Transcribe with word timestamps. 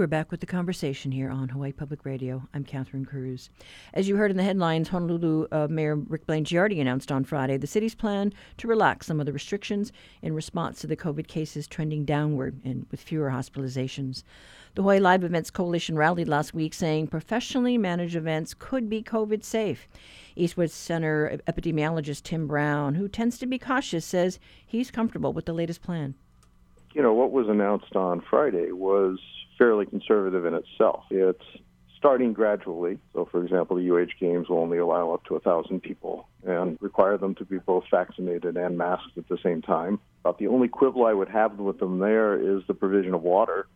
we're 0.00 0.06
back 0.06 0.30
with 0.30 0.40
the 0.40 0.46
conversation 0.46 1.12
here 1.12 1.28
on 1.28 1.50
Hawaii 1.50 1.72
Public 1.72 2.06
Radio. 2.06 2.48
I'm 2.54 2.64
Catherine 2.64 3.04
Cruz. 3.04 3.50
As 3.92 4.08
you 4.08 4.16
heard 4.16 4.30
in 4.30 4.38
the 4.38 4.42
headlines, 4.42 4.88
Honolulu 4.88 5.46
uh, 5.52 5.68
Mayor 5.68 5.96
Rick 5.96 6.26
Blangiardi 6.26 6.80
announced 6.80 7.12
on 7.12 7.22
Friday 7.22 7.58
the 7.58 7.66
city's 7.66 7.94
plan 7.94 8.32
to 8.56 8.66
relax 8.66 9.06
some 9.06 9.20
of 9.20 9.26
the 9.26 9.32
restrictions 9.34 9.92
in 10.22 10.32
response 10.32 10.80
to 10.80 10.86
the 10.86 10.96
COVID 10.96 11.26
cases 11.26 11.66
trending 11.66 12.06
downward 12.06 12.58
and 12.64 12.86
with 12.90 13.02
fewer 13.02 13.28
hospitalizations. 13.28 14.22
The 14.74 14.80
Hawaii 14.80 15.00
Live 15.00 15.22
Events 15.22 15.50
Coalition 15.50 15.96
rallied 15.96 16.28
last 16.28 16.54
week 16.54 16.72
saying 16.72 17.08
professionally 17.08 17.76
managed 17.76 18.16
events 18.16 18.54
could 18.54 18.88
be 18.88 19.02
COVID 19.02 19.44
safe. 19.44 19.86
East 20.34 20.56
West 20.56 20.76
Center 20.76 21.38
epidemiologist 21.46 22.22
Tim 22.22 22.46
Brown, 22.46 22.94
who 22.94 23.06
tends 23.06 23.36
to 23.36 23.46
be 23.46 23.58
cautious, 23.58 24.06
says 24.06 24.38
he's 24.66 24.90
comfortable 24.90 25.34
with 25.34 25.44
the 25.44 25.52
latest 25.52 25.82
plan. 25.82 26.14
You 26.94 27.02
know, 27.02 27.12
what 27.12 27.32
was 27.32 27.48
announced 27.48 27.94
on 27.94 28.22
Friday 28.22 28.72
was 28.72 29.18
fairly 29.60 29.84
conservative 29.84 30.46
in 30.46 30.54
itself. 30.54 31.04
It's 31.10 31.44
starting 31.98 32.32
gradually. 32.32 32.98
So, 33.12 33.28
for 33.30 33.44
example, 33.44 33.76
the 33.76 33.94
UH 33.94 34.18
Games 34.18 34.48
will 34.48 34.58
only 34.58 34.78
allow 34.78 35.12
up 35.12 35.22
to 35.26 35.34
1,000 35.34 35.82
people 35.82 36.26
and 36.46 36.78
require 36.80 37.18
them 37.18 37.34
to 37.34 37.44
be 37.44 37.58
both 37.58 37.84
vaccinated 37.90 38.56
and 38.56 38.78
masked 38.78 39.18
at 39.18 39.28
the 39.28 39.36
same 39.42 39.60
time. 39.60 40.00
About 40.24 40.38
the 40.38 40.46
only 40.46 40.66
quibble 40.66 41.04
I 41.04 41.12
would 41.12 41.28
have 41.28 41.58
with 41.58 41.78
them 41.78 41.98
there 41.98 42.40
is 42.40 42.62
the 42.66 42.72
provision 42.72 43.12
of 43.12 43.22
water. 43.22 43.66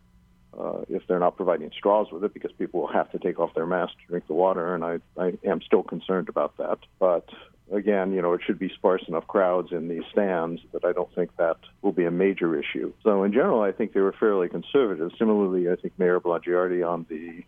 Uh, 0.59 0.85
if 0.89 1.03
they're 1.07 1.19
not 1.19 1.37
providing 1.37 1.71
straws 1.77 2.07
with 2.11 2.25
it, 2.25 2.33
because 2.33 2.53
people 2.53 2.81
will 2.81 2.93
have 2.93 3.11
to 3.11 3.19
take 3.19 3.39
off 3.39 3.53
their 3.55 3.67
mask 3.67 3.93
to 3.93 4.07
drink 4.07 4.27
the 4.27 4.35
water, 4.35 4.75
and 4.75 4.85
I, 4.85 5.01
I 5.19 5.33
am 5.45 5.61
still 5.61 5.83
concerned 5.83 6.31
about 6.31 6.57
that. 6.57 6.79
But 6.99 7.29
again, 7.73 8.13
you 8.13 8.23
know, 8.23 8.35
it 8.35 8.43
should 8.45 8.59
be 8.59 8.69
sparse 8.75 9.03
enough 9.09 9.27
crowds 9.27 9.73
in 9.73 9.89
these 9.89 10.03
stands 10.13 10.61
that 10.73 10.85
I 10.85 10.93
don't 10.93 11.13
think 11.15 11.37
that 11.37 11.57
will 11.83 11.93
be 11.93 12.05
a 12.05 12.11
major 12.11 12.59
issue. 12.59 12.93
So 13.03 13.23
in 13.25 13.33
general, 13.33 13.63
I 13.63 13.73
think 13.73 13.93
they 13.93 14.01
were 14.01 14.15
fairly 14.19 14.49
conservative. 14.49 15.13
Similarly, 15.19 15.71
I 15.71 15.77
think 15.77 15.99
Mayor 15.99 16.21
Blangiardi 16.21 16.87
on 16.87 17.07
the 17.09 17.43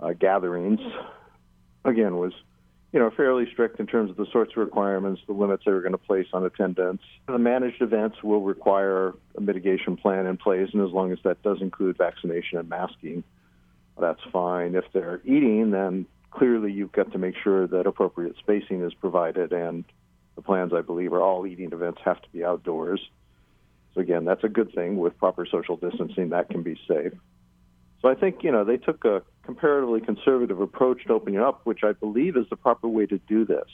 uh, 0.00 0.12
gatherings, 0.12 0.80
again, 1.84 2.16
was 2.16 2.32
you 2.92 2.98
know 2.98 3.10
fairly 3.10 3.46
strict 3.50 3.80
in 3.80 3.86
terms 3.86 4.10
of 4.10 4.16
the 4.16 4.26
sorts 4.32 4.52
of 4.52 4.58
requirements, 4.58 5.22
the 5.26 5.32
limits 5.32 5.62
they 5.64 5.72
were 5.72 5.80
going 5.80 5.92
to 5.92 5.98
place 5.98 6.26
on 6.32 6.44
attendance. 6.44 7.02
The 7.26 7.38
managed 7.38 7.80
events 7.80 8.22
will 8.22 8.42
require 8.42 9.14
a 9.36 9.40
mitigation 9.40 9.96
plan 9.96 10.26
in 10.26 10.36
place, 10.36 10.68
and 10.72 10.82
as 10.82 10.92
long 10.92 11.12
as 11.12 11.18
that 11.24 11.42
does 11.42 11.62
include 11.62 11.96
vaccination 11.96 12.58
and 12.58 12.68
masking, 12.68 13.24
that's 13.98 14.20
fine. 14.30 14.74
If 14.74 14.84
they're 14.92 15.20
eating, 15.24 15.70
then 15.70 16.06
clearly 16.32 16.72
you've 16.72 16.92
got 16.92 17.12
to 17.12 17.18
make 17.18 17.34
sure 17.42 17.66
that 17.66 17.86
appropriate 17.86 18.36
spacing 18.38 18.82
is 18.82 18.94
provided, 18.94 19.52
and 19.52 19.84
the 20.34 20.42
plans, 20.42 20.72
I 20.74 20.80
believe, 20.80 21.12
are 21.12 21.20
all 21.20 21.46
eating 21.46 21.72
events 21.72 22.00
have 22.04 22.20
to 22.22 22.28
be 22.30 22.44
outdoors. 22.44 23.00
So 23.94 24.00
again, 24.00 24.24
that's 24.24 24.44
a 24.44 24.48
good 24.48 24.74
thing. 24.74 24.96
With 24.96 25.18
proper 25.18 25.46
social 25.46 25.76
distancing, 25.76 26.30
that 26.30 26.48
can 26.48 26.62
be 26.62 26.78
safe. 26.88 27.12
So 28.00 28.08
I 28.08 28.14
think 28.14 28.42
you 28.42 28.50
know 28.50 28.64
they 28.64 28.78
took 28.78 29.04
a 29.04 29.22
comparatively 29.44 30.00
conservative 30.00 30.60
approach 30.60 31.04
to 31.06 31.12
opening 31.12 31.40
up, 31.40 31.60
which 31.64 31.80
I 31.84 31.92
believe 31.92 32.36
is 32.36 32.46
the 32.50 32.56
proper 32.56 32.88
way 32.88 33.06
to 33.06 33.18
do 33.18 33.44
this. 33.44 33.68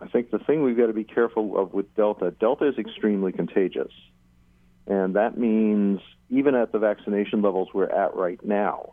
I 0.00 0.06
think 0.06 0.30
the 0.30 0.38
thing 0.38 0.62
we've 0.62 0.76
got 0.76 0.86
to 0.86 0.92
be 0.92 1.04
careful 1.04 1.58
of 1.58 1.72
with 1.72 1.94
Delta, 1.94 2.30
Delta 2.30 2.68
is 2.68 2.78
extremely 2.78 3.32
contagious. 3.32 3.92
And 4.86 5.16
that 5.16 5.36
means 5.38 6.00
even 6.30 6.54
at 6.54 6.72
the 6.72 6.78
vaccination 6.78 7.42
levels 7.42 7.68
we're 7.72 7.90
at 7.90 8.14
right 8.14 8.42
now, 8.44 8.92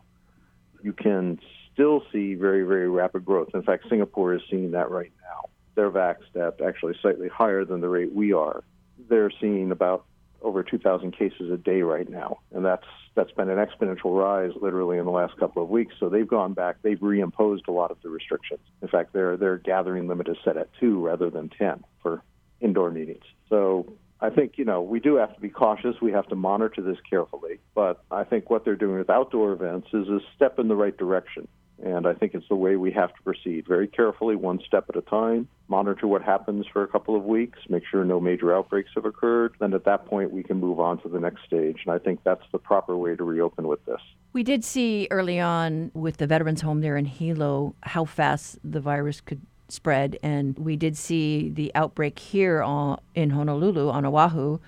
you 0.82 0.92
can 0.92 1.38
still 1.74 2.02
see 2.12 2.34
very, 2.34 2.62
very 2.62 2.88
rapid 2.88 3.24
growth. 3.24 3.50
In 3.52 3.62
fact, 3.62 3.84
Singapore 3.88 4.34
is 4.34 4.42
seeing 4.50 4.70
that 4.70 4.90
right 4.90 5.12
now. 5.22 5.50
They're 5.74 5.90
vaxxed 5.90 6.36
at 6.36 6.60
actually 6.64 6.94
slightly 7.02 7.28
higher 7.28 7.64
than 7.64 7.80
the 7.80 7.88
rate 7.88 8.14
we 8.14 8.32
are. 8.32 8.62
They're 9.08 9.32
seeing 9.40 9.70
about 9.72 10.06
over 10.40 10.62
2,000 10.62 11.12
cases 11.12 11.50
a 11.50 11.56
day 11.56 11.82
right 11.82 12.08
now, 12.08 12.38
and 12.52 12.64
that's 12.64 12.86
that's 13.14 13.30
been 13.32 13.48
an 13.48 13.58
exponential 13.58 14.18
rise 14.18 14.50
literally 14.60 14.98
in 14.98 15.04
the 15.04 15.10
last 15.10 15.36
couple 15.38 15.62
of 15.62 15.68
weeks. 15.68 15.94
So 16.00 16.08
they've 16.08 16.26
gone 16.26 16.52
back, 16.52 16.76
they've 16.82 16.98
reimposed 16.98 17.68
a 17.68 17.72
lot 17.72 17.90
of 17.90 17.98
the 18.02 18.08
restrictions. 18.08 18.60
In 18.82 18.88
fact, 18.88 19.12
their 19.12 19.36
their 19.36 19.56
gathering 19.56 20.06
limit 20.06 20.28
is 20.28 20.36
set 20.44 20.56
at 20.56 20.68
two 20.78 21.00
rather 21.00 21.30
than 21.30 21.48
10 21.48 21.84
for 22.02 22.22
indoor 22.60 22.90
meetings. 22.90 23.24
So 23.48 23.94
I 24.20 24.30
think, 24.30 24.56
you 24.56 24.64
know, 24.64 24.80
we 24.80 25.00
do 25.00 25.16
have 25.16 25.34
to 25.34 25.40
be 25.40 25.50
cautious. 25.50 25.96
We 26.00 26.12
have 26.12 26.26
to 26.28 26.34
monitor 26.34 26.80
this 26.80 26.96
carefully. 27.08 27.58
But 27.74 28.02
I 28.10 28.24
think 28.24 28.48
what 28.48 28.64
they're 28.64 28.76
doing 28.76 28.98
with 28.98 29.10
outdoor 29.10 29.52
events 29.52 29.88
is 29.92 30.08
a 30.08 30.20
step 30.34 30.58
in 30.58 30.68
the 30.68 30.76
right 30.76 30.96
direction. 30.96 31.46
And 31.82 32.06
I 32.06 32.14
think 32.14 32.34
it's 32.34 32.48
the 32.48 32.54
way 32.54 32.76
we 32.76 32.92
have 32.92 33.14
to 33.14 33.22
proceed 33.22 33.66
very 33.66 33.88
carefully, 33.88 34.36
one 34.36 34.60
step 34.66 34.86
at 34.88 34.96
a 34.96 35.02
time, 35.02 35.48
monitor 35.68 36.06
what 36.06 36.22
happens 36.22 36.66
for 36.72 36.82
a 36.82 36.88
couple 36.88 37.16
of 37.16 37.24
weeks, 37.24 37.58
make 37.68 37.82
sure 37.90 38.04
no 38.04 38.20
major 38.20 38.54
outbreaks 38.54 38.90
have 38.94 39.04
occurred. 39.04 39.54
Then 39.58 39.74
at 39.74 39.84
that 39.84 40.06
point, 40.06 40.30
we 40.30 40.42
can 40.42 40.58
move 40.58 40.78
on 40.78 41.00
to 41.02 41.08
the 41.08 41.18
next 41.18 41.44
stage. 41.44 41.80
And 41.84 41.94
I 41.94 41.98
think 41.98 42.20
that's 42.22 42.44
the 42.52 42.58
proper 42.58 42.96
way 42.96 43.16
to 43.16 43.24
reopen 43.24 43.66
with 43.66 43.84
this. 43.86 44.00
We 44.32 44.42
did 44.42 44.64
see 44.64 45.08
early 45.10 45.40
on 45.40 45.90
with 45.94 46.18
the 46.18 46.26
Veterans 46.26 46.60
Home 46.60 46.80
there 46.80 46.96
in 46.96 47.06
Hilo 47.06 47.74
how 47.82 48.04
fast 48.04 48.58
the 48.64 48.80
virus 48.80 49.20
could 49.20 49.40
spread. 49.68 50.18
And 50.22 50.58
we 50.58 50.76
did 50.76 50.96
see 50.96 51.50
the 51.50 51.72
outbreak 51.74 52.18
here 52.18 52.62
on, 52.62 53.00
in 53.14 53.30
Honolulu, 53.30 53.90
on 53.90 54.04
Oahu, 54.06 54.58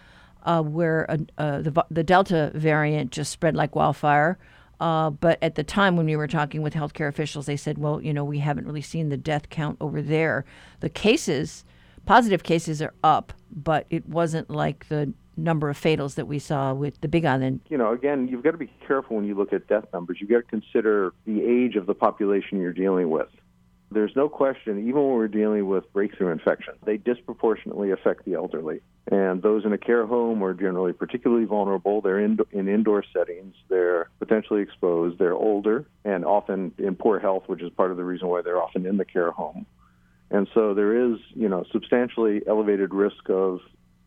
uh, 0.43 0.62
where 0.62 1.11
uh, 1.11 1.19
uh, 1.39 1.61
the, 1.61 1.84
the 1.91 2.05
Delta 2.05 2.50
variant 2.55 3.12
just 3.12 3.33
spread 3.33 3.55
like 3.55 3.75
wildfire. 3.75 4.39
Uh, 4.81 5.11
but 5.11 5.39
at 5.43 5.55
the 5.55 5.65
time 5.65 5.97
when 5.97 6.07
we 6.07 6.17
were 6.17 6.27
talking 6.27 6.63
with 6.63 6.75
healthcare 6.75 7.09
officials, 7.09 7.47
they 7.47 7.57
said, 7.57 7.79
well, 7.79 8.01
you 8.01 8.13
know, 8.13 8.25
we 8.25 8.39
haven't 8.39 8.67
really 8.67 8.83
seen 8.83 9.09
the 9.09 9.17
death 9.17 9.49
count 9.49 9.77
over 9.81 10.03
there. 10.03 10.45
The 10.81 10.89
cases, 10.91 11.65
positive 12.05 12.43
cases 12.43 12.83
are 12.83 12.95
up, 13.03 13.33
but 13.51 13.87
it 13.91 14.09
wasn't 14.09 14.51
like 14.51 14.89
the 14.89 15.13
number 15.37 15.69
of 15.69 15.79
fatals 15.79 16.15
that 16.15 16.27
we 16.27 16.39
saw 16.39 16.73
with 16.73 17.01
the 17.01 17.09
Big 17.09 17.25
Island. 17.25 17.61
You 17.69 17.79
know, 17.79 17.93
again, 17.93 18.29
you've 18.29 18.43
got 18.43 18.53
to 18.53 18.59
be 18.59 18.73
careful 18.87 19.17
when 19.17 19.27
you 19.27 19.35
look 19.35 19.53
at 19.53 19.67
death 19.67 19.85
numbers. 19.93 20.19
You've 20.21 20.31
got 20.31 20.39
to 20.39 20.43
consider 20.43 21.13
the 21.27 21.43
age 21.43 21.77
of 21.77 21.87
the 21.87 21.95
population 21.95 22.61
you're 22.61 22.73
dealing 22.73 23.11
with. 23.11 23.29
There's 23.91 24.17
no 24.17 24.29
question, 24.29 24.81
even 24.81 25.01
when 25.01 25.15
we're 25.15 25.29
dealing 25.29 25.69
with 25.69 25.93
breakthrough 25.93 26.33
infections, 26.33 26.79
they 26.85 26.97
disproportionately 26.97 27.93
affect 27.93 28.25
the 28.25 28.35
elderly. 28.35 28.81
And 29.11 29.41
those 29.41 29.65
in 29.65 29.73
a 29.73 29.79
care 29.79 30.05
home 30.05 30.43
are 30.43 30.55
generally 30.55 30.93
particularly 30.93 31.45
vulnerable. 31.45 32.01
They're 32.01 32.19
in, 32.19 32.39
in 32.51 32.69
indoor 32.69 33.05
settings. 33.13 33.55
They're 33.69 34.11
potentially 34.19 34.61
exposed. 34.63 35.19
They're 35.19 35.35
older 35.35 35.87
and 36.05 36.25
often 36.25 36.73
in 36.79 36.97
poor 36.97 37.21
health, 37.21 37.45
which 37.47 37.63
is 37.63 37.71
part 37.71 37.93
of 37.93 37.97
the 37.97 38.03
reason 38.03 38.27
why 38.27 38.43
they're 38.43 38.61
often 38.61 38.87
in 38.87 38.97
the 38.97 39.05
care 39.05 39.31
home. 39.31 39.67
And 40.33 40.49
so 40.53 40.75
there 40.75 41.13
is, 41.13 41.19
you 41.35 41.49
know, 41.49 41.65
substantially 41.71 42.43
elevated 42.49 42.93
risk 42.93 43.31
of 43.31 43.61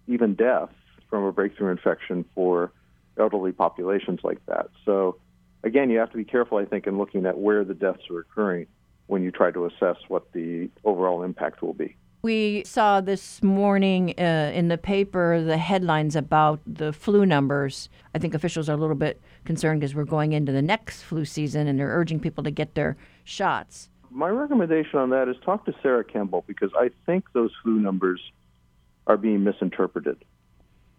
even 0.08 0.36
death 0.36 0.70
from 1.10 1.24
a 1.24 1.32
breakthrough 1.32 1.72
infection 1.72 2.26
for 2.36 2.74
elderly 3.18 3.54
populations 3.54 4.20
like 4.24 4.46
that. 4.48 4.70
So 4.84 5.18
again, 5.64 5.90
you 5.90 6.00
have 6.00 6.12
to 6.12 6.18
be 6.18 6.26
careful, 6.26 6.58
I 6.58 6.66
think, 6.66 6.86
in 6.88 6.98
looking 6.98 7.26
at 7.26 7.38
where 7.38 7.64
the 7.64 7.74
deaths 7.74 8.10
are 8.10 8.20
occurring 8.20 8.68
when 9.10 9.24
you 9.24 9.32
try 9.32 9.50
to 9.50 9.66
assess 9.66 9.98
what 10.08 10.32
the 10.34 10.70
overall 10.86 11.24
impact 11.24 11.64
will 11.64 11.74
be. 11.74 11.96
We 12.22 12.64
saw 12.66 13.02
this 13.02 13.42
morning 13.42 14.14
uh, 14.20 14.52
in 14.54 14.68
the 14.68 14.78
paper 14.78 15.42
the 15.42 15.58
headlines 15.58 16.16
about 16.16 16.60
the 16.68 16.94
flu 16.94 17.26
numbers. 17.26 17.90
I 18.14 18.20
think 18.20 18.34
officials 18.34 18.70
are 18.70 18.74
a 18.74 18.78
little 18.78 18.96
bit 18.96 19.20
concerned 19.46 19.80
because 19.80 19.96
we're 19.96 20.04
going 20.04 20.34
into 20.34 20.52
the 20.52 20.62
next 20.62 21.02
flu 21.02 21.26
season 21.26 21.68
and 21.68 21.80
they're 21.80 21.96
urging 21.96 22.20
people 22.20 22.44
to 22.44 22.52
get 22.52 22.76
their 22.76 22.98
shots. 23.24 23.90
My 24.12 24.30
recommendation 24.30 25.00
on 25.00 25.10
that 25.12 25.28
is 25.28 25.38
talk 25.44 25.66
to 25.66 25.74
Sarah 25.82 26.04
Kemble 26.04 26.44
because 26.46 26.72
I 26.78 26.92
think 27.06 27.26
those 27.34 27.52
flu 27.64 27.80
numbers 27.80 28.22
are 29.08 29.18
being 29.18 29.44
misinterpreted. 29.44 30.24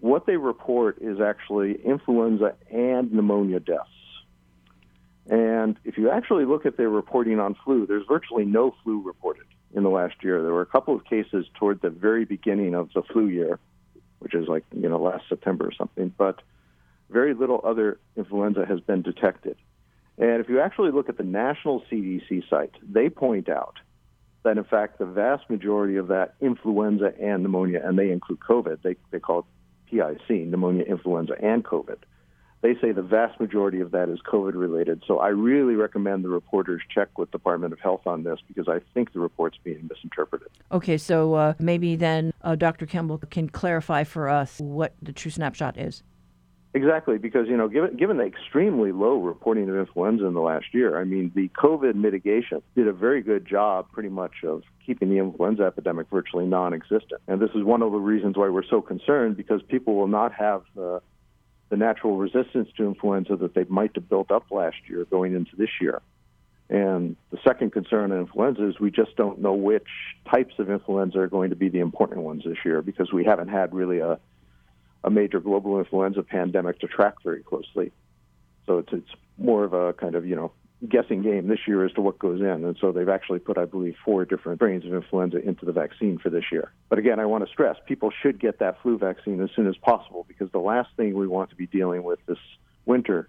What 0.01 0.27
they 0.27 0.37
report 0.37 0.99
is 1.01 1.21
actually 1.21 1.81
influenza 1.85 2.55
and 2.71 3.13
pneumonia 3.13 3.61
deaths. 3.61 3.91
And 5.29 5.77
if 5.85 5.99
you 5.99 6.11
actually 6.11 6.45
look 6.45 6.67
at 6.67 6.77
their 6.77 6.89
reporting 6.89 7.39
on 7.39 7.57
flu, 7.65 7.87
there's 7.87 8.07
virtually 8.07 8.45
no 8.45 8.75
flu 8.83 9.03
reported 9.03 9.47
in 9.75 9.83
the 9.83 9.91
last 9.91 10.15
year. 10.23 10.43
There 10.43 10.53
were 10.53 10.63
a 10.63 10.67
couple 10.67 10.95
of 10.95 11.05
cases 11.05 11.47
toward 11.55 11.81
the 11.81 11.91
very 11.91 12.25
beginning 12.25 12.75
of 12.75 12.91
the 12.95 13.03
flu 13.03 13.27
year, 13.29 13.59
which 14.19 14.35
is 14.35 14.49
like, 14.49 14.65
you 14.75 14.89
know, 14.89 14.99
last 14.99 15.25
September 15.29 15.67
or 15.67 15.73
something, 15.73 16.13
but 16.17 16.43
very 17.11 17.35
little 17.35 17.61
other 17.65 17.99
influenza 18.17 18.65
has 18.67 18.81
been 18.81 19.03
detected. 19.03 19.57
And 20.19 20.41
if 20.41 20.49
you 20.49 20.61
actually 20.61 20.91
look 20.91 21.09
at 21.09 21.17
the 21.17 21.25
national 21.25 21.83
CDC 21.91 22.49
site, 22.49 22.75
they 22.83 23.09
point 23.09 23.49
out 23.49 23.77
that 24.43 24.59
in 24.59 24.65
fact 24.65 24.99
the 24.99 25.07
vast 25.07 25.49
majority 25.51 25.97
of 25.97 26.09
that 26.09 26.35
influenza 26.41 27.13
and 27.21 27.43
pneumonia, 27.43 27.81
and 27.85 27.99
they 27.99 28.11
include 28.11 28.41
COVID, 28.41 28.83
they, 28.83 28.97
they 29.11 29.19
call 29.19 29.41
it 29.41 29.45
PIC, 29.91 30.47
pneumonia, 30.47 30.85
influenza, 30.85 31.35
and 31.43 31.65
COVID, 31.65 31.99
they 32.63 32.75
say 32.81 32.93
the 32.93 33.03
vast 33.03 33.41
majority 33.41 33.81
of 33.81 33.91
that 33.93 34.09
is 34.09 34.19
COVID 34.31 34.55
related. 34.55 35.03
So 35.07 35.19
I 35.19 35.29
really 35.29 35.75
recommend 35.75 36.25
the 36.25 36.29
reporters 36.29 36.83
check 36.95 37.19
with 37.19 37.31
the 37.31 37.39
Department 37.39 37.73
of 37.73 37.81
Health 37.81 38.07
on 38.07 38.23
this 38.23 38.39
because 38.47 38.69
I 38.69 38.81
think 38.93 39.13
the 39.13 39.21
report's 39.21 39.59
being 39.65 39.89
misinterpreted. 39.91 40.49
Okay, 40.71 40.99
so 40.99 41.35
uh, 41.35 41.55
maybe 41.59 41.97
then 41.97 42.33
uh, 42.43 42.57
Dr. 42.57 42.87
Kemble 42.87 43.19
can 43.31 43.49
clarify 43.49 44.05
for 44.05 44.29
us 44.29 44.59
what 44.59 44.95
the 45.01 45.13
true 45.13 45.31
snapshot 45.31 45.79
is. 45.79 46.03
Exactly, 46.73 47.19
because 47.19 47.49
you 47.49 47.57
know, 47.57 47.67
given 47.67 47.97
given 47.97 48.19
the 48.19 48.25
extremely 48.25 48.93
low 48.93 49.17
reporting 49.17 49.69
of 49.69 49.75
influenza 49.75 50.25
in 50.25 50.35
the 50.35 50.41
last 50.41 50.67
year, 50.73 51.01
I 51.01 51.05
mean, 51.05 51.33
the 51.35 51.49
COVID 51.49 51.97
mitigation 51.97 52.63
did 52.77 52.87
a 52.87 52.93
very 52.93 53.23
good 53.23 53.45
job, 53.45 53.91
pretty 53.91 54.09
much, 54.09 54.45
of 54.45 54.63
keeping 54.87 55.11
the 55.11 55.19
influenza 55.19 55.65
epidemic 55.65 56.07
virtually 56.11 56.47
non-existent. 56.47 57.21
And 57.27 57.41
this 57.41 57.51
is 57.57 57.65
one 57.65 57.83
of 57.83 57.91
the 57.91 57.99
reasons 57.99 58.37
why 58.37 58.51
we're 58.51 58.63
so 58.63 58.81
concerned, 58.81 59.37
because 59.37 59.63
people 59.63 59.97
will 59.97 60.07
not 60.07 60.33
have 60.35 60.63
uh, 60.81 61.01
the 61.71 61.77
natural 61.77 62.17
resistance 62.17 62.69
to 62.77 62.85
influenza 62.85 63.37
that 63.37 63.55
they 63.55 63.65
might 63.69 63.93
have 63.95 64.09
built 64.09 64.31
up 64.31 64.51
last 64.51 64.77
year 64.89 65.05
going 65.07 65.35
into 65.35 65.57
this 65.57 65.71
year. 65.81 66.03
And 66.69 67.17
the 67.31 67.39
second 67.43 67.73
concern 67.73 68.13
in 68.13 68.19
influenza 68.19 68.69
is 68.69 68.79
we 68.79 68.91
just 68.91 69.17
don't 69.17 69.41
know 69.41 69.55
which 69.55 69.89
types 70.31 70.55
of 70.59 70.69
influenza 70.71 71.19
are 71.21 71.27
going 71.27 71.51
to 71.51 71.57
be 71.57 71.69
the 71.69 71.81
important 71.81 72.21
ones 72.21 72.45
this 72.45 72.59
year 72.65 72.83
because 72.83 73.13
we 73.13 73.25
haven't 73.25 73.49
had 73.49 73.75
really 73.75 73.99
a, 73.99 74.19
a 75.03 75.11
major 75.11 75.41
global 75.41 75.79
influenza 75.79 76.23
pandemic 76.23 76.79
to 76.81 76.87
track 76.87 77.15
very 77.25 77.43
closely. 77.43 77.91
So 78.67 78.79
it's, 78.79 78.93
it's 78.93 79.11
more 79.39 79.65
of 79.65 79.73
a 79.73 79.93
kind 79.95 80.15
of, 80.15 80.27
you 80.27 80.37
know, 80.37 80.53
guessing 80.89 81.23
game 81.23 81.49
this 81.49 81.61
year 81.67 81.85
as 81.85 81.93
to 81.93 82.01
what 82.01 82.19
goes 82.19 82.41
in. 82.41 82.65
And 82.65 82.77
so 82.81 82.93
they've 82.93 83.09
actually 83.09 83.39
put, 83.39 83.59
I 83.59 83.67
believe, 83.67 83.97
four 84.05 84.25
different 84.25 84.59
strains 84.59 84.85
of 84.85 84.95
influenza 84.95 85.39
into 85.39 85.67
the 85.67 85.73
vaccine 85.73 86.19
for 86.19 86.31
this 86.31 86.45
year. 86.51 86.73
But 86.89 86.99
again, 86.99 87.21
I 87.21 87.27
want 87.27 87.45
to 87.45 87.51
stress 87.51 87.77
people 87.87 88.11
should 88.23 88.41
get 88.41 88.59
that 88.61 88.81
flu 88.83 88.99
vaccine 88.99 89.41
as 89.43 89.51
soon 89.55 89.67
as 89.67 89.77
possible 89.77 90.25
because 90.27 90.51
the 90.53 90.59
last 90.59 90.89
thing 90.97 91.15
we 91.15 91.27
want 91.27 91.51
to 91.51 91.57
be 91.57 91.67
dealing 91.67 92.03
with 92.03 92.19
this 92.27 92.39
winter 92.87 93.29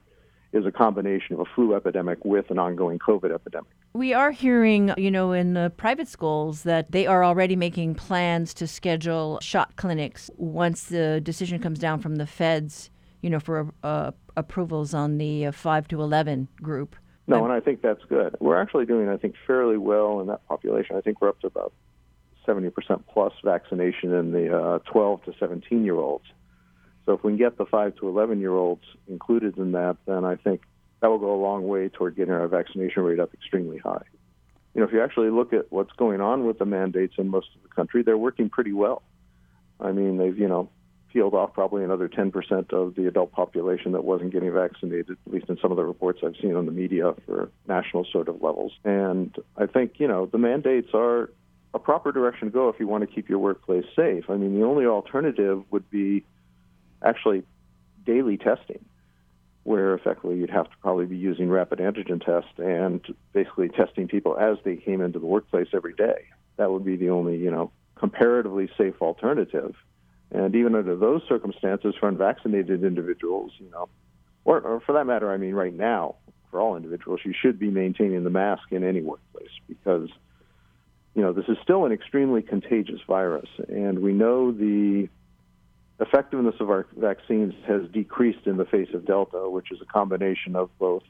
is 0.53 0.65
a 0.65 0.71
combination 0.71 1.33
of 1.33 1.39
a 1.39 1.45
flu 1.45 1.75
epidemic 1.75 2.23
with 2.25 2.51
an 2.51 2.59
ongoing 2.59 2.99
COVID 2.99 3.33
epidemic. 3.33 3.71
We 3.93 4.13
are 4.13 4.31
hearing, 4.31 4.93
you 4.97 5.11
know, 5.11 5.31
in 5.31 5.53
the 5.53 5.71
private 5.77 6.07
schools 6.07 6.63
that 6.63 6.91
they 6.91 7.07
are 7.07 7.23
already 7.23 7.55
making 7.55 7.95
plans 7.95 8.53
to 8.55 8.67
schedule 8.67 9.39
shot 9.41 9.75
clinics 9.77 10.29
once 10.35 10.83
the 10.83 11.21
decision 11.21 11.59
comes 11.59 11.79
down 11.79 11.99
from 11.99 12.17
the 12.17 12.27
feds, 12.27 12.89
you 13.21 13.29
know, 13.29 13.39
for 13.39 13.73
uh, 13.83 14.11
approvals 14.35 14.93
on 14.93 15.17
the 15.17 15.47
uh, 15.47 15.51
5 15.51 15.87
to 15.89 16.01
11 16.01 16.49
group. 16.61 16.95
No, 17.31 17.43
and 17.43 17.53
I 17.53 17.59
think 17.59 17.81
that's 17.81 18.03
good. 18.09 18.35
We're 18.39 18.61
actually 18.61 18.85
doing, 18.85 19.09
I 19.09 19.17
think, 19.17 19.35
fairly 19.47 19.77
well 19.77 20.19
in 20.19 20.27
that 20.27 20.45
population. 20.47 20.95
I 20.95 21.01
think 21.01 21.21
we're 21.21 21.29
up 21.29 21.39
to 21.41 21.47
about 21.47 21.73
70% 22.47 22.71
plus 23.11 23.33
vaccination 23.43 24.13
in 24.13 24.31
the 24.31 24.57
uh, 24.57 24.79
12 24.91 25.23
to 25.25 25.33
17 25.39 25.85
year 25.85 25.95
olds. 25.95 26.25
So 27.05 27.13
if 27.13 27.23
we 27.23 27.31
can 27.31 27.37
get 27.37 27.57
the 27.57 27.65
5 27.65 27.95
to 27.97 28.07
11 28.07 28.39
year 28.39 28.53
olds 28.53 28.83
included 29.07 29.57
in 29.57 29.71
that, 29.73 29.97
then 30.05 30.25
I 30.25 30.35
think 30.35 30.61
that 31.01 31.07
will 31.07 31.19
go 31.19 31.33
a 31.33 31.41
long 31.41 31.67
way 31.67 31.89
toward 31.89 32.15
getting 32.15 32.33
our 32.33 32.47
vaccination 32.47 33.03
rate 33.03 33.19
up 33.19 33.33
extremely 33.33 33.77
high. 33.77 34.03
You 34.73 34.81
know, 34.81 34.87
if 34.87 34.93
you 34.93 35.03
actually 35.03 35.29
look 35.29 35.51
at 35.51 35.71
what's 35.71 35.91
going 35.93 36.21
on 36.21 36.45
with 36.45 36.59
the 36.59 36.65
mandates 36.65 37.15
in 37.17 37.27
most 37.27 37.49
of 37.55 37.63
the 37.63 37.69
country, 37.69 38.03
they're 38.03 38.17
working 38.17 38.49
pretty 38.49 38.71
well. 38.71 39.01
I 39.79 39.91
mean, 39.91 40.17
they've, 40.17 40.37
you 40.37 40.47
know, 40.47 40.69
peeled 41.11 41.33
off 41.33 41.53
probably 41.53 41.83
another 41.83 42.07
10% 42.07 42.73
of 42.73 42.95
the 42.95 43.07
adult 43.07 43.31
population 43.31 43.91
that 43.91 44.03
wasn't 44.03 44.31
getting 44.31 44.53
vaccinated, 44.53 45.17
at 45.25 45.33
least 45.33 45.49
in 45.49 45.57
some 45.61 45.71
of 45.71 45.77
the 45.77 45.83
reports 45.83 46.19
I've 46.23 46.35
seen 46.41 46.55
on 46.55 46.65
the 46.65 46.71
media 46.71 47.13
for 47.25 47.49
national 47.67 48.05
sort 48.05 48.27
of 48.27 48.41
levels. 48.41 48.73
And 48.83 49.35
I 49.57 49.65
think, 49.65 49.99
you 49.99 50.07
know, 50.07 50.25
the 50.25 50.37
mandates 50.37 50.89
are 50.93 51.29
a 51.73 51.79
proper 51.79 52.11
direction 52.11 52.47
to 52.47 52.51
go 52.51 52.69
if 52.69 52.79
you 52.79 52.87
want 52.87 53.07
to 53.07 53.13
keep 53.13 53.29
your 53.29 53.39
workplace 53.39 53.85
safe. 53.95 54.29
I 54.29 54.35
mean, 54.35 54.59
the 54.59 54.65
only 54.65 54.85
alternative 54.85 55.63
would 55.71 55.89
be 55.89 56.25
actually 57.03 57.43
daily 58.05 58.37
testing, 58.37 58.83
where 59.63 59.93
effectively 59.93 60.37
you'd 60.37 60.49
have 60.49 60.69
to 60.69 60.77
probably 60.81 61.05
be 61.05 61.17
using 61.17 61.49
rapid 61.49 61.79
antigen 61.79 62.23
tests 62.23 62.57
and 62.57 63.01
basically 63.31 63.69
testing 63.69 64.07
people 64.07 64.37
as 64.37 64.57
they 64.63 64.75
came 64.75 65.01
into 65.01 65.19
the 65.19 65.25
workplace 65.25 65.67
every 65.73 65.93
day. 65.93 66.25
That 66.57 66.71
would 66.71 66.83
be 66.83 66.95
the 66.95 67.09
only, 67.09 67.37
you 67.37 67.51
know, 67.51 67.71
comparatively 67.95 68.69
safe 68.77 69.01
alternative. 69.01 69.75
And 70.31 70.55
even 70.55 70.75
under 70.75 70.95
those 70.95 71.21
circumstances, 71.27 71.93
for 71.99 72.07
unvaccinated 72.07 72.83
individuals, 72.83 73.51
you 73.59 73.69
know, 73.69 73.89
or, 74.45 74.61
or 74.61 74.79
for 74.81 74.93
that 74.93 75.05
matter, 75.05 75.31
I 75.31 75.37
mean, 75.37 75.53
right 75.53 75.73
now, 75.73 76.15
for 76.49 76.59
all 76.59 76.75
individuals, 76.75 77.19
you 77.23 77.33
should 77.39 77.59
be 77.59 77.69
maintaining 77.69 78.23
the 78.23 78.29
mask 78.29 78.63
in 78.71 78.83
any 78.83 79.01
workplace 79.01 79.51
because, 79.67 80.09
you 81.15 81.21
know, 81.21 81.33
this 81.33 81.45
is 81.47 81.57
still 81.63 81.85
an 81.85 81.91
extremely 81.91 82.41
contagious 82.41 82.99
virus, 83.07 83.49
and 83.67 83.99
we 83.99 84.13
know 84.13 84.51
the 84.51 85.09
effectiveness 85.99 86.55
of 86.59 86.69
our 86.69 86.87
vaccines 86.97 87.53
has 87.67 87.81
decreased 87.91 88.47
in 88.47 88.57
the 88.57 88.65
face 88.65 88.89
of 88.93 89.05
Delta, 89.05 89.49
which 89.49 89.71
is 89.71 89.79
a 89.81 89.85
combination 89.85 90.55
of 90.55 90.69
both, 90.79 91.03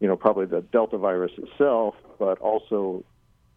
you 0.00 0.08
know, 0.08 0.16
probably 0.16 0.46
the 0.46 0.60
Delta 0.60 0.98
virus 0.98 1.32
itself, 1.36 1.94
but 2.18 2.38
also 2.40 3.04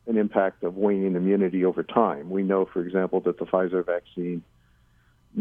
an 0.05 0.17
impact 0.17 0.63
of 0.63 0.75
waning 0.75 1.15
immunity 1.15 1.65
over 1.65 1.81
time. 1.81 2.29
We 2.29 2.43
know, 2.43 2.65
for 2.71 2.85
example, 2.85 3.21
that 3.21 3.39
the 3.39 3.45
Pfizer 3.45 3.83
vaccine 3.83 4.43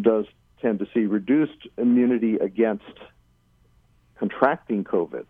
does 0.03 0.27
tend 0.61 0.79
to 0.79 0.87
see 0.95 1.01
reduced 1.01 1.69
immunity 1.77 2.37
against 2.37 2.85
contracting 4.19 4.85
COVID 4.85 5.27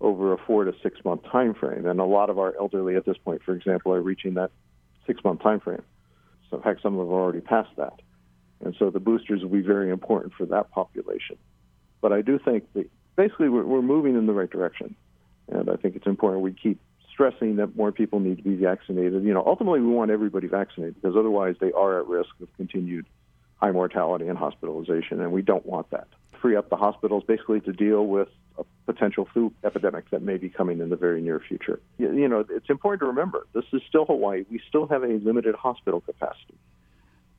over 0.00 0.32
a 0.32 0.38
four 0.38 0.64
to 0.64 0.72
six 0.82 1.04
month 1.04 1.22
time 1.30 1.54
frame. 1.54 1.86
And 1.86 2.00
a 2.00 2.04
lot 2.04 2.30
of 2.30 2.38
our 2.38 2.54
elderly 2.58 2.96
at 2.96 3.04
this 3.04 3.16
point, 3.18 3.42
for 3.42 3.54
example, 3.54 3.92
are 3.92 4.00
reaching 4.00 4.34
that 4.34 4.50
six 5.06 5.22
month 5.24 5.42
time 5.42 5.60
frame. 5.60 5.82
So 6.50 6.56
in 6.56 6.62
fact, 6.62 6.82
some 6.82 6.94
of 6.94 6.98
them 6.98 7.08
have 7.08 7.14
already 7.14 7.40
passed 7.40 7.74
that. 7.76 8.00
And 8.64 8.74
so 8.78 8.90
the 8.90 9.00
boosters 9.00 9.42
will 9.42 9.50
be 9.50 9.60
very 9.60 9.90
important 9.90 10.34
for 10.34 10.46
that 10.46 10.70
population. 10.70 11.36
But 12.00 12.12
I 12.12 12.22
do 12.22 12.38
think 12.38 12.72
that 12.74 12.88
basically 13.16 13.48
we're, 13.48 13.64
we're 13.64 13.82
moving 13.82 14.16
in 14.16 14.26
the 14.26 14.32
right 14.32 14.50
direction. 14.50 14.94
And 15.48 15.70
I 15.70 15.76
think 15.76 15.96
it's 15.96 16.06
important 16.06 16.42
we 16.42 16.52
keep 16.52 16.80
stressing 17.12 17.56
that 17.56 17.76
more 17.76 17.90
people 17.90 18.20
need 18.20 18.36
to 18.36 18.42
be 18.42 18.54
vaccinated. 18.54 19.24
You 19.24 19.34
know, 19.34 19.42
ultimately 19.44 19.80
we 19.80 19.88
want 19.88 20.10
everybody 20.10 20.46
vaccinated 20.46 20.94
because 20.94 21.16
otherwise 21.16 21.56
they 21.60 21.72
are 21.72 21.98
at 21.98 22.06
risk 22.06 22.30
of 22.40 22.48
continued 22.56 23.06
high 23.58 23.72
mortality 23.72 24.26
and 24.28 24.38
hospitalization, 24.38 25.20
and 25.20 25.32
we 25.32 25.42
don't 25.42 25.66
want 25.66 25.90
that. 25.90 26.08
Free 26.40 26.56
up 26.56 26.70
the 26.70 26.76
hospitals 26.76 27.24
basically 27.26 27.60
to 27.60 27.72
deal 27.72 28.06
with 28.06 28.28
a 28.58 28.64
potential 28.86 29.28
flu 29.32 29.52
epidemic 29.64 30.10
that 30.10 30.22
may 30.22 30.36
be 30.36 30.48
coming 30.48 30.80
in 30.80 30.88
the 30.88 30.96
very 30.96 31.20
near 31.20 31.40
future. 31.40 31.80
You, 31.98 32.28
know, 32.28 32.44
it's 32.48 32.70
important 32.70 33.00
to 33.00 33.06
remember 33.06 33.46
this 33.52 33.64
is 33.72 33.82
still 33.88 34.04
Hawaii. 34.04 34.44
We 34.50 34.60
still 34.68 34.86
have 34.86 35.02
a 35.02 35.06
limited 35.06 35.54
hospital 35.54 36.00
capacity. 36.00 36.54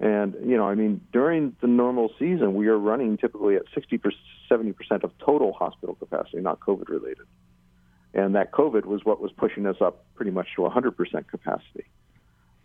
And, 0.02 0.36
you 0.46 0.56
know, 0.56 0.68
I 0.68 0.76
mean, 0.76 1.02
during 1.12 1.56
the 1.60 1.68
normal 1.68 2.12
season, 2.20 2.54
we 2.54 2.68
are 2.68 2.78
running 2.78 3.18
typically 3.18 3.56
at 3.56 3.64
sixty 3.74 3.98
percent, 3.98 4.22
70% 4.50 5.04
of 5.04 5.12
total 5.20 5.54
hospital 5.54 5.96
capacity, 5.96 6.40
not 6.40 6.60
COVID 6.60 6.90
related. 6.90 7.28
And 8.14 8.36
that 8.36 8.52
COVID 8.52 8.86
was 8.86 9.06
what 9.06 9.22
was 9.22 9.32
pushing 9.32 9.68
us 9.68 9.78
up 9.80 10.04
pretty 10.16 10.32
much 10.32 10.48
to 10.56 10.64
100% 10.64 11.28
capacity. 11.28 11.86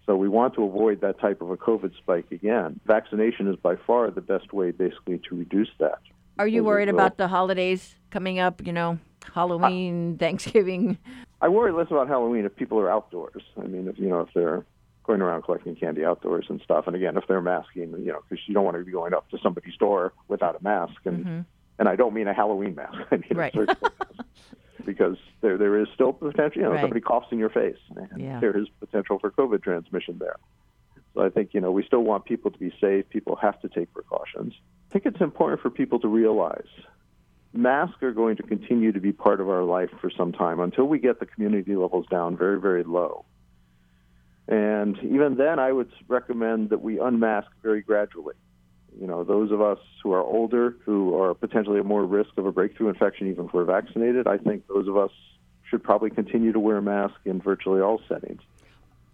So 0.06 0.16
we 0.16 0.28
want 0.28 0.54
to 0.54 0.64
avoid 0.64 1.00
that 1.00 1.18
type 1.18 1.40
of 1.40 1.50
a 1.50 1.56
COVID 1.56 1.96
spike 1.96 2.30
again. 2.30 2.78
Vaccination 2.84 3.48
is 3.48 3.56
by 3.56 3.76
far 3.76 4.10
the 4.10 4.20
best 4.20 4.52
way, 4.52 4.70
basically, 4.70 5.20
to 5.28 5.34
reduce 5.34 5.70
that. 5.78 6.00
Are 6.38 6.48
you 6.48 6.64
worried 6.64 6.88
about 6.88 7.16
the 7.16 7.28
holidays 7.28 7.94
coming 8.10 8.38
up? 8.38 8.66
You 8.66 8.72
know, 8.72 8.98
Halloween, 9.32 10.14
I, 10.14 10.18
Thanksgiving. 10.18 10.98
I 11.40 11.48
worry 11.48 11.72
less 11.72 11.86
about 11.90 12.08
Halloween 12.08 12.44
if 12.44 12.54
people 12.56 12.78
are 12.80 12.90
outdoors. 12.90 13.42
I 13.56 13.66
mean, 13.66 13.88
if 13.88 13.98
you 13.98 14.08
know, 14.08 14.20
if 14.20 14.28
they're 14.34 14.64
going 15.04 15.20
around 15.20 15.42
collecting 15.42 15.76
candy 15.76 16.04
outdoors 16.04 16.46
and 16.48 16.60
stuff. 16.62 16.86
And 16.86 16.96
again, 16.96 17.16
if 17.16 17.24
they're 17.28 17.42
masking, 17.42 17.90
you 17.92 18.12
know, 18.12 18.20
because 18.28 18.42
you 18.46 18.54
don't 18.54 18.64
want 18.64 18.76
to 18.76 18.84
be 18.84 18.92
going 18.92 19.14
up 19.14 19.28
to 19.30 19.38
somebody's 19.42 19.76
door 19.76 20.12
without 20.28 20.56
a 20.58 20.62
mask. 20.62 20.96
And 21.04 21.24
mm-hmm. 21.24 21.40
and 21.78 21.88
I 21.88 21.96
don't 21.96 22.14
mean 22.14 22.26
a 22.26 22.34
Halloween 22.34 22.74
mask. 22.74 22.96
I 23.10 23.16
mean 23.16 23.28
right. 23.34 23.54
a 23.54 23.58
surgical 23.58 23.88
mask. 23.98 24.28
Because 24.84 25.16
there 25.40 25.56
there 25.56 25.78
is 25.80 25.88
still 25.94 26.12
potential. 26.12 26.62
You 26.62 26.62
know, 26.62 26.72
right. 26.72 26.80
somebody 26.80 27.00
coughs 27.00 27.28
in 27.30 27.38
your 27.38 27.50
face, 27.50 27.78
and 27.96 28.20
yeah. 28.20 28.40
there 28.40 28.56
is 28.56 28.68
potential 28.80 29.18
for 29.18 29.30
COVID 29.30 29.62
transmission 29.62 30.18
there. 30.18 30.36
So 31.14 31.24
I 31.24 31.30
think 31.30 31.54
you 31.54 31.60
know 31.60 31.70
we 31.70 31.84
still 31.84 32.02
want 32.02 32.24
people 32.24 32.50
to 32.50 32.58
be 32.58 32.72
safe. 32.80 33.08
People 33.10 33.36
have 33.36 33.60
to 33.62 33.68
take 33.68 33.92
precautions. 33.92 34.54
I 34.90 34.92
think 34.92 35.06
it's 35.06 35.20
important 35.20 35.60
for 35.60 35.70
people 35.70 35.98
to 36.00 36.08
realize 36.08 36.68
masks 37.52 38.02
are 38.02 38.12
going 38.12 38.36
to 38.36 38.42
continue 38.42 38.92
to 38.92 39.00
be 39.00 39.12
part 39.12 39.40
of 39.40 39.48
our 39.48 39.62
life 39.62 39.90
for 40.00 40.10
some 40.10 40.32
time 40.32 40.58
until 40.60 40.84
we 40.84 40.98
get 40.98 41.20
the 41.20 41.26
community 41.26 41.76
levels 41.76 42.04
down 42.10 42.36
very 42.36 42.60
very 42.60 42.82
low 42.82 43.24
and 44.46 44.98
even 44.98 45.36
then, 45.36 45.58
I 45.58 45.72
would 45.72 45.90
recommend 46.08 46.70
that 46.70 46.82
we 46.82 46.98
unmask 46.98 47.48
very 47.62 47.80
gradually. 47.80 48.34
You 49.00 49.06
know, 49.06 49.24
those 49.24 49.50
of 49.50 49.60
us 49.60 49.78
who 50.02 50.12
are 50.12 50.22
older, 50.22 50.76
who 50.84 51.20
are 51.20 51.34
potentially 51.34 51.78
at 51.78 51.86
more 51.86 52.04
risk 52.04 52.30
of 52.36 52.46
a 52.46 52.52
breakthrough 52.52 52.88
infection, 52.88 53.28
even 53.28 53.46
if 53.46 53.52
we're 53.52 53.64
vaccinated, 53.64 54.26
I 54.26 54.38
think 54.38 54.66
those 54.68 54.88
of 54.88 54.96
us 54.96 55.10
should 55.68 55.82
probably 55.82 56.10
continue 56.10 56.52
to 56.52 56.60
wear 56.60 56.76
a 56.76 56.82
mask 56.82 57.14
in 57.24 57.40
virtually 57.40 57.80
all 57.80 58.00
settings. 58.08 58.40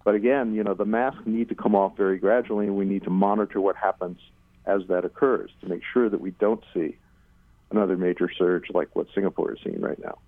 But 0.05 0.15
again, 0.15 0.55
you 0.55 0.65
know, 0.65 0.75
the 0.75 0.85
masks 0.85 1.23
need 1.27 1.49
to 1.51 1.55
come 1.55 1.75
off 1.75 1.97
very 1.97 2.19
gradually, 2.19 2.67
and 2.67 2.77
we 2.77 2.85
need 2.85 3.05
to 3.05 3.11
monitor 3.11 3.61
what 3.61 3.77
happens 3.77 4.19
as 4.67 4.83
that 4.89 5.05
occurs 5.05 5.51
to 5.61 5.69
make 5.69 5.83
sure 5.93 6.09
that 6.09 6.21
we 6.21 6.31
don't 6.33 6.63
see 6.75 6.97
another 7.71 7.97
major 7.97 8.31
surge 8.37 8.65
like 8.71 8.95
what 8.95 9.07
Singapore 9.15 9.53
is 9.53 9.59
seeing 9.65 9.81
right 9.81 9.99
now. 10.03 10.19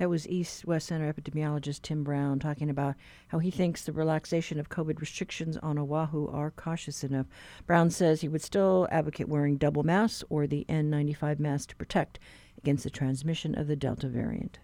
That 0.00 0.08
was 0.08 0.26
East 0.26 0.64
West 0.64 0.86
Center 0.86 1.12
epidemiologist 1.12 1.82
Tim 1.82 2.02
Brown 2.04 2.38
talking 2.38 2.70
about 2.70 2.94
how 3.28 3.38
he 3.38 3.50
thinks 3.50 3.84
the 3.84 3.92
relaxation 3.92 4.58
of 4.58 4.70
COVID 4.70 4.98
restrictions 4.98 5.58
on 5.58 5.78
Oahu 5.78 6.26
are 6.28 6.50
cautious 6.52 7.04
enough. 7.04 7.26
Brown 7.66 7.90
says 7.90 8.22
he 8.22 8.28
would 8.28 8.40
still 8.40 8.88
advocate 8.90 9.28
wearing 9.28 9.58
double 9.58 9.82
masks 9.82 10.24
or 10.30 10.46
the 10.46 10.64
N95 10.70 11.38
mask 11.38 11.68
to 11.68 11.76
protect 11.76 12.18
against 12.56 12.84
the 12.84 12.88
transmission 12.88 13.54
of 13.54 13.66
the 13.66 13.76
Delta 13.76 14.08
variant. 14.08 14.58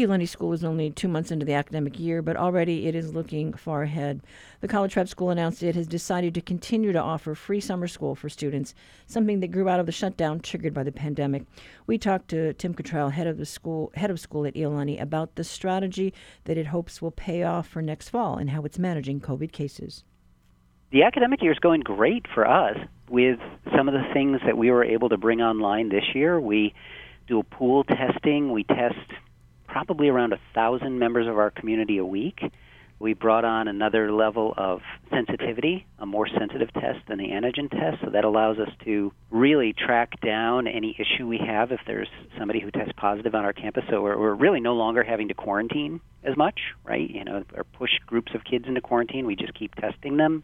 Iolani 0.00 0.28
School 0.28 0.52
is 0.52 0.64
only 0.64 0.90
two 0.90 1.08
months 1.08 1.30
into 1.30 1.44
the 1.44 1.52
academic 1.52 1.98
year, 1.98 2.22
but 2.22 2.36
already 2.36 2.86
it 2.86 2.94
is 2.94 3.14
looking 3.14 3.52
far 3.52 3.82
ahead. 3.82 4.22
The 4.60 4.68
College 4.68 4.94
Prep 4.94 5.08
School 5.08 5.30
announced 5.30 5.62
it 5.62 5.74
has 5.74 5.86
decided 5.86 6.32
to 6.34 6.40
continue 6.40 6.92
to 6.92 6.98
offer 6.98 7.34
free 7.34 7.60
summer 7.60 7.86
school 7.86 8.14
for 8.14 8.28
students, 8.28 8.74
something 9.06 9.40
that 9.40 9.52
grew 9.52 9.68
out 9.68 9.78
of 9.78 9.86
the 9.86 9.92
shutdown 9.92 10.40
triggered 10.40 10.72
by 10.72 10.82
the 10.82 10.92
pandemic. 10.92 11.44
We 11.86 11.98
talked 11.98 12.28
to 12.28 12.54
Tim 12.54 12.72
Cottrell, 12.72 13.10
head 13.10 13.26
of 13.26 13.36
the 13.36 13.44
school, 13.44 13.92
head 13.94 14.10
of 14.10 14.18
school 14.18 14.46
at 14.46 14.54
Iolani, 14.54 15.00
about 15.00 15.34
the 15.34 15.44
strategy 15.44 16.14
that 16.44 16.56
it 16.56 16.66
hopes 16.68 17.02
will 17.02 17.10
pay 17.10 17.42
off 17.42 17.68
for 17.68 17.82
next 17.82 18.08
fall 18.08 18.36
and 18.36 18.50
how 18.50 18.62
it's 18.62 18.78
managing 18.78 19.20
COVID 19.20 19.52
cases. 19.52 20.04
The 20.92 21.02
academic 21.02 21.42
year 21.42 21.52
is 21.52 21.58
going 21.58 21.82
great 21.82 22.26
for 22.34 22.48
us 22.48 22.76
with 23.08 23.38
some 23.76 23.86
of 23.86 23.94
the 23.94 24.08
things 24.14 24.40
that 24.46 24.56
we 24.56 24.70
were 24.70 24.84
able 24.84 25.08
to 25.10 25.16
bring 25.16 25.42
online 25.42 25.90
this 25.90 26.14
year. 26.14 26.40
We 26.40 26.74
do 27.26 27.42
pool 27.42 27.84
testing. 27.84 28.50
We 28.50 28.64
test 28.64 28.96
probably 29.70 30.08
around 30.08 30.32
a 30.32 30.40
thousand 30.54 30.98
members 30.98 31.26
of 31.26 31.38
our 31.38 31.50
community 31.50 31.98
a 31.98 32.04
week. 32.04 32.40
We 32.98 33.14
brought 33.14 33.46
on 33.46 33.66
another 33.66 34.12
level 34.12 34.52
of 34.58 34.80
sensitivity, 35.08 35.86
a 35.98 36.04
more 36.04 36.28
sensitive 36.28 36.70
test 36.74 36.98
than 37.08 37.16
the 37.16 37.28
antigen 37.28 37.70
test, 37.70 38.02
so 38.04 38.10
that 38.10 38.24
allows 38.24 38.58
us 38.58 38.68
to 38.84 39.10
really 39.30 39.72
track 39.72 40.20
down 40.20 40.66
any 40.66 40.94
issue 40.98 41.26
we 41.26 41.38
have 41.38 41.72
if 41.72 41.80
there's 41.86 42.08
somebody 42.38 42.60
who 42.60 42.70
tests 42.70 42.92
positive 42.98 43.34
on 43.34 43.42
our 43.44 43.54
campus. 43.54 43.84
So 43.88 44.02
we're, 44.02 44.18
we're 44.18 44.34
really 44.34 44.60
no 44.60 44.74
longer 44.74 45.02
having 45.02 45.28
to 45.28 45.34
quarantine 45.34 46.02
as 46.24 46.36
much, 46.36 46.60
right? 46.84 47.08
You 47.08 47.24
know, 47.24 47.42
or 47.54 47.64
push 47.64 47.92
groups 48.06 48.32
of 48.34 48.44
kids 48.44 48.66
into 48.68 48.82
quarantine. 48.82 49.24
We 49.24 49.34
just 49.34 49.54
keep 49.54 49.74
testing 49.76 50.18
them. 50.18 50.42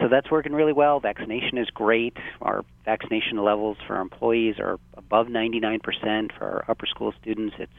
So 0.00 0.06
that's 0.08 0.30
working 0.30 0.52
really 0.52 0.72
well. 0.72 1.00
Vaccination 1.00 1.58
is 1.58 1.68
great. 1.70 2.16
Our 2.40 2.64
vaccination 2.84 3.42
levels 3.42 3.76
for 3.88 3.96
our 3.96 4.02
employees 4.02 4.54
are 4.60 4.78
above 4.94 5.26
99%. 5.26 5.80
For 6.38 6.44
our 6.44 6.64
upper 6.68 6.86
school 6.86 7.12
students, 7.20 7.56
it's 7.58 7.72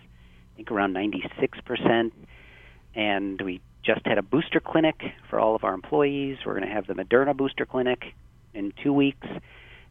think 0.59 0.71
around 0.71 0.93
96%. 0.93 2.11
And 2.93 3.41
we 3.41 3.61
just 3.81 4.05
had 4.05 4.17
a 4.17 4.21
booster 4.21 4.59
clinic 4.59 5.01
for 5.29 5.39
all 5.39 5.55
of 5.55 5.63
our 5.63 5.73
employees. 5.73 6.37
We're 6.45 6.53
going 6.53 6.67
to 6.67 6.73
have 6.73 6.85
the 6.85 6.93
Moderna 6.93 7.35
booster 7.35 7.65
clinic 7.65 8.13
in 8.53 8.73
two 8.83 8.91
weeks. 8.91 9.25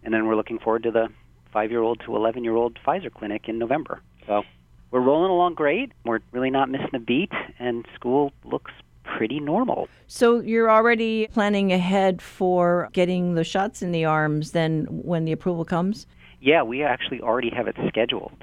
And 0.03 0.13
then 0.13 0.27
we're 0.27 0.37
looking 0.37 0.59
forward 0.59 0.83
to 0.83 0.91
the 0.91 1.09
five 1.53 1.71
year 1.71 1.81
old 1.81 2.01
to 2.05 2.15
11 2.15 2.45
year 2.45 2.55
old 2.55 2.79
Pfizer 2.87 3.13
clinic 3.13 3.49
in 3.49 3.59
November. 3.59 4.03
So 4.27 4.43
we're 4.91 5.01
rolling 5.01 5.31
along 5.31 5.55
great. 5.55 5.93
We're 6.05 6.21
really 6.33 6.51
not 6.51 6.69
missing 6.69 6.95
a 6.95 6.99
beat, 6.99 7.33
and 7.59 7.87
school 7.95 8.33
looks 8.45 8.73
pretty 9.05 9.41
normal. 9.41 9.89
So 10.07 10.41
you're 10.41 10.71
already 10.71 11.29
planning 11.29 11.73
ahead 11.73 12.21
for 12.21 12.91
getting 12.93 13.35
the 13.35 13.45
shots 13.45 13.81
in 13.81 13.93
the 13.93 14.05
arms 14.05 14.53
then 14.53 14.85
when 14.91 15.25
the 15.25 15.33
approval 15.33 15.65
comes? 15.65 16.07
Yeah, 16.41 16.63
we 16.63 16.83
actually 16.83 17.23
already 17.23 17.51
have 17.51 17.67
it 17.69 17.77
scheduled. 17.89 18.37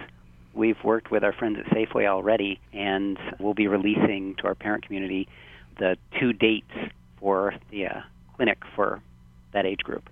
We've 0.56 0.82
worked 0.86 1.12
with 1.12 1.24
our 1.24 1.34
friends 1.34 1.60
at 1.60 1.66
Safeway 1.66 2.08
already, 2.08 2.62
and 2.72 3.20
we'll 3.40 3.54
be 3.54 3.68
releasing 3.68 4.36
to 4.36 4.44
our 4.46 4.56
parent 4.56 4.86
community 4.86 5.28
the 5.78 5.98
two 6.18 6.32
dates 6.32 6.72
for 7.20 7.54
the 7.72 7.88
uh, 7.88 8.02
clinic 8.38 8.60
for 8.74 9.02
that 9.52 9.66
age 9.66 9.82
group. 9.82 10.10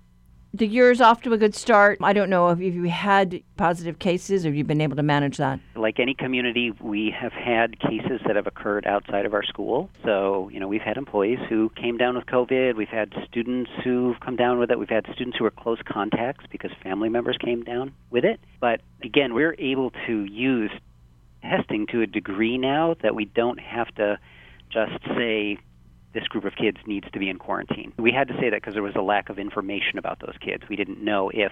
The 0.55 0.67
year's 0.67 1.01
off 1.01 1.24
to 1.24 1.33
a 1.33 1.38
good 1.38 1.55
start. 1.55 1.98
I 2.03 2.13
don't 2.13 2.29
know 2.29 2.50
if 2.50 2.60
you 2.60 2.83
had 2.83 3.41
positive 3.57 3.98
cases 3.98 4.45
or 4.45 4.51
you've 4.51 4.67
been 4.67 4.81
able 4.81 4.95
to 4.98 5.01
manage 5.01 5.38
that. 5.38 5.60
Like 5.75 6.00
any 6.00 6.13
community, 6.13 6.72
we 6.79 7.10
have 7.10 7.33
had 7.33 7.79
cases 7.79 8.22
that 8.27 8.36
have 8.36 8.45
occurred 8.45 8.86
outside 8.86 9.25
of 9.25 9.33
our 9.33 9.41
school. 9.41 9.89
So, 10.03 10.51
you 10.53 10.60
know, 10.60 10.67
we've 10.67 10.79
had 10.79 10.95
employees 10.95 11.39
who 11.50 11.72
came 11.72 11.98
down 11.98 12.15
with 12.15 12.27
COVID. 12.27 12.75
We've 12.75 12.88
had 12.88 13.15
students 13.27 13.72
who've 13.83 14.19
come 14.19 14.36
down 14.36 14.60
with 14.60 14.69
it. 14.69 14.77
We've 14.77 14.88
had 14.88 15.07
students 15.12 15.39
who 15.39 15.45
were 15.45 15.51
close 15.51 15.79
contacts 15.91 16.45
because 16.51 16.69
family 16.83 17.10
members 17.10 17.36
came 17.43 17.63
down 17.63 17.91
with 18.12 18.24
it. 18.24 18.39
But 18.60 18.81
again, 19.01 19.33
we're 19.33 19.55
able 19.57 19.91
to 20.05 20.24
use 20.25 20.69
testing 21.41 21.88
to 21.88 22.01
a 22.01 22.05
degree 22.05 22.60
now 22.60 22.95
that 23.01 23.15
we 23.15 23.25
don't 23.25 23.60
have 23.60 23.88
to 23.95 24.19
just 24.69 25.03
say 25.17 25.57
this 26.13 26.27
group 26.27 26.46
of 26.46 26.55
kids 26.55 26.77
needs 26.86 27.08
to 27.12 27.20
be 27.20 27.29
in 27.29 27.39
quarantine. 27.39 27.91
We 27.98 28.12
had 28.12 28.27
to 28.27 28.36
say 28.36 28.50
that 28.50 28.62
because 28.62 28.74
there 28.74 28.84
was 28.84 28.96
a 28.96 29.01
lack 29.01 29.29
of 29.29 29.39
information 29.39 29.98
about 29.98 30.20
those 30.20 30.36
kids. 30.39 30.63
We 30.70 30.75
didn't 30.75 31.03
know 31.03 31.32
if 31.34 31.51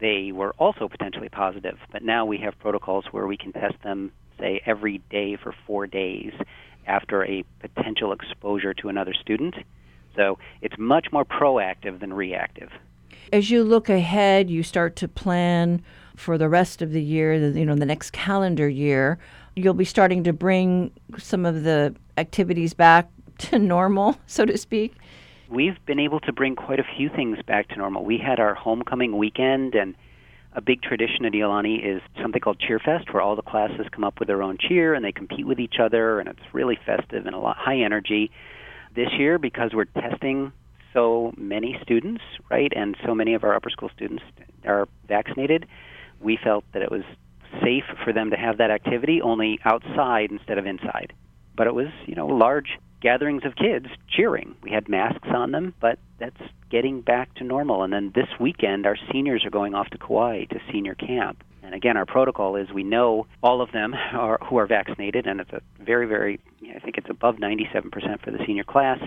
they 0.00 0.32
were 0.32 0.52
also 0.58 0.88
potentially 0.88 1.28
positive. 1.28 1.78
But 1.92 2.02
now 2.02 2.26
we 2.26 2.38
have 2.38 2.58
protocols 2.58 3.06
where 3.10 3.26
we 3.26 3.36
can 3.36 3.52
test 3.52 3.76
them, 3.82 4.12
say, 4.38 4.60
every 4.66 4.98
day 5.10 5.36
for 5.36 5.54
four 5.66 5.86
days 5.86 6.32
after 6.86 7.24
a 7.24 7.44
potential 7.60 8.12
exposure 8.12 8.74
to 8.74 8.88
another 8.88 9.14
student. 9.14 9.54
So 10.14 10.38
it's 10.62 10.76
much 10.78 11.08
more 11.12 11.24
proactive 11.24 12.00
than 12.00 12.12
reactive. 12.12 12.70
As 13.32 13.50
you 13.50 13.64
look 13.64 13.88
ahead, 13.88 14.50
you 14.50 14.62
start 14.62 14.96
to 14.96 15.08
plan 15.08 15.82
for 16.16 16.38
the 16.38 16.48
rest 16.48 16.80
of 16.80 16.92
the 16.92 17.02
year, 17.02 17.34
you 17.34 17.64
know, 17.64 17.74
the 17.74 17.86
next 17.86 18.12
calendar 18.12 18.68
year. 18.68 19.18
You'll 19.56 19.74
be 19.74 19.84
starting 19.84 20.24
to 20.24 20.32
bring 20.32 20.92
some 21.18 21.44
of 21.44 21.64
the 21.64 21.94
activities 22.18 22.72
back 22.72 23.10
to 23.50 23.58
normal, 23.58 24.18
so 24.26 24.44
to 24.44 24.56
speak? 24.56 24.94
We've 25.48 25.76
been 25.86 26.00
able 26.00 26.20
to 26.20 26.32
bring 26.32 26.56
quite 26.56 26.80
a 26.80 26.86
few 26.96 27.08
things 27.08 27.38
back 27.46 27.68
to 27.68 27.76
normal. 27.76 28.04
We 28.04 28.18
had 28.18 28.40
our 28.40 28.54
homecoming 28.54 29.16
weekend, 29.16 29.74
and 29.74 29.94
a 30.54 30.60
big 30.60 30.82
tradition 30.82 31.24
at 31.24 31.32
Iolani 31.32 31.84
is 31.84 32.02
something 32.20 32.40
called 32.40 32.58
Cheerfest, 32.58 33.12
where 33.12 33.22
all 33.22 33.36
the 33.36 33.42
classes 33.42 33.86
come 33.92 34.02
up 34.02 34.18
with 34.18 34.26
their 34.26 34.42
own 34.42 34.56
cheer 34.58 34.94
and 34.94 35.04
they 35.04 35.12
compete 35.12 35.46
with 35.46 35.60
each 35.60 35.76
other, 35.80 36.18
and 36.18 36.28
it's 36.28 36.40
really 36.52 36.78
festive 36.84 37.26
and 37.26 37.34
a 37.34 37.38
lot 37.38 37.56
high 37.56 37.78
energy. 37.78 38.30
This 38.94 39.08
year, 39.18 39.38
because 39.38 39.72
we're 39.74 39.84
testing 39.84 40.52
so 40.92 41.34
many 41.36 41.78
students, 41.82 42.22
right, 42.50 42.72
and 42.74 42.96
so 43.04 43.14
many 43.14 43.34
of 43.34 43.44
our 43.44 43.54
upper 43.54 43.68
school 43.70 43.90
students 43.94 44.24
are 44.64 44.88
vaccinated, 45.06 45.66
we 46.20 46.38
felt 46.42 46.64
that 46.72 46.82
it 46.82 46.90
was 46.90 47.02
safe 47.62 47.84
for 48.02 48.12
them 48.12 48.30
to 48.30 48.36
have 48.36 48.58
that 48.58 48.70
activity 48.70 49.20
only 49.20 49.60
outside 49.64 50.30
instead 50.30 50.58
of 50.58 50.66
inside. 50.66 51.12
But 51.54 51.66
it 51.66 51.74
was, 51.74 51.88
you 52.06 52.14
know, 52.14 52.26
large 52.26 52.78
gatherings 53.00 53.44
of 53.44 53.56
kids 53.56 53.86
cheering. 54.08 54.56
We 54.62 54.70
had 54.70 54.88
masks 54.88 55.28
on 55.28 55.52
them, 55.52 55.74
but 55.80 55.98
that's 56.18 56.40
getting 56.70 57.00
back 57.00 57.34
to 57.36 57.44
normal. 57.44 57.82
And 57.82 57.92
then 57.92 58.12
this 58.14 58.28
weekend, 58.40 58.86
our 58.86 58.96
seniors 59.12 59.44
are 59.44 59.50
going 59.50 59.74
off 59.74 59.88
to 59.90 59.98
Kauai 59.98 60.44
to 60.46 60.60
senior 60.72 60.94
camp. 60.94 61.42
And 61.62 61.74
again, 61.74 61.96
our 61.96 62.06
protocol 62.06 62.56
is 62.56 62.70
we 62.70 62.84
know 62.84 63.26
all 63.42 63.60
of 63.60 63.72
them 63.72 63.94
are, 64.12 64.38
who 64.48 64.56
are 64.58 64.66
vaccinated, 64.66 65.26
and 65.26 65.40
it's 65.40 65.52
a 65.52 65.60
very, 65.80 66.06
very, 66.06 66.40
I 66.74 66.78
think 66.78 66.96
it's 66.96 67.10
above 67.10 67.36
97% 67.36 68.22
for 68.22 68.30
the 68.30 68.38
senior 68.46 68.64
class, 68.64 69.00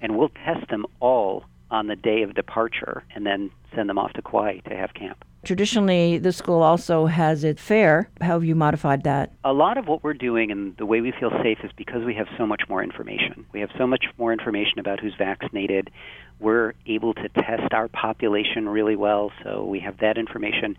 and 0.00 0.16
we'll 0.16 0.30
test 0.44 0.68
them 0.70 0.86
all 1.00 1.44
on 1.70 1.88
the 1.88 1.96
day 1.96 2.22
of 2.22 2.34
departure 2.34 3.02
and 3.14 3.26
then 3.26 3.50
send 3.74 3.88
them 3.88 3.98
off 3.98 4.12
to 4.12 4.22
Kauai 4.22 4.58
to 4.60 4.76
have 4.76 4.94
camp. 4.94 5.24
Traditionally, 5.44 6.18
the 6.18 6.32
school 6.32 6.62
also 6.62 7.06
has 7.06 7.44
its 7.44 7.60
fair. 7.60 8.08
How 8.20 8.32
have 8.32 8.44
you 8.44 8.54
modified 8.54 9.02
that? 9.04 9.32
A 9.44 9.52
lot 9.52 9.76
of 9.76 9.86
what 9.86 10.02
we're 10.02 10.14
doing 10.14 10.50
and 10.50 10.76
the 10.78 10.86
way 10.86 11.00
we 11.00 11.12
feel 11.12 11.30
safe 11.42 11.58
is 11.62 11.70
because 11.76 12.04
we 12.04 12.14
have 12.14 12.26
so 12.38 12.46
much 12.46 12.62
more 12.68 12.82
information. 12.82 13.44
We 13.52 13.60
have 13.60 13.70
so 13.76 13.86
much 13.86 14.06
more 14.16 14.32
information 14.32 14.78
about 14.78 15.00
who's 15.00 15.14
vaccinated. 15.16 15.90
We're 16.40 16.72
able 16.86 17.12
to 17.14 17.28
test 17.28 17.72
our 17.72 17.88
population 17.88 18.68
really 18.68 18.96
well, 18.96 19.32
so 19.42 19.64
we 19.64 19.80
have 19.80 19.98
that 19.98 20.16
information. 20.16 20.78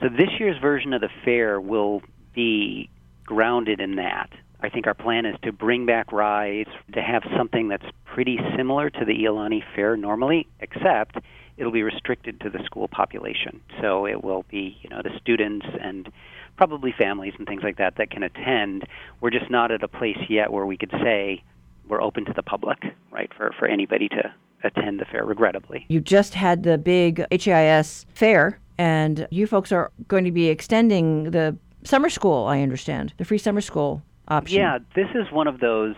So 0.00 0.08
this 0.08 0.28
year's 0.38 0.60
version 0.60 0.92
of 0.92 1.00
the 1.00 1.10
fair 1.24 1.60
will 1.60 2.02
be 2.34 2.90
grounded 3.24 3.80
in 3.80 3.96
that. 3.96 4.30
I 4.60 4.68
think 4.68 4.86
our 4.86 4.94
plan 4.94 5.26
is 5.26 5.36
to 5.42 5.52
bring 5.52 5.86
back 5.86 6.12
rides, 6.12 6.70
to 6.92 7.02
have 7.02 7.22
something 7.36 7.68
that's 7.68 7.86
pretty 8.04 8.38
similar 8.56 8.90
to 8.90 9.04
the 9.04 9.24
Iolani 9.24 9.62
Fair 9.74 9.96
normally, 9.96 10.46
except 10.60 11.16
it'll 11.56 11.72
be 11.72 11.82
restricted 11.82 12.40
to 12.40 12.50
the 12.50 12.62
school 12.64 12.88
population. 12.88 13.60
So 13.80 14.06
it 14.06 14.22
will 14.24 14.44
be, 14.50 14.78
you 14.82 14.90
know, 14.90 15.02
the 15.02 15.10
students 15.20 15.66
and 15.80 16.10
probably 16.56 16.92
families 16.92 17.34
and 17.38 17.46
things 17.46 17.62
like 17.62 17.78
that 17.78 17.96
that 17.96 18.10
can 18.10 18.22
attend. 18.22 18.86
We're 19.20 19.30
just 19.30 19.50
not 19.50 19.70
at 19.70 19.82
a 19.82 19.88
place 19.88 20.18
yet 20.28 20.52
where 20.52 20.66
we 20.66 20.76
could 20.76 20.90
say 21.02 21.42
we're 21.88 22.02
open 22.02 22.24
to 22.26 22.32
the 22.32 22.42
public, 22.42 22.78
right, 23.10 23.30
for, 23.36 23.52
for 23.58 23.66
anybody 23.66 24.08
to 24.08 24.34
attend 24.64 25.00
the 25.00 25.04
fair, 25.04 25.24
regrettably. 25.24 25.84
You 25.88 26.00
just 26.00 26.34
had 26.34 26.62
the 26.62 26.78
big 26.78 27.24
HEIS 27.30 28.06
fair, 28.14 28.58
and 28.78 29.26
you 29.30 29.46
folks 29.46 29.72
are 29.72 29.90
going 30.08 30.24
to 30.24 30.32
be 30.32 30.48
extending 30.48 31.32
the 31.32 31.56
summer 31.84 32.08
school, 32.08 32.46
I 32.46 32.62
understand, 32.62 33.12
the 33.16 33.24
free 33.24 33.38
summer 33.38 33.60
school 33.60 34.02
option. 34.28 34.58
Yeah, 34.58 34.78
this 34.94 35.08
is 35.14 35.30
one 35.32 35.48
of 35.48 35.58
those 35.58 35.96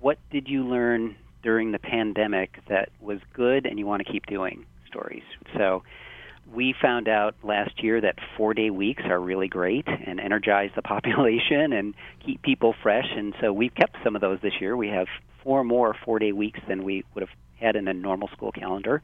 what 0.00 0.18
did 0.30 0.48
you 0.48 0.66
learn 0.66 1.14
during 1.42 1.72
the 1.72 1.78
pandemic 1.78 2.58
that 2.68 2.90
was 3.00 3.20
good 3.32 3.66
and 3.66 3.78
you 3.78 3.86
want 3.86 4.04
to 4.04 4.10
keep 4.10 4.26
doing? 4.26 4.64
Stories. 4.90 5.22
So 5.56 5.82
we 6.52 6.74
found 6.80 7.08
out 7.08 7.34
last 7.42 7.82
year 7.82 8.00
that 8.00 8.16
four 8.36 8.54
day 8.54 8.70
weeks 8.70 9.02
are 9.06 9.20
really 9.20 9.48
great 9.48 9.86
and 9.86 10.18
energize 10.20 10.70
the 10.74 10.82
population 10.94 11.72
and 11.72 11.94
keep 12.24 12.42
people 12.42 12.74
fresh. 12.82 13.06
And 13.16 13.34
so 13.40 13.52
we've 13.52 13.74
kept 13.74 13.96
some 14.04 14.14
of 14.14 14.20
those 14.20 14.38
this 14.42 14.54
year. 14.60 14.76
We 14.76 14.88
have 14.88 15.06
four 15.42 15.64
more 15.64 15.94
four 16.04 16.18
day 16.18 16.32
weeks 16.32 16.60
than 16.68 16.84
we 16.84 17.04
would 17.14 17.22
have 17.22 17.36
had 17.58 17.76
in 17.76 17.88
a 17.88 17.94
normal 17.94 18.28
school 18.28 18.52
calendar. 18.52 19.02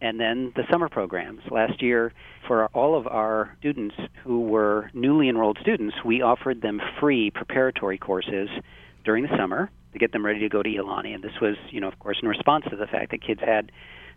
And 0.00 0.20
then 0.20 0.52
the 0.54 0.62
summer 0.70 0.88
programs. 0.88 1.40
Last 1.50 1.82
year, 1.82 2.12
for 2.46 2.66
all 2.66 2.96
of 2.96 3.08
our 3.08 3.56
students 3.58 3.96
who 4.22 4.42
were 4.42 4.90
newly 4.94 5.28
enrolled 5.28 5.58
students, 5.60 5.96
we 6.04 6.22
offered 6.22 6.62
them 6.62 6.80
free 7.00 7.32
preparatory 7.32 7.98
courses 7.98 8.48
during 9.04 9.24
the 9.24 9.36
summer 9.36 9.70
to 9.92 9.98
get 9.98 10.12
them 10.12 10.24
ready 10.24 10.38
to 10.40 10.48
go 10.48 10.62
to 10.62 10.68
Iolani. 10.68 11.14
And 11.14 11.24
this 11.24 11.32
was, 11.40 11.56
you 11.70 11.80
know, 11.80 11.88
of 11.88 11.98
course, 11.98 12.18
in 12.22 12.28
response 12.28 12.64
to 12.70 12.76
the 12.76 12.86
fact 12.86 13.10
that 13.10 13.22
kids 13.22 13.40
had 13.40 13.72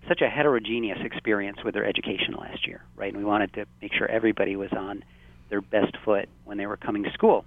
such 0.08 0.22
a 0.22 0.29
heterogeneous 0.29 1.00
experience 1.03 1.63
with 1.63 1.74
their 1.74 1.86
education 1.86 2.34
last 2.38 2.67
year, 2.67 2.84
right? 2.96 3.13
And 3.13 3.17
we 3.17 3.24
wanted 3.24 3.53
to 3.53 3.65
make 3.81 3.93
sure 3.93 4.08
everybody 4.08 4.55
was 4.55 4.72
on 4.72 5.03
their 5.50 5.62
best 5.62 5.96
foot 6.03 6.27
when 6.46 6.58
they 6.58 6.65
were 6.65 6.77
coming 6.77 7.03
to 7.03 7.12
school. 7.12 7.46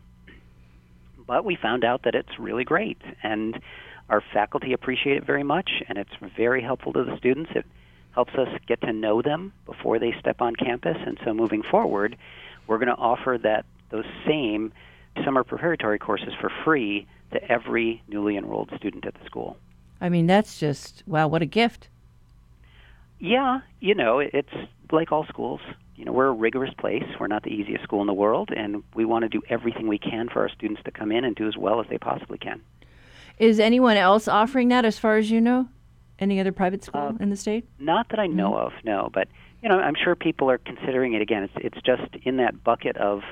but 1.26 1.44
we 1.44 1.56
found 1.56 1.84
out 1.84 2.02
that 2.04 2.14
it's 2.14 2.38
really 2.38 2.64
great, 2.64 2.98
and 3.22 3.58
our 4.10 4.22
faculty 4.32 4.72
appreciate 4.72 5.16
it 5.16 5.24
very 5.24 5.42
much, 5.42 5.82
and 5.88 5.96
it's 5.96 6.12
very 6.36 6.62
helpful 6.62 6.92
to 6.92 7.04
the 7.04 7.16
students. 7.16 7.50
It 7.54 7.64
helps 8.12 8.34
us 8.34 8.48
get 8.66 8.80
to 8.82 8.92
know 8.92 9.22
them 9.22 9.52
before 9.66 9.98
they 9.98 10.14
step 10.20 10.40
on 10.40 10.54
campus, 10.54 10.96
and 11.04 11.18
so 11.24 11.32
moving 11.32 11.62
forward, 11.62 12.16
we're 12.66 12.78
going 12.78 12.88
to 12.88 12.94
offer 12.94 13.38
that 13.42 13.64
those 13.90 14.04
same 14.26 14.72
summer 15.24 15.44
preparatory 15.44 15.98
courses 15.98 16.34
for 16.40 16.50
free 16.64 17.06
to 17.32 17.42
every 17.50 18.02
newly 18.08 18.36
enrolled 18.36 18.70
student 18.76 19.06
at 19.06 19.14
the 19.14 19.24
school. 19.24 19.56
I 20.00 20.08
mean, 20.08 20.26
that's 20.26 20.58
just 20.58 21.02
wow, 21.06 21.26
what 21.28 21.42
a 21.42 21.46
gift. 21.46 21.88
Yeah, 23.18 23.60
you 23.80 23.94
know, 23.94 24.18
it's 24.18 24.48
like 24.92 25.12
all 25.12 25.24
schools. 25.26 25.60
You 25.96 26.04
know, 26.04 26.12
we're 26.12 26.26
a 26.26 26.32
rigorous 26.32 26.74
place. 26.74 27.04
We're 27.20 27.28
not 27.28 27.42
the 27.44 27.50
easiest 27.50 27.84
school 27.84 28.00
in 28.00 28.06
the 28.06 28.12
world, 28.14 28.50
and 28.54 28.82
we 28.94 29.04
want 29.04 29.22
to 29.22 29.28
do 29.28 29.40
everything 29.48 29.86
we 29.86 29.98
can 29.98 30.28
for 30.28 30.40
our 30.42 30.48
students 30.48 30.82
to 30.84 30.90
come 30.90 31.12
in 31.12 31.24
and 31.24 31.34
do 31.36 31.46
as 31.46 31.56
well 31.56 31.80
as 31.80 31.86
they 31.88 31.98
possibly 31.98 32.36
can. 32.38 32.60
Is 33.38 33.60
anyone 33.60 33.96
else 33.96 34.28
offering 34.28 34.68
that 34.68 34.84
as 34.84 34.98
far 34.98 35.16
as 35.16 35.30
you 35.30 35.40
know? 35.40 35.68
Any 36.18 36.38
other 36.40 36.52
private 36.52 36.84
school 36.84 37.00
Uh, 37.00 37.12
in 37.22 37.30
the 37.30 37.36
state? 37.36 37.64
Not 37.78 38.08
that 38.10 38.18
I 38.20 38.26
know 38.26 38.52
Mm-hmm. 38.52 38.66
of, 38.78 38.84
no. 38.84 39.10
But 39.12 39.28
you 39.62 39.68
know, 39.68 39.78
I'm 39.78 39.94
sure 39.94 40.14
people 40.14 40.50
are 40.50 40.58
considering 40.58 41.14
it 41.14 41.22
again. 41.22 41.44
It's 41.44 41.54
it's 41.56 41.82
just 41.82 42.14
in 42.24 42.36
that 42.36 42.62
bucket 42.62 42.96
of 42.98 43.22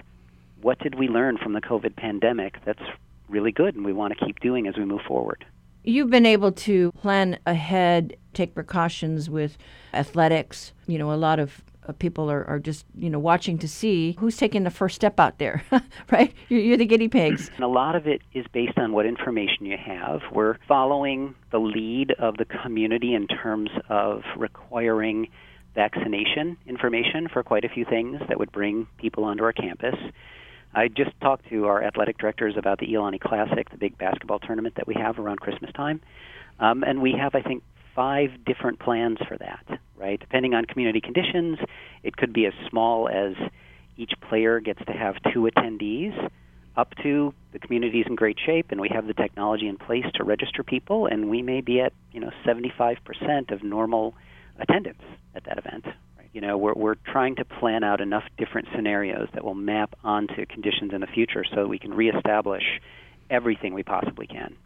what 0.62 0.78
did 0.78 0.94
we 0.94 1.08
learn 1.08 1.36
from 1.38 1.52
the 1.52 1.60
COVID 1.60 1.96
pandemic 1.96 2.56
that's 2.64 2.82
really 3.28 3.52
good, 3.52 3.74
and 3.74 3.84
we 3.84 3.92
want 3.92 4.16
to 4.16 4.24
keep 4.24 4.40
doing 4.40 4.66
as 4.66 4.76
we 4.76 4.84
move 4.84 5.02
forward. 5.02 5.44
You've 5.84 6.10
been 6.10 6.26
able 6.26 6.52
to 6.52 6.92
plan 6.92 7.38
ahead, 7.46 8.16
take 8.34 8.54
precautions 8.54 9.28
with 9.28 9.58
athletics. 9.92 10.72
You 10.86 10.98
know, 10.98 11.12
a 11.12 11.14
lot 11.14 11.40
of 11.40 11.62
uh, 11.88 11.92
people 11.92 12.30
are, 12.30 12.44
are 12.44 12.60
just, 12.60 12.86
you 12.94 13.10
know, 13.10 13.18
watching 13.18 13.58
to 13.58 13.68
see 13.68 14.16
who's 14.20 14.36
taking 14.36 14.62
the 14.62 14.70
first 14.70 14.94
step 14.94 15.18
out 15.18 15.38
there, 15.38 15.64
right? 16.10 16.32
You're, 16.48 16.60
you're 16.60 16.76
the 16.76 16.86
guinea 16.86 17.08
pigs. 17.08 17.50
And 17.56 17.64
a 17.64 17.68
lot 17.68 17.96
of 17.96 18.06
it 18.06 18.22
is 18.32 18.46
based 18.52 18.78
on 18.78 18.92
what 18.92 19.06
information 19.06 19.66
you 19.66 19.76
have. 19.76 20.20
We're 20.32 20.56
following 20.68 21.34
the 21.50 21.58
lead 21.58 22.12
of 22.12 22.36
the 22.36 22.44
community 22.44 23.14
in 23.14 23.26
terms 23.26 23.70
of 23.88 24.22
requiring 24.36 25.28
vaccination 25.74 26.56
information 26.66 27.28
for 27.32 27.42
quite 27.42 27.64
a 27.64 27.68
few 27.68 27.84
things 27.84 28.20
that 28.28 28.38
would 28.38 28.52
bring 28.52 28.86
people 28.98 29.24
onto 29.24 29.42
our 29.42 29.52
campus. 29.52 29.94
I 30.74 30.88
just 30.88 31.10
talked 31.20 31.48
to 31.50 31.66
our 31.66 31.82
athletic 31.82 32.18
directors 32.18 32.54
about 32.56 32.78
the 32.78 32.86
Iolani 32.86 33.20
Classic, 33.20 33.68
the 33.70 33.76
big 33.76 33.98
basketball 33.98 34.38
tournament 34.38 34.76
that 34.76 34.86
we 34.86 34.94
have 34.94 35.18
around 35.18 35.40
Christmas 35.40 35.70
time. 35.72 36.00
Um, 36.58 36.82
and 36.82 37.02
we 37.02 37.12
have, 37.12 37.34
I 37.34 37.42
think, 37.42 37.62
five 37.94 38.30
different 38.44 38.78
plans 38.78 39.18
for 39.28 39.36
that, 39.36 39.80
right? 39.96 40.18
Depending 40.18 40.54
on 40.54 40.64
community 40.64 41.00
conditions, 41.00 41.58
it 42.02 42.16
could 42.16 42.32
be 42.32 42.46
as 42.46 42.54
small 42.70 43.08
as 43.08 43.34
each 43.96 44.12
player 44.28 44.60
gets 44.60 44.82
to 44.86 44.92
have 44.92 45.16
two 45.32 45.48
attendees 45.54 46.30
up 46.76 46.94
to 47.02 47.34
the 47.52 47.58
community 47.58 48.00
is 48.00 48.06
in 48.06 48.14
great 48.14 48.38
shape 48.44 48.70
and 48.70 48.80
we 48.80 48.88
have 48.88 49.06
the 49.06 49.12
technology 49.12 49.68
in 49.68 49.76
place 49.76 50.06
to 50.14 50.24
register 50.24 50.62
people 50.62 51.06
and 51.06 51.28
we 51.28 51.42
may 51.42 51.60
be 51.60 51.80
at 51.80 51.92
you 52.12 52.20
know 52.20 52.30
75% 52.46 52.96
of 53.50 53.62
normal 53.62 54.14
attendance 54.58 55.02
at 55.34 55.44
that 55.44 55.58
event? 55.58 55.84
You 56.32 56.40
know 56.40 56.56
we're, 56.56 56.74
we're 56.74 56.94
trying 56.94 57.36
to 57.36 57.44
plan 57.44 57.84
out 57.84 58.00
enough 58.00 58.24
different 58.38 58.68
scenarios 58.74 59.28
that 59.34 59.44
will 59.44 59.54
map 59.54 59.94
onto 60.04 60.46
conditions 60.46 60.92
in 60.92 61.00
the 61.00 61.06
future 61.06 61.44
so 61.44 61.56
that 61.56 61.68
we 61.68 61.78
can 61.78 61.92
reestablish 61.94 62.80
everything 63.30 63.74
we 63.74 63.82
possibly 63.82 64.26
can 64.26 64.56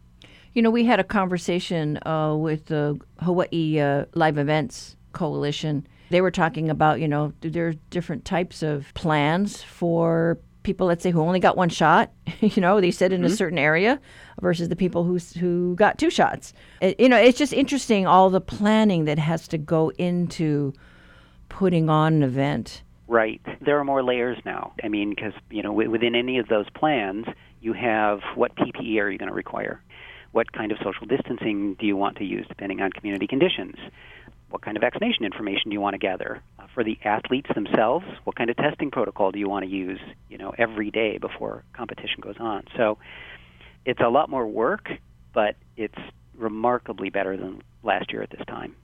You 0.53 0.63
know, 0.63 0.71
we 0.71 0.85
had 0.85 0.99
a 0.99 1.03
conversation 1.03 1.99
uh, 2.03 2.35
with 2.35 2.65
the 2.65 2.99
Hawaii 3.19 3.79
uh, 3.79 4.05
Live 4.15 4.39
Events 4.39 4.95
Coalition. 5.11 5.85
They 6.09 6.19
were 6.19 6.31
talking 6.31 6.71
about, 6.71 6.99
you 6.99 7.07
know, 7.07 7.31
there 7.41 7.67
are 7.67 7.73
different 7.91 8.25
types 8.25 8.63
of 8.63 8.91
plans 8.95 9.61
for 9.61 10.39
people, 10.63 10.87
let's 10.87 11.03
say, 11.03 11.11
who 11.11 11.21
only 11.21 11.39
got 11.39 11.57
one 11.57 11.69
shot. 11.69 12.11
you 12.41 12.59
know, 12.59 12.81
they 12.81 12.89
said 12.89 13.13
in 13.13 13.23
a 13.23 13.29
certain 13.29 13.59
area 13.59 13.99
versus 14.41 14.69
the 14.69 14.75
people 14.75 15.03
who 15.03 15.19
who 15.39 15.75
got 15.75 15.99
two 15.99 16.09
shots. 16.09 16.53
It, 16.81 16.99
you 16.99 17.07
know, 17.07 17.17
it's 17.17 17.37
just 17.37 17.53
interesting 17.53 18.07
all 18.07 18.31
the 18.31 18.41
planning 18.41 19.05
that 19.05 19.19
has 19.19 19.47
to 19.49 19.59
go 19.59 19.91
into 19.99 20.73
putting 21.49 21.89
on 21.89 22.15
an 22.15 22.23
event. 22.23 22.81
Right. 23.07 23.41
There 23.61 23.79
are 23.79 23.85
more 23.85 24.03
layers 24.03 24.37
now. 24.45 24.73
I 24.83 24.89
mean, 24.89 25.11
because 25.11 25.33
you 25.49 25.63
know, 25.63 25.69
wi- 25.69 25.89
within 25.89 26.15
any 26.15 26.39
of 26.39 26.47
those 26.47 26.69
plans, 26.71 27.25
you 27.61 27.73
have 27.73 28.19
what 28.35 28.55
PPE 28.55 28.99
are 29.01 29.09
you 29.09 29.17
going 29.17 29.29
to 29.29 29.35
require? 29.35 29.81
What 30.33 30.51
kind 30.51 30.71
of 30.71 30.77
social 30.79 31.07
distancing 31.07 31.75
do 31.75 31.85
you 31.85 31.95
want 31.95 32.17
to 32.17 32.25
use, 32.25 32.45
depending 32.47 32.81
on 32.81 32.91
community 32.91 33.27
conditions? 33.27 33.75
What 34.49 34.61
kind 34.61 34.77
of 34.77 34.81
vaccination 34.81 35.25
information 35.25 35.69
do 35.69 35.73
you 35.73 35.81
want 35.81 35.93
to 35.93 35.97
gather 35.97 36.41
uh, 36.59 36.67
for 36.73 36.83
the 36.83 36.97
athletes 37.03 37.49
themselves? 37.53 38.05
What 38.23 38.35
kind 38.35 38.49
of 38.49 38.57
testing 38.57 38.91
protocol 38.91 39.31
do 39.31 39.39
you 39.39 39.49
want 39.49 39.65
to 39.65 39.71
use? 39.71 39.99
You 40.29 40.37
know, 40.37 40.53
every 40.57 40.91
day 40.91 41.17
before 41.17 41.63
competition 41.73 42.19
goes 42.21 42.37
on. 42.39 42.65
So, 42.75 42.97
it's 43.85 44.01
a 44.01 44.09
lot 44.09 44.29
more 44.29 44.45
work, 44.45 44.89
but 45.33 45.55
it's 45.77 45.97
remarkably 46.37 47.09
better 47.09 47.37
than 47.37 47.63
last 47.83 48.11
year 48.11 48.21
at 48.21 48.29
this 48.29 48.45
time. 48.47 48.75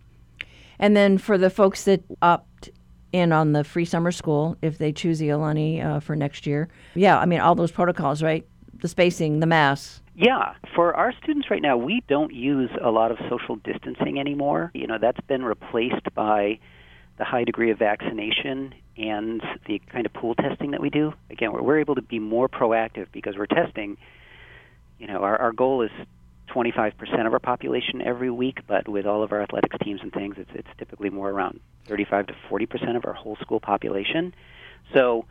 And 0.79 0.95
then 0.95 1.17
for 1.17 1.37
the 1.37 1.49
folks 1.49 1.83
that 1.85 2.03
opt 2.21 2.69
in 3.11 3.31
on 3.31 3.53
the 3.53 3.63
free 3.63 3.85
summer 3.85 4.11
school, 4.11 4.57
if 4.61 4.77
they 4.77 4.91
choose 4.91 5.21
Iolani 5.21 5.83
uh, 5.83 5.99
for 5.99 6.15
next 6.15 6.45
year, 6.47 6.67
yeah, 6.95 7.17
I 7.19 7.25
mean, 7.25 7.39
all 7.39 7.55
those 7.55 7.71
protocols, 7.71 8.23
right? 8.23 8.45
The 8.79 8.87
spacing, 8.87 9.39
the 9.39 9.45
masks. 9.45 10.01
Yeah, 10.15 10.53
for 10.75 10.95
our 10.95 11.11
students 11.23 11.49
right 11.49 11.61
now, 11.61 11.75
we 11.75 12.03
don't 12.07 12.33
use 12.33 12.69
a 12.81 12.91
lot 12.91 13.11
of 13.11 13.17
social 13.29 13.55
distancing 13.57 14.19
anymore. 14.19 14.71
You 14.73 14.85
know, 14.85 14.97
that's 14.99 15.19
been 15.27 15.43
replaced 15.43 16.13
by 16.13 16.59
the 17.17 17.23
high 17.23 17.43
degree 17.43 17.71
of 17.71 17.79
vaccination 17.79 18.73
and 18.97 19.41
the 19.67 19.79
kind 19.91 20.05
of 20.05 20.13
pool 20.13 20.35
testing 20.35 20.71
that 20.71 20.81
we 20.81 20.89
do. 20.89 21.13
Again, 21.31 21.51
we're, 21.51 21.63
we're 21.63 21.79
able 21.79 21.95
to 21.95 22.01
be 22.01 22.19
more 22.19 22.47
proactive 22.47 23.07
because 23.11 23.37
we're 23.37 23.47
testing. 23.47 23.97
You 24.99 25.07
know, 25.07 25.17
our, 25.23 25.35
our 25.37 25.51
goal 25.51 25.81
is 25.81 25.91
25% 26.47 27.25
of 27.25 27.33
our 27.33 27.39
population 27.39 28.01
every 28.01 28.29
week, 28.29 28.59
but 28.67 28.87
with 28.87 29.05
all 29.05 29.23
of 29.23 29.31
our 29.31 29.41
athletics 29.41 29.75
teams 29.83 30.01
and 30.01 30.11
things, 30.11 30.35
it's, 30.37 30.49
it's 30.53 30.67
typically 30.77 31.09
more 31.09 31.29
around 31.29 31.59
35 31.87 32.27
to 32.27 32.35
40% 32.49 32.95
of 32.95 33.05
our 33.05 33.13
whole 33.13 33.35
school 33.37 33.59
population. 33.59 34.33
So 34.93 35.25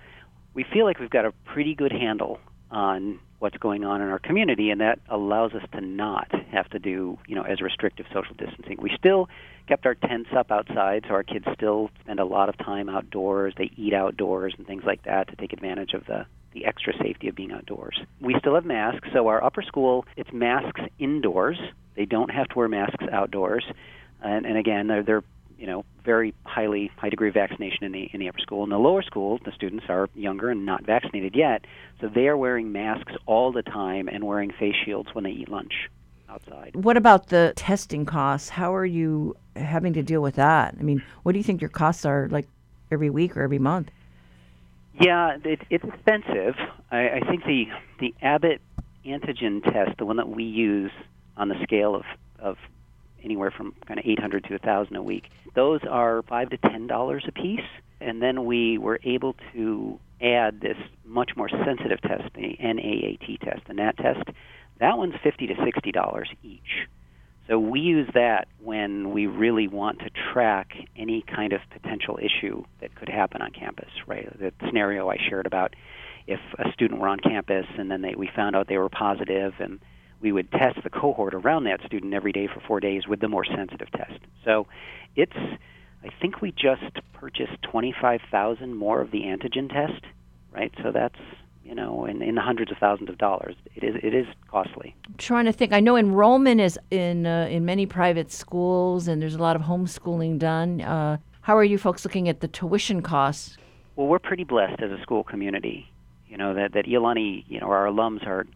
we 0.54 0.64
feel 0.64 0.84
like 0.84 0.98
we've 0.98 1.10
got 1.10 1.24
a 1.24 1.32
pretty 1.44 1.74
good 1.74 1.92
handle 1.92 2.38
on 2.70 3.20
what's 3.38 3.56
going 3.58 3.84
on 3.84 4.00
in 4.00 4.08
our 4.08 4.18
community, 4.18 4.70
and 4.70 4.80
that 4.80 5.00
allows 5.08 5.52
us 5.52 5.62
to 5.72 5.80
not 5.80 6.30
have 6.52 6.68
to 6.70 6.78
do, 6.78 7.18
you 7.26 7.34
know, 7.34 7.42
as 7.42 7.60
restrictive 7.60 8.06
social 8.12 8.34
distancing. 8.36 8.78
We 8.80 8.92
still 8.96 9.28
kept 9.66 9.84
our 9.84 9.94
tents 9.94 10.30
up 10.36 10.50
outside, 10.50 11.04
so 11.08 11.14
our 11.14 11.24
kids 11.24 11.44
still 11.54 11.90
spend 12.00 12.20
a 12.20 12.24
lot 12.24 12.48
of 12.48 12.56
time 12.58 12.88
outdoors. 12.88 13.52
They 13.58 13.70
eat 13.76 13.94
outdoors 13.94 14.54
and 14.56 14.66
things 14.66 14.84
like 14.86 15.02
that 15.04 15.28
to 15.28 15.36
take 15.36 15.52
advantage 15.52 15.92
of 15.92 16.06
the 16.06 16.26
the 16.52 16.64
extra 16.64 16.92
safety 16.98 17.28
of 17.28 17.34
being 17.34 17.52
outdoors. 17.52 18.00
We 18.20 18.36
still 18.38 18.54
have 18.54 18.64
masks, 18.64 19.08
so 19.12 19.28
our 19.28 19.42
upper 19.42 19.62
school 19.62 20.06
it's 20.16 20.32
masks 20.32 20.80
indoors. 20.98 21.58
They 21.94 22.04
don't 22.04 22.30
have 22.30 22.48
to 22.48 22.58
wear 22.58 22.68
masks 22.68 23.04
outdoors, 23.10 23.64
and, 24.22 24.46
and 24.46 24.56
again, 24.56 24.86
they're, 24.86 25.02
they're 25.02 25.24
you 25.58 25.66
know 25.66 25.84
very 26.04 26.34
highly 26.44 26.90
high 26.96 27.08
degree 27.08 27.28
of 27.28 27.34
vaccination 27.34 27.84
in 27.84 27.92
the 27.92 28.10
in 28.12 28.20
the 28.20 28.28
upper 28.28 28.40
school. 28.40 28.64
In 28.64 28.70
the 28.70 28.78
lower 28.78 29.02
school, 29.02 29.38
the 29.44 29.52
students 29.52 29.86
are 29.88 30.08
younger 30.14 30.50
and 30.50 30.66
not 30.66 30.84
vaccinated 30.84 31.36
yet, 31.36 31.64
so 32.00 32.08
they 32.08 32.26
are 32.26 32.36
wearing 32.36 32.72
masks 32.72 33.12
all 33.26 33.52
the 33.52 33.62
time 33.62 34.08
and 34.08 34.24
wearing 34.24 34.50
face 34.50 34.74
shields 34.84 35.10
when 35.14 35.24
they 35.24 35.30
eat 35.30 35.48
lunch 35.48 35.88
outside. 36.28 36.74
What 36.74 36.96
about 36.96 37.28
the 37.28 37.52
testing 37.56 38.04
costs? 38.04 38.48
How 38.48 38.74
are 38.74 38.84
you 38.86 39.36
having 39.54 39.92
to 39.92 40.02
deal 40.02 40.20
with 40.20 40.34
that? 40.34 40.74
I 40.78 40.82
mean, 40.82 41.02
what 41.22 41.32
do 41.32 41.38
you 41.38 41.44
think 41.44 41.60
your 41.60 41.70
costs 41.70 42.04
are 42.04 42.28
like 42.30 42.48
every 42.90 43.10
week 43.10 43.36
or 43.36 43.42
every 43.42 43.58
month? 43.58 43.90
Yeah, 45.00 45.36
it, 45.44 45.60
it's 45.70 45.84
expensive. 45.84 46.54
I, 46.90 47.08
I 47.10 47.20
think 47.28 47.44
the 47.44 47.66
the 47.98 48.14
Abbott 48.22 48.60
antigen 49.06 49.62
test, 49.62 49.98
the 49.98 50.04
one 50.06 50.16
that 50.16 50.28
we 50.28 50.44
use 50.44 50.92
on 51.36 51.48
the 51.48 51.56
scale 51.62 51.94
of 51.94 52.04
of 52.38 52.56
anywhere 53.24 53.50
from 53.50 53.72
kind 53.86 54.00
of 54.00 54.06
800 54.06 54.44
to 54.44 54.50
1,000 54.54 54.96
a 54.96 55.02
week, 55.02 55.30
those 55.54 55.80
are 55.88 56.22
five 56.24 56.50
to 56.50 56.56
ten 56.56 56.86
dollars 56.86 57.24
a 57.28 57.32
piece. 57.32 57.60
And 58.00 58.20
then 58.20 58.44
we 58.46 58.78
were 58.78 58.98
able 59.04 59.36
to 59.52 59.98
add 60.20 60.60
this 60.60 60.76
much 61.04 61.32
more 61.36 61.48
sensitive 61.48 62.00
test, 62.02 62.34
the 62.34 62.56
NAAT 62.60 63.40
test, 63.40 63.60
the 63.68 63.74
NAT 63.74 63.96
test. 63.96 64.28
That 64.80 64.98
one's 64.98 65.14
50 65.22 65.46
to 65.48 65.54
60 65.64 65.92
dollars 65.92 66.28
each. 66.42 66.88
So 67.52 67.58
we 67.58 67.80
use 67.80 68.08
that 68.14 68.48
when 68.64 69.10
we 69.10 69.26
really 69.26 69.68
want 69.68 69.98
to 69.98 70.08
track 70.32 70.72
any 70.96 71.20
kind 71.20 71.52
of 71.52 71.60
potential 71.70 72.18
issue 72.18 72.64
that 72.80 72.94
could 72.94 73.10
happen 73.10 73.42
on 73.42 73.50
campus, 73.50 73.90
right? 74.06 74.26
The 74.38 74.54
scenario 74.64 75.10
I 75.10 75.18
shared 75.28 75.44
about 75.44 75.76
if 76.26 76.40
a 76.58 76.72
student 76.72 76.98
were 76.98 77.08
on 77.08 77.20
campus 77.20 77.66
and 77.76 77.90
then 77.90 78.00
they, 78.00 78.14
we 78.14 78.30
found 78.34 78.56
out 78.56 78.68
they 78.68 78.78
were 78.78 78.88
positive 78.88 79.52
and 79.58 79.80
we 80.22 80.32
would 80.32 80.50
test 80.50 80.78
the 80.82 80.88
cohort 80.88 81.34
around 81.34 81.64
that 81.64 81.84
student 81.84 82.14
every 82.14 82.32
day 82.32 82.46
for 82.46 82.60
4 82.66 82.80
days 82.80 83.06
with 83.06 83.20
the 83.20 83.28
more 83.28 83.44
sensitive 83.44 83.90
test. 83.90 84.18
So 84.46 84.66
it's 85.14 85.36
I 86.02 86.08
think 86.22 86.40
we 86.40 86.52
just 86.52 87.04
purchased 87.12 87.60
25,000 87.70 88.74
more 88.74 89.02
of 89.02 89.10
the 89.10 89.24
antigen 89.24 89.68
test, 89.68 90.02
right? 90.52 90.72
So 90.82 90.90
that's 90.90 91.18
you 91.64 91.74
know, 91.74 92.04
in, 92.04 92.22
in 92.22 92.34
the 92.34 92.40
hundreds 92.40 92.70
of 92.70 92.78
thousands 92.78 93.08
of 93.08 93.18
dollars. 93.18 93.54
It 93.74 93.84
is 93.84 93.96
it 94.02 94.14
is 94.14 94.26
costly. 94.50 94.94
I'm 95.06 95.14
trying 95.18 95.44
to 95.46 95.52
think. 95.52 95.72
I 95.72 95.80
know 95.80 95.96
enrollment 95.96 96.60
is 96.60 96.78
in 96.90 97.26
uh, 97.26 97.48
in 97.50 97.64
many 97.64 97.86
private 97.86 98.32
schools, 98.32 99.08
and 99.08 99.20
there's 99.22 99.34
a 99.34 99.42
lot 99.42 99.56
of 99.56 99.62
homeschooling 99.62 100.38
done. 100.38 100.80
Uh, 100.80 101.18
how 101.42 101.56
are 101.56 101.64
you 101.64 101.78
folks 101.78 102.04
looking 102.04 102.28
at 102.28 102.40
the 102.40 102.48
tuition 102.48 103.02
costs? 103.02 103.56
Well, 103.96 104.06
we're 104.06 104.18
pretty 104.18 104.44
blessed 104.44 104.80
as 104.80 104.90
a 104.90 105.00
school 105.02 105.24
community. 105.24 105.88
You 106.28 106.36
know 106.36 106.54
that 106.54 106.72
that 106.72 106.86
Iolani, 106.86 107.44
you 107.48 107.60
know, 107.60 107.66
our 107.66 107.86
alums 107.86 108.26
are 108.26 108.46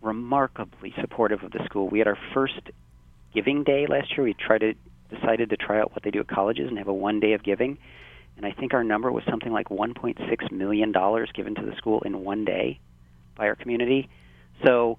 remarkably 0.00 0.92
supportive 1.00 1.42
of 1.42 1.52
the 1.52 1.64
school. 1.64 1.88
We 1.88 1.98
had 1.98 2.08
our 2.08 2.18
first 2.34 2.60
giving 3.34 3.64
day 3.64 3.86
last 3.88 4.16
year. 4.16 4.24
We 4.24 4.34
tried 4.34 4.58
to 4.58 4.74
decided 5.12 5.50
to 5.50 5.56
try 5.56 5.80
out 5.80 5.92
what 5.92 6.02
they 6.02 6.10
do 6.10 6.20
at 6.20 6.28
colleges 6.28 6.68
and 6.68 6.78
have 6.78 6.88
a 6.88 6.92
one 6.92 7.20
day 7.20 7.32
of 7.32 7.42
giving. 7.42 7.78
And 8.36 8.46
I 8.46 8.52
think 8.52 8.74
our 8.74 8.82
number 8.82 9.12
was 9.12 9.22
something 9.30 9.52
like 9.52 9.68
1.6 9.68 10.52
million 10.52 10.92
dollars 10.92 11.30
given 11.34 11.54
to 11.54 11.62
the 11.62 11.76
school 11.76 12.00
in 12.00 12.24
one 12.24 12.44
day 12.44 12.80
by 13.36 13.46
our 13.46 13.54
community. 13.54 14.08
So, 14.64 14.98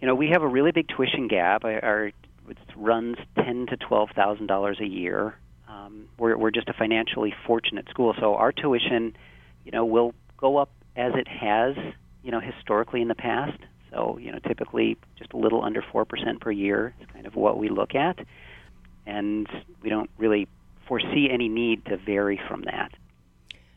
you 0.00 0.06
know, 0.06 0.14
we 0.14 0.28
have 0.30 0.42
a 0.42 0.48
really 0.48 0.72
big 0.72 0.88
tuition 0.88 1.28
gap. 1.28 1.64
Our 1.64 2.12
it 2.48 2.56
runs 2.76 3.16
ten 3.36 3.66
to 3.68 3.76
twelve 3.76 4.10
thousand 4.14 4.46
dollars 4.46 4.78
a 4.80 4.86
year. 4.86 5.36
Um, 5.68 6.08
we're 6.18 6.36
we're 6.36 6.50
just 6.50 6.68
a 6.68 6.72
financially 6.72 7.32
fortunate 7.46 7.88
school, 7.90 8.14
so 8.18 8.34
our 8.34 8.50
tuition, 8.50 9.16
you 9.64 9.70
know, 9.70 9.84
will 9.84 10.14
go 10.36 10.56
up 10.56 10.70
as 10.96 11.12
it 11.14 11.28
has, 11.28 11.76
you 12.22 12.32
know, 12.32 12.40
historically 12.40 13.02
in 13.02 13.08
the 13.08 13.14
past. 13.14 13.58
So, 13.92 14.18
you 14.18 14.32
know, 14.32 14.38
typically 14.38 14.96
just 15.18 15.32
a 15.32 15.36
little 15.36 15.64
under 15.64 15.82
4% 15.82 16.40
per 16.40 16.50
year 16.50 16.94
is 17.00 17.08
kind 17.12 17.26
of 17.26 17.34
what 17.34 17.58
we 17.58 17.68
look 17.68 17.94
at. 17.94 18.18
And 19.06 19.48
we 19.82 19.90
don't 19.90 20.10
really 20.16 20.46
foresee 20.90 21.28
any 21.30 21.48
need 21.48 21.84
to 21.84 21.96
vary 21.98 22.40
from 22.48 22.62
that. 22.62 22.90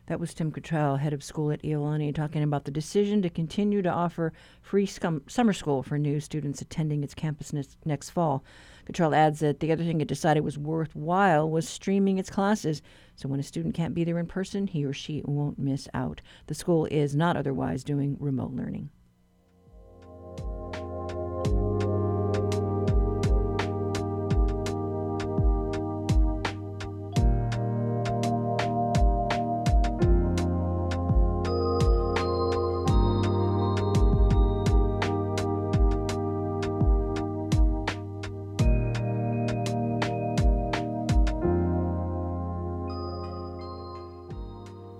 That 0.07 0.19
was 0.19 0.33
Tim 0.33 0.51
Cottrell, 0.51 0.97
head 0.97 1.13
of 1.13 1.23
school 1.23 1.51
at 1.51 1.61
Iolani, 1.61 2.13
talking 2.13 2.41
about 2.41 2.65
the 2.65 2.71
decision 2.71 3.21
to 3.21 3.29
continue 3.29 3.83
to 3.83 3.89
offer 3.89 4.33
free 4.63 4.87
scum- 4.87 5.21
summer 5.27 5.53
school 5.53 5.83
for 5.83 5.99
new 5.99 6.19
students 6.19 6.59
attending 6.59 7.03
its 7.03 7.13
campus 7.13 7.53
next, 7.53 7.77
next 7.85 8.09
fall. 8.09 8.43
Cottrell 8.87 9.13
adds 9.13 9.41
that 9.41 9.59
the 9.59 9.71
other 9.71 9.83
thing 9.83 10.01
it 10.01 10.07
decided 10.07 10.43
was 10.43 10.57
worthwhile 10.57 11.47
was 11.47 11.69
streaming 11.69 12.17
its 12.17 12.31
classes. 12.31 12.81
So 13.15 13.29
when 13.29 13.39
a 13.39 13.43
student 13.43 13.75
can't 13.75 13.93
be 13.93 14.03
there 14.03 14.17
in 14.17 14.25
person, 14.25 14.65
he 14.65 14.83
or 14.83 14.91
she 14.91 15.21
won't 15.23 15.59
miss 15.59 15.87
out. 15.93 16.19
The 16.47 16.55
school 16.55 16.87
is 16.87 17.15
not 17.15 17.37
otherwise 17.37 17.83
doing 17.83 18.17
remote 18.19 18.53
learning. 18.53 18.89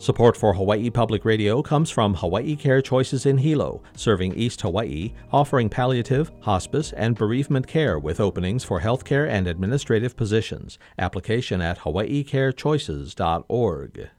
Support 0.04 0.36
for 0.36 0.54
Hawaii 0.54 0.90
Public 0.90 1.24
Radio 1.24 1.62
comes 1.62 1.90
from 1.90 2.16
Hawaii 2.16 2.58
Care 2.58 2.82
Choices 2.82 3.26
in 3.26 3.38
Hilo, 3.38 3.82
serving 3.96 4.36
East 4.36 4.60
Hawaii, 4.60 5.14
offering 5.32 5.70
palliative, 5.70 6.30
hospice, 6.42 6.92
and 6.92 7.16
bereavement 7.16 7.68
care 7.68 7.98
with 7.98 8.20
openings 8.20 8.66
for 8.66 8.82
healthcare 8.82 9.30
and 9.30 9.48
administrative 9.48 10.18
positions. 10.18 10.78
Application 11.00 11.62
at 11.62 11.80
hawaiicarechoices.org. 11.80 14.10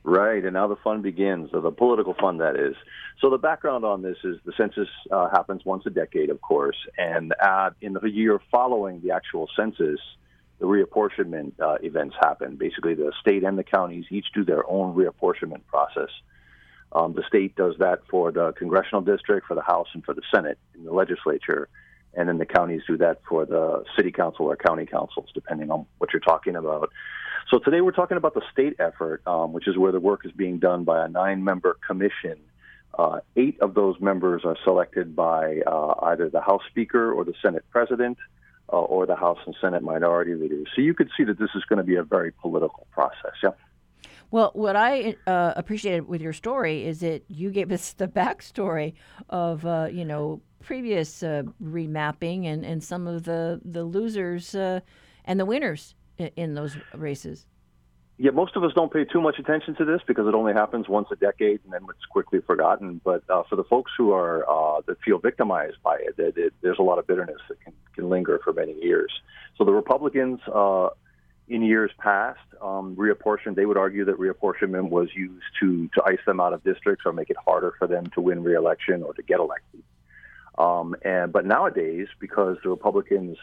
Right, 0.02 0.44
and 0.44 0.54
now 0.54 0.66
the 0.66 0.76
fun 0.82 1.02
begins, 1.02 1.50
the 1.52 1.70
political 1.70 2.16
fun 2.20 2.38
that 2.38 2.56
is. 2.56 2.74
So 3.20 3.30
the 3.30 3.38
background 3.38 3.84
on 3.84 4.02
this 4.02 4.16
is 4.24 4.38
the 4.44 4.52
census 4.56 4.88
uh, 5.12 5.28
happens 5.30 5.64
once 5.64 5.84
a 5.86 5.90
decade, 5.90 6.30
of 6.30 6.40
course, 6.40 6.76
and 6.98 7.32
uh, 7.40 7.70
in 7.80 7.92
the 7.92 8.10
year 8.10 8.40
following 8.50 9.00
the 9.02 9.12
actual 9.12 9.48
census, 9.54 10.00
the 10.58 10.66
reapportionment 10.66 11.52
uh, 11.60 11.76
events 11.82 12.14
happen. 12.20 12.56
Basically, 12.56 12.94
the 12.94 13.12
state 13.20 13.44
and 13.44 13.58
the 13.58 13.64
counties 13.64 14.04
each 14.10 14.26
do 14.34 14.44
their 14.44 14.68
own 14.68 14.94
reapportionment 14.94 15.66
process. 15.66 16.10
Um, 16.92 17.12
the 17.12 17.24
state 17.26 17.56
does 17.56 17.74
that 17.78 18.02
for 18.08 18.30
the 18.30 18.52
congressional 18.52 19.02
district, 19.02 19.46
for 19.46 19.54
the 19.54 19.62
House, 19.62 19.88
and 19.94 20.04
for 20.04 20.14
the 20.14 20.22
Senate 20.32 20.58
in 20.74 20.84
the 20.84 20.92
legislature. 20.92 21.68
And 22.16 22.28
then 22.28 22.38
the 22.38 22.46
counties 22.46 22.82
do 22.86 22.96
that 22.98 23.20
for 23.28 23.44
the 23.44 23.84
city 23.96 24.12
council 24.12 24.46
or 24.46 24.56
county 24.56 24.86
councils, 24.86 25.28
depending 25.34 25.70
on 25.70 25.86
what 25.98 26.12
you're 26.12 26.20
talking 26.20 26.54
about. 26.54 26.90
So 27.50 27.58
today 27.58 27.80
we're 27.80 27.90
talking 27.92 28.16
about 28.16 28.34
the 28.34 28.42
state 28.52 28.76
effort, 28.78 29.22
um, 29.26 29.52
which 29.52 29.66
is 29.66 29.76
where 29.76 29.90
the 29.90 30.00
work 30.00 30.24
is 30.24 30.32
being 30.32 30.58
done 30.58 30.84
by 30.84 31.04
a 31.04 31.08
nine 31.08 31.42
member 31.42 31.76
commission. 31.86 32.38
Uh, 32.96 33.18
eight 33.36 33.60
of 33.60 33.74
those 33.74 34.00
members 34.00 34.42
are 34.44 34.56
selected 34.62 35.16
by 35.16 35.60
uh, 35.66 35.94
either 36.04 36.30
the 36.30 36.40
House 36.40 36.62
Speaker 36.70 37.12
or 37.12 37.24
the 37.24 37.34
Senate 37.42 37.64
President 37.70 38.16
uh, 38.72 38.76
or 38.76 39.06
the 39.06 39.16
House 39.16 39.38
and 39.46 39.54
Senate 39.60 39.82
minority 39.82 40.34
leaders. 40.34 40.68
So 40.74 40.82
you 40.82 40.94
could 40.94 41.10
see 41.16 41.24
that 41.24 41.38
this 41.38 41.50
is 41.54 41.64
going 41.68 41.78
to 41.78 41.84
be 41.84 41.96
a 41.96 42.02
very 42.02 42.32
political 42.32 42.86
process. 42.90 43.32
Yeah. 43.42 43.50
Well, 44.30 44.50
what 44.54 44.74
I 44.74 45.16
uh, 45.26 45.52
appreciated 45.56 46.08
with 46.08 46.20
your 46.20 46.32
story 46.32 46.84
is 46.84 47.00
that 47.00 47.22
you 47.28 47.50
gave 47.50 47.70
us 47.70 47.92
the 47.92 48.08
backstory 48.08 48.94
of, 49.28 49.64
uh, 49.64 49.88
you 49.92 50.04
know, 50.04 50.40
previous 50.60 51.22
uh, 51.22 51.42
remapping 51.62 52.46
and, 52.46 52.64
and 52.64 52.82
some 52.82 53.06
of 53.06 53.24
the, 53.24 53.60
the 53.64 53.84
losers 53.84 54.54
uh, 54.54 54.80
and 55.24 55.38
the 55.38 55.44
winners 55.44 55.94
in, 56.18 56.30
in 56.36 56.54
those 56.54 56.76
races 56.94 57.46
yeah, 58.16 58.30
most 58.30 58.54
of 58.54 58.62
us 58.62 58.72
don't 58.74 58.92
pay 58.92 59.04
too 59.04 59.20
much 59.20 59.38
attention 59.38 59.74
to 59.76 59.84
this 59.84 60.00
because 60.06 60.28
it 60.28 60.34
only 60.34 60.52
happens 60.52 60.88
once 60.88 61.08
a 61.10 61.16
decade 61.16 61.60
and 61.64 61.72
then 61.72 61.82
it's 61.88 62.04
quickly 62.10 62.40
forgotten. 62.40 63.00
But 63.02 63.28
uh, 63.28 63.42
for 63.48 63.56
the 63.56 63.64
folks 63.64 63.90
who 63.98 64.12
are 64.12 64.48
uh, 64.48 64.82
that 64.86 65.00
feel 65.00 65.18
victimized 65.18 65.82
by 65.82 65.96
it, 65.96 66.14
it, 66.18 66.36
it, 66.36 66.52
there's 66.60 66.78
a 66.78 66.82
lot 66.82 66.98
of 66.98 67.06
bitterness 67.06 67.40
that 67.48 67.60
can, 67.60 67.72
can 67.94 68.08
linger 68.08 68.40
for 68.44 68.52
many 68.52 68.74
years. 68.80 69.12
So 69.58 69.64
the 69.64 69.72
Republicans, 69.72 70.40
uh, 70.52 70.90
in 71.48 71.62
years 71.62 71.90
past, 71.98 72.40
um, 72.62 72.96
reapportioned. 72.96 73.54
They 73.54 73.66
would 73.66 73.76
argue 73.76 74.04
that 74.06 74.18
reapportionment 74.18 74.88
was 74.88 75.08
used 75.14 75.44
to 75.60 75.88
to 75.88 76.02
ice 76.06 76.20
them 76.26 76.40
out 76.40 76.52
of 76.52 76.64
districts 76.64 77.04
or 77.04 77.12
make 77.12 77.30
it 77.30 77.36
harder 77.44 77.74
for 77.78 77.86
them 77.86 78.06
to 78.14 78.20
win 78.20 78.42
reelection 78.42 79.02
or 79.02 79.12
to 79.14 79.22
get 79.22 79.40
elected. 79.40 79.82
Um, 80.56 80.96
and 81.04 81.32
but 81.32 81.44
nowadays, 81.44 82.08
because 82.18 82.56
the 82.62 82.70
Republicans 82.70 83.36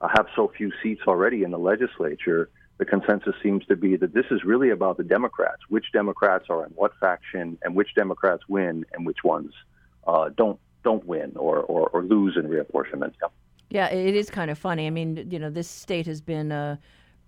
uh, 0.00 0.08
have 0.08 0.26
so 0.34 0.50
few 0.56 0.72
seats 0.82 1.02
already 1.06 1.44
in 1.44 1.50
the 1.50 1.58
legislature 1.58 2.48
the 2.78 2.84
consensus 2.84 3.34
seems 3.42 3.64
to 3.66 3.76
be 3.76 3.96
that 3.96 4.12
this 4.12 4.26
is 4.30 4.44
really 4.44 4.70
about 4.70 4.96
the 4.98 5.04
Democrats, 5.04 5.62
which 5.68 5.86
Democrats 5.92 6.46
are 6.50 6.64
in 6.64 6.72
what 6.72 6.92
faction, 7.00 7.58
and 7.62 7.74
which 7.74 7.94
Democrats 7.94 8.42
win, 8.48 8.84
and 8.92 9.06
which 9.06 9.24
ones 9.24 9.52
uh, 10.06 10.30
don't 10.36 10.58
don't 10.84 11.04
win 11.04 11.32
or, 11.36 11.60
or, 11.60 11.88
or 11.88 12.04
lose 12.04 12.36
in 12.36 12.48
reapportionment. 12.48 13.12
Yeah. 13.70 13.88
it 13.88 14.14
is 14.14 14.30
kind 14.30 14.52
of 14.52 14.58
funny. 14.58 14.86
I 14.86 14.90
mean, 14.90 15.26
you 15.28 15.40
know, 15.40 15.50
this 15.50 15.68
state 15.68 16.06
has 16.06 16.20
been 16.20 16.52
a 16.52 16.78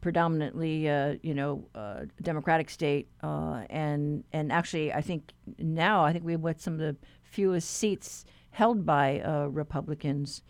predominantly, 0.00 0.88
uh, 0.88 1.16
you 1.22 1.34
know, 1.34 1.66
uh, 1.74 2.02
Democratic 2.22 2.70
state, 2.70 3.08
uh, 3.22 3.64
and 3.68 4.22
and 4.32 4.52
actually, 4.52 4.92
I 4.92 5.00
think 5.00 5.32
now 5.58 6.04
I 6.04 6.12
think 6.12 6.24
we 6.24 6.32
have 6.32 6.61
some 6.61 6.74
of 6.74 6.78
the 6.78 6.96
fewest 7.22 7.70
seats 7.70 8.24
held 8.50 8.87
by 8.87 9.20
uh, 9.20 9.46
Republicans 9.46 10.42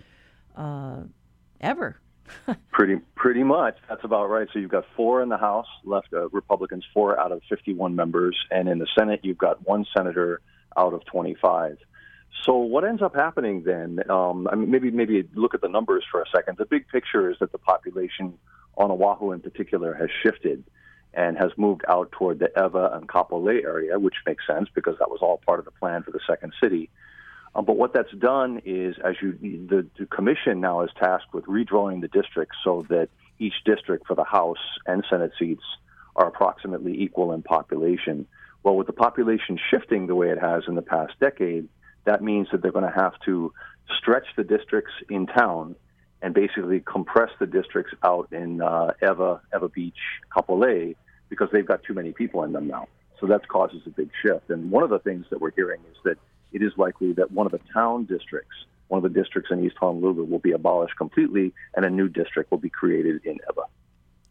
ever 1.61 2.00
pretty 2.72 2.96
pretty 3.14 3.42
much. 3.42 3.76
That's 3.88 4.04
about 4.04 4.28
right. 4.28 4.48
So 4.52 4.58
you've 4.58 4.70
got 4.70 4.84
four 4.96 5.22
in 5.22 5.28
the 5.28 5.36
House, 5.36 5.66
left 5.84 6.08
uh, 6.12 6.28
Republicans 6.28 6.84
four 6.92 7.18
out 7.18 7.32
of 7.32 7.42
51 7.48 7.94
members, 7.94 8.36
and 8.50 8.68
in 8.68 8.78
the 8.78 8.88
Senate 8.98 9.20
you've 9.22 9.38
got 9.38 9.66
one 9.66 9.86
senator 9.96 10.40
out 10.76 10.94
of 10.94 11.04
25. 11.06 11.78
So 12.44 12.56
what 12.56 12.84
ends 12.84 13.02
up 13.02 13.14
happening 13.14 13.64
then? 13.64 14.00
Um, 14.10 14.48
I 14.50 14.54
mean, 14.54 14.70
maybe 14.70 14.90
maybe 14.90 15.28
look 15.34 15.54
at 15.54 15.60
the 15.60 15.68
numbers 15.68 16.04
for 16.10 16.22
a 16.22 16.26
second. 16.34 16.58
The 16.58 16.66
big 16.66 16.88
picture 16.88 17.30
is 17.30 17.36
that 17.40 17.52
the 17.52 17.58
population 17.58 18.38
on 18.76 18.90
Oahu 18.90 19.32
in 19.32 19.40
particular 19.40 19.94
has 19.94 20.08
shifted 20.22 20.64
and 21.14 21.36
has 21.36 21.50
moved 21.56 21.82
out 21.88 22.12
toward 22.12 22.38
the 22.38 22.50
Ewa 22.56 22.90
and 22.94 23.08
Kapolei 23.08 23.64
area, 23.64 23.98
which 23.98 24.14
makes 24.26 24.46
sense 24.46 24.68
because 24.74 24.96
that 24.98 25.10
was 25.10 25.20
all 25.20 25.40
part 25.44 25.58
of 25.58 25.64
the 25.64 25.70
plan 25.72 26.02
for 26.02 26.10
the 26.10 26.20
second 26.28 26.52
city. 26.62 26.90
Um, 27.54 27.64
but 27.64 27.76
what 27.76 27.92
that's 27.92 28.12
done 28.12 28.61
is, 28.64 28.96
as 29.04 29.16
you, 29.22 29.32
the, 29.68 29.87
the 29.98 30.06
commission 30.06 30.61
now 30.61 30.82
is 30.82 30.90
tasked 30.98 31.32
with 31.32 31.44
redrawing 31.46 32.00
the 32.00 32.08
districts 32.08 32.56
so 32.62 32.87
that 32.88 33.08
each 33.38 33.54
district 33.64 34.06
for 34.06 34.14
the 34.14 34.24
House 34.24 34.58
and 34.87 35.04
Senate 35.08 35.32
seats 35.38 35.62
are 36.16 36.28
approximately 36.28 37.00
equal 37.00 37.32
in 37.32 37.42
population. 37.42 38.26
Well, 38.62 38.76
with 38.76 38.87
the 38.87 38.92
population 38.92 39.58
shifting 39.70 40.06
the 40.06 40.14
way 40.14 40.30
it 40.30 40.38
has 40.38 40.64
in 40.66 40.74
the 40.74 40.82
past 40.82 41.14
decade, 41.20 41.68
that 42.04 42.22
means 42.22 42.48
that 42.50 42.62
they're 42.62 42.72
going 42.72 42.90
to 42.90 43.00
have 43.00 43.14
to 43.26 43.52
stretch 43.98 44.26
the 44.37 44.44
districts 44.44 44.92
in 45.08 45.26
town 45.26 45.76
and 46.20 46.34
basically 46.34 46.80
compress 46.80 47.30
the 47.38 47.46
districts 47.46 47.94
out 48.02 48.28
in 48.32 48.61
uh, 48.61 48.92
Ewa, 49.00 49.40
Ewa 49.52 49.68
Beach, 49.68 49.98
Kapolei, 50.37 50.96
because 51.28 51.48
they've 51.52 51.66
got 51.66 51.82
too 51.84 51.94
many 51.94 52.12
people 52.12 52.42
in 52.42 52.52
them 52.52 52.66
now. 52.66 52.88
So 53.20 53.26
that 53.26 53.46
causes 53.48 53.82
a 53.87 53.90
big 53.90 54.11
shift. 54.22 54.50
And 54.50 54.70
one 54.70 54.82
of 54.82 54.90
the 54.90 54.98
things 54.98 55.26
that 55.30 55.40
we're 55.40 55.52
hearing 55.52 55.80
is 55.90 55.96
that 56.04 56.18
it 56.52 56.62
is 56.62 56.72
likely 56.76 57.12
that 57.14 57.30
one 57.32 57.46
of 57.46 57.52
the 57.52 57.61
town 57.72 58.04
districts, 58.04 58.56
one 58.88 59.04
of 59.04 59.12
the 59.12 59.20
districts 59.20 59.50
in 59.50 59.64
East 59.64 59.76
Honolulu, 59.78 60.24
will 60.24 60.38
be 60.38 60.52
abolished 60.52 60.96
completely, 60.96 61.52
and 61.74 61.84
a 61.84 61.90
new 61.90 62.08
district 62.08 62.50
will 62.50 62.58
be 62.58 62.70
created 62.70 63.24
in 63.24 63.38
Ewa. 63.50 63.66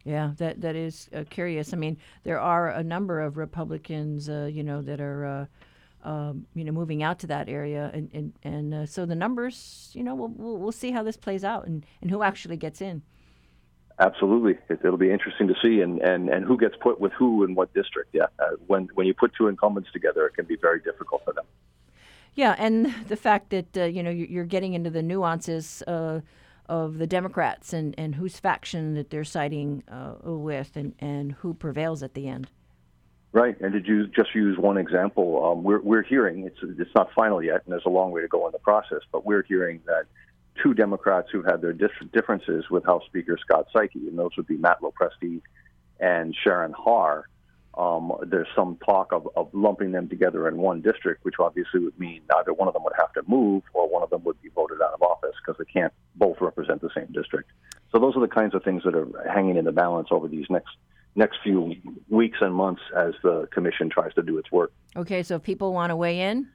Yeah, 0.04 0.32
that 0.38 0.60
that 0.60 0.76
is 0.76 1.08
uh, 1.14 1.24
curious. 1.28 1.72
I 1.72 1.76
mean, 1.76 1.98
there 2.24 2.40
are 2.40 2.70
a 2.70 2.82
number 2.82 3.20
of 3.20 3.36
Republicans, 3.36 4.28
uh, 4.28 4.48
you 4.52 4.62
know, 4.62 4.82
that 4.82 5.00
are. 5.00 5.24
Uh, 5.24 5.46
um, 6.04 6.46
you 6.54 6.62
know, 6.62 6.70
moving 6.70 7.02
out 7.02 7.18
to 7.18 7.26
that 7.26 7.48
area, 7.48 7.90
and 7.92 8.08
and, 8.14 8.32
and 8.44 8.72
uh, 8.72 8.86
so 8.86 9.04
the 9.04 9.16
numbers, 9.16 9.90
you 9.94 10.04
know, 10.04 10.14
we'll, 10.14 10.28
we'll, 10.28 10.56
we'll 10.56 10.72
see 10.72 10.92
how 10.92 11.02
this 11.02 11.16
plays 11.16 11.42
out, 11.42 11.66
and, 11.66 11.84
and 12.00 12.08
who 12.08 12.22
actually 12.22 12.56
gets 12.56 12.80
in. 12.80 13.02
Absolutely, 14.00 14.56
it, 14.68 14.82
will 14.84 14.96
be 14.96 15.10
interesting 15.10 15.48
to 15.48 15.54
see, 15.60 15.80
and, 15.80 16.00
and, 16.00 16.28
and 16.28 16.44
who 16.44 16.56
gets 16.56 16.76
put 16.80 17.00
with 17.00 17.12
who 17.12 17.42
in 17.42 17.56
what 17.56 17.74
district. 17.74 18.10
Yeah, 18.12 18.26
uh, 18.38 18.50
when 18.68 18.88
when 18.94 19.08
you 19.08 19.14
put 19.14 19.32
two 19.36 19.48
incumbents 19.48 19.90
together, 19.92 20.24
it 20.26 20.34
can 20.34 20.44
be 20.44 20.56
very 20.56 20.80
difficult 20.80 21.24
for 21.24 21.32
them. 21.32 21.44
Yeah, 22.38 22.54
and 22.56 22.94
the 23.08 23.16
fact 23.16 23.50
that 23.50 23.76
uh, 23.76 23.82
you 23.86 24.00
know 24.00 24.10
you're 24.10 24.44
getting 24.44 24.74
into 24.74 24.90
the 24.90 25.02
nuances 25.02 25.82
uh, 25.88 26.20
of 26.68 26.98
the 26.98 27.06
Democrats 27.08 27.72
and, 27.72 27.96
and 27.98 28.14
whose 28.14 28.38
faction 28.38 28.94
that 28.94 29.10
they're 29.10 29.24
siding 29.24 29.82
uh, 29.90 30.14
with, 30.22 30.76
and, 30.76 30.94
and 31.00 31.32
who 31.32 31.52
prevails 31.52 32.00
at 32.04 32.14
the 32.14 32.28
end. 32.28 32.48
Right, 33.32 33.60
and 33.60 33.72
did 33.72 33.88
you 33.88 34.06
just 34.06 34.36
use 34.36 34.56
one 34.56 34.78
example? 34.78 35.44
Um, 35.44 35.64
we're 35.64 35.80
we're 35.80 36.04
hearing 36.04 36.44
it's 36.44 36.58
it's 36.62 36.94
not 36.94 37.08
final 37.12 37.42
yet, 37.42 37.62
and 37.64 37.72
there's 37.72 37.86
a 37.86 37.90
long 37.90 38.12
way 38.12 38.20
to 38.20 38.28
go 38.28 38.46
in 38.46 38.52
the 38.52 38.60
process. 38.60 39.00
But 39.10 39.26
we're 39.26 39.42
hearing 39.42 39.80
that 39.86 40.04
two 40.62 40.74
Democrats 40.74 41.30
who 41.32 41.42
had 41.42 41.60
their 41.60 41.72
differences 41.72 42.70
with 42.70 42.84
House 42.84 43.02
Speaker 43.06 43.36
Scott 43.36 43.66
Saiki, 43.74 44.06
and 44.06 44.16
those 44.16 44.36
would 44.36 44.46
be 44.46 44.58
Matt 44.58 44.78
Lopresti 44.80 45.42
and 45.98 46.36
Sharon 46.44 46.72
Har. 46.72 47.28
Um, 47.78 48.12
there's 48.26 48.48
some 48.56 48.76
talk 48.84 49.12
of, 49.12 49.28
of 49.36 49.48
lumping 49.52 49.92
them 49.92 50.08
together 50.08 50.48
in 50.48 50.56
one 50.56 50.82
district, 50.82 51.24
which 51.24 51.36
obviously 51.38 51.78
would 51.78 51.98
mean 51.98 52.22
either 52.36 52.52
one 52.52 52.66
of 52.66 52.74
them 52.74 52.82
would 52.82 52.94
have 52.98 53.12
to 53.12 53.22
move 53.28 53.62
or 53.72 53.88
one 53.88 54.02
of 54.02 54.10
them 54.10 54.24
would 54.24 54.40
be 54.42 54.48
voted 54.48 54.82
out 54.82 54.94
of 54.94 55.00
office 55.00 55.36
because 55.40 55.56
they 55.58 55.72
can't 55.72 55.92
both 56.16 56.40
represent 56.40 56.80
the 56.82 56.90
same 56.92 57.06
district. 57.12 57.50
So 57.92 58.00
those 58.00 58.16
are 58.16 58.20
the 58.20 58.28
kinds 58.28 58.56
of 58.56 58.64
things 58.64 58.82
that 58.82 58.96
are 58.96 59.06
hanging 59.32 59.56
in 59.56 59.64
the 59.64 59.72
balance 59.72 60.08
over 60.10 60.26
these 60.26 60.46
next 60.50 60.70
next 61.14 61.38
few 61.42 61.74
weeks 62.08 62.38
and 62.40 62.54
months 62.54 62.82
as 62.96 63.14
the 63.22 63.48
commission 63.52 63.90
tries 63.90 64.12
to 64.14 64.22
do 64.22 64.38
its 64.38 64.50
work. 64.52 64.72
Okay, 64.96 65.22
so 65.22 65.36
if 65.36 65.42
people 65.42 65.72
want 65.72 65.90
to 65.90 65.96
weigh 65.96 66.20
in? 66.20 66.48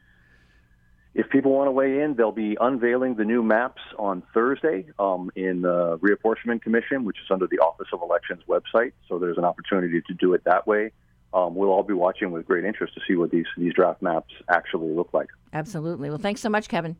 If 1.16 1.30
people 1.30 1.52
want 1.52 1.68
to 1.68 1.72
weigh 1.72 2.02
in, 2.02 2.16
they'll 2.16 2.32
be 2.32 2.58
unveiling 2.60 3.16
the 3.16 3.26
new 3.26 3.44
maps 3.44 3.82
on 4.00 4.24
Thursday 4.34 4.88
um, 5.00 5.32
in 5.36 5.62
the 5.62 6.00
Reapportionment 6.00 6.62
Commission, 6.62 7.04
which 7.06 7.18
is 7.18 7.30
under 7.30 7.46
the 7.46 7.60
Office 7.60 7.88
of 7.94 8.02
Elections 8.02 8.42
website. 8.48 8.94
So 9.08 9.20
there's 9.20 9.38
an 9.38 9.46
opportunity 9.46 10.02
to 10.02 10.14
do 10.14 10.34
it 10.34 10.44
that 10.46 10.66
way. 10.66 10.92
Um, 11.34 11.56
we'll 11.56 11.70
all 11.70 11.84
be 11.84 11.94
watching 11.94 12.32
with 12.32 12.46
great 12.46 12.64
interest 12.64 12.94
to 12.94 13.02
see 13.08 13.16
what 13.16 13.32
these, 13.32 13.46
these 13.58 13.74
draft 13.74 14.02
maps 14.02 14.32
actually 14.50 14.94
look 14.94 15.10
like. 15.14 15.28
Absolutely. 15.52 16.10
Well, 16.10 16.20
thanks 16.20 16.42
so 16.42 16.50
much, 16.50 16.70
Kevin. 16.70 16.96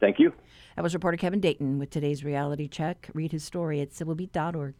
Thank 0.00 0.18
you. 0.18 0.32
That 0.76 0.82
was 0.82 0.94
reporter 0.94 1.18
Kevin 1.18 1.40
Dayton 1.40 1.78
with 1.78 1.90
today's 1.90 2.24
reality 2.24 2.68
check. 2.68 3.10
Read 3.12 3.32
his 3.32 3.44
story 3.44 3.80
at 3.80 3.90
civilbeat.org. 3.90 4.74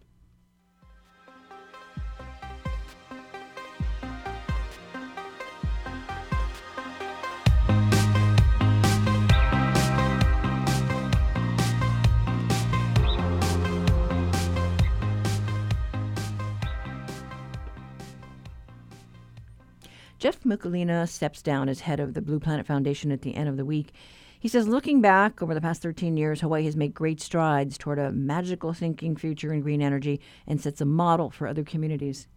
Jeff 20.21 20.41
Mikulina 20.41 21.09
steps 21.09 21.41
down 21.41 21.67
as 21.71 21.81
head 21.81 21.99
of 21.99 22.13
the 22.13 22.21
Blue 22.21 22.39
Planet 22.39 22.67
Foundation 22.67 23.11
at 23.11 23.23
the 23.23 23.35
end 23.35 23.49
of 23.49 23.57
the 23.57 23.65
week. 23.65 23.95
He 24.39 24.49
says, 24.49 24.69
looking 24.69 25.01
back 25.01 25.41
over 25.41 25.55
the 25.55 25.63
past 25.63 25.81
13 25.81 26.19
years, 26.19 26.43
Hawaii 26.43 26.67
has 26.67 26.77
made 26.77 26.93
great 26.93 27.23
strides 27.23 27.79
toward 27.79 27.99
a 27.99 28.13
magical 28.13 28.75
thinking 28.75 29.17
future 29.17 29.51
in 29.51 29.63
green 29.63 29.81
energy 29.81 30.21
and 30.47 30.61
sets 30.61 30.83
a 30.83 30.85
model 30.85 31.31
for 31.31 31.47
other 31.47 31.65
communities. 31.65 32.29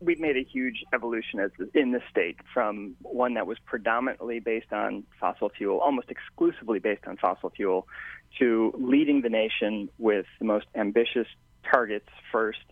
We've 0.00 0.18
made 0.18 0.38
a 0.38 0.44
huge 0.44 0.82
evolution 0.94 1.46
in 1.74 1.92
the 1.92 2.00
state 2.10 2.38
from 2.54 2.96
one 3.02 3.34
that 3.34 3.46
was 3.46 3.58
predominantly 3.66 4.40
based 4.40 4.72
on 4.72 5.04
fossil 5.20 5.50
fuel, 5.50 5.78
almost 5.80 6.10
exclusively 6.10 6.78
based 6.78 7.06
on 7.06 7.18
fossil 7.18 7.50
fuel, 7.50 7.86
to 8.38 8.72
leading 8.78 9.20
the 9.20 9.28
nation 9.28 9.90
with 9.98 10.24
the 10.38 10.46
most 10.46 10.66
ambitious 10.74 11.26
targets 11.70 12.08
first, 12.32 12.64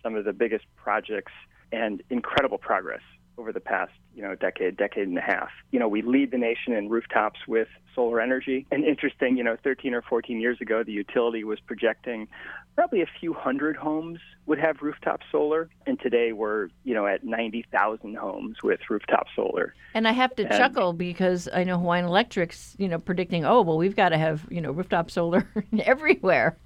some 0.00 0.14
of 0.14 0.24
the 0.24 0.32
biggest 0.32 0.64
projects, 0.76 1.32
and 1.72 2.04
incredible 2.08 2.58
progress 2.58 3.02
over 3.38 3.52
the 3.52 3.60
past, 3.60 3.92
you 4.14 4.22
know, 4.22 4.34
decade, 4.34 4.76
decade 4.76 5.08
and 5.08 5.18
a 5.18 5.22
half. 5.22 5.50
You 5.70 5.78
know, 5.78 5.88
we 5.88 6.02
lead 6.02 6.30
the 6.30 6.38
nation 6.38 6.72
in 6.72 6.88
rooftops 6.88 7.40
with 7.46 7.68
solar 7.94 8.20
energy. 8.20 8.66
And 8.70 8.84
interesting, 8.84 9.36
you 9.36 9.44
know, 9.44 9.56
13 9.62 9.94
or 9.94 10.02
14 10.02 10.40
years 10.40 10.60
ago, 10.60 10.82
the 10.82 10.92
utility 10.92 11.44
was 11.44 11.60
projecting 11.60 12.28
probably 12.74 13.02
a 13.02 13.06
few 13.20 13.34
hundred 13.34 13.76
homes 13.76 14.18
would 14.46 14.58
have 14.58 14.80
rooftop 14.80 15.20
solar, 15.30 15.68
and 15.86 16.00
today 16.00 16.32
we're, 16.32 16.68
you 16.84 16.94
know, 16.94 17.06
at 17.06 17.22
90,000 17.22 18.16
homes 18.16 18.62
with 18.62 18.80
rooftop 18.88 19.26
solar. 19.36 19.74
And 19.94 20.08
I 20.08 20.12
have 20.12 20.34
to 20.36 20.44
and, 20.44 20.52
chuckle 20.52 20.92
because 20.92 21.48
I 21.52 21.64
know 21.64 21.78
Hawaiian 21.78 22.06
Electric's, 22.06 22.74
you 22.78 22.88
know, 22.88 22.98
predicting, 22.98 23.44
oh, 23.44 23.60
well, 23.62 23.76
we've 23.76 23.94
got 23.94 24.08
to 24.08 24.18
have, 24.18 24.46
you 24.50 24.60
know, 24.60 24.72
rooftop 24.72 25.10
solar 25.10 25.46
everywhere. 25.84 26.56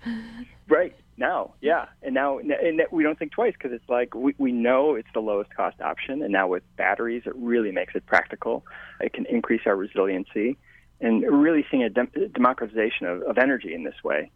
Right 0.68 0.94
now, 1.18 1.54
yeah, 1.60 1.86
and 2.02 2.14
now 2.14 2.38
and 2.38 2.82
we 2.90 3.02
don't 3.02 3.18
think 3.18 3.32
twice 3.32 3.54
because 3.54 3.72
it's 3.72 3.88
like 3.88 4.14
we, 4.14 4.34
we 4.38 4.52
know 4.52 4.94
it's 4.94 5.08
the 5.14 5.20
lowest 5.20 5.54
cost 5.54 5.80
option, 5.80 6.22
and 6.22 6.32
now 6.32 6.48
with 6.48 6.62
batteries, 6.76 7.22
it 7.26 7.34
really 7.36 7.72
makes 7.72 7.94
it 7.94 8.04
practical. 8.06 8.64
It 9.00 9.12
can 9.12 9.24
increase 9.26 9.62
our 9.66 9.76
resiliency, 9.76 10.58
and 11.00 11.22
really 11.22 11.64
seeing 11.70 11.82
a 11.82 11.90
dem- 11.90 12.10
democratization 12.32 13.06
of, 13.06 13.22
of 13.22 13.38
energy 13.38 13.72
in 13.72 13.84
this 13.84 14.02
way. 14.04 14.30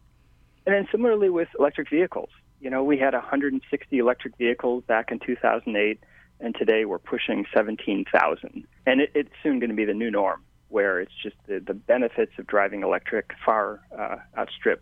And 0.65 0.75
then 0.75 0.87
similarly 0.91 1.29
with 1.29 1.49
electric 1.59 1.89
vehicles, 1.89 2.29
you 2.59 2.69
know, 2.69 2.83
we 2.83 2.97
had 2.97 3.13
160 3.13 3.97
electric 3.97 4.37
vehicles 4.37 4.83
back 4.87 5.11
in 5.11 5.19
2008, 5.19 5.99
and 6.39 6.55
today 6.55 6.85
we're 6.85 6.99
pushing 6.99 7.45
17,000, 7.55 8.65
and 8.87 9.01
it, 9.01 9.11
it's 9.13 9.31
soon 9.43 9.59
going 9.59 9.69
to 9.69 9.75
be 9.75 9.85
the 9.85 9.93
new 9.93 10.09
norm 10.09 10.43
where 10.69 11.01
it's 11.01 11.11
just 11.21 11.35
the, 11.47 11.59
the 11.59 11.73
benefits 11.73 12.31
of 12.39 12.47
driving 12.47 12.81
electric 12.81 13.31
far 13.45 13.81
uh, 13.97 14.15
outstrip 14.37 14.81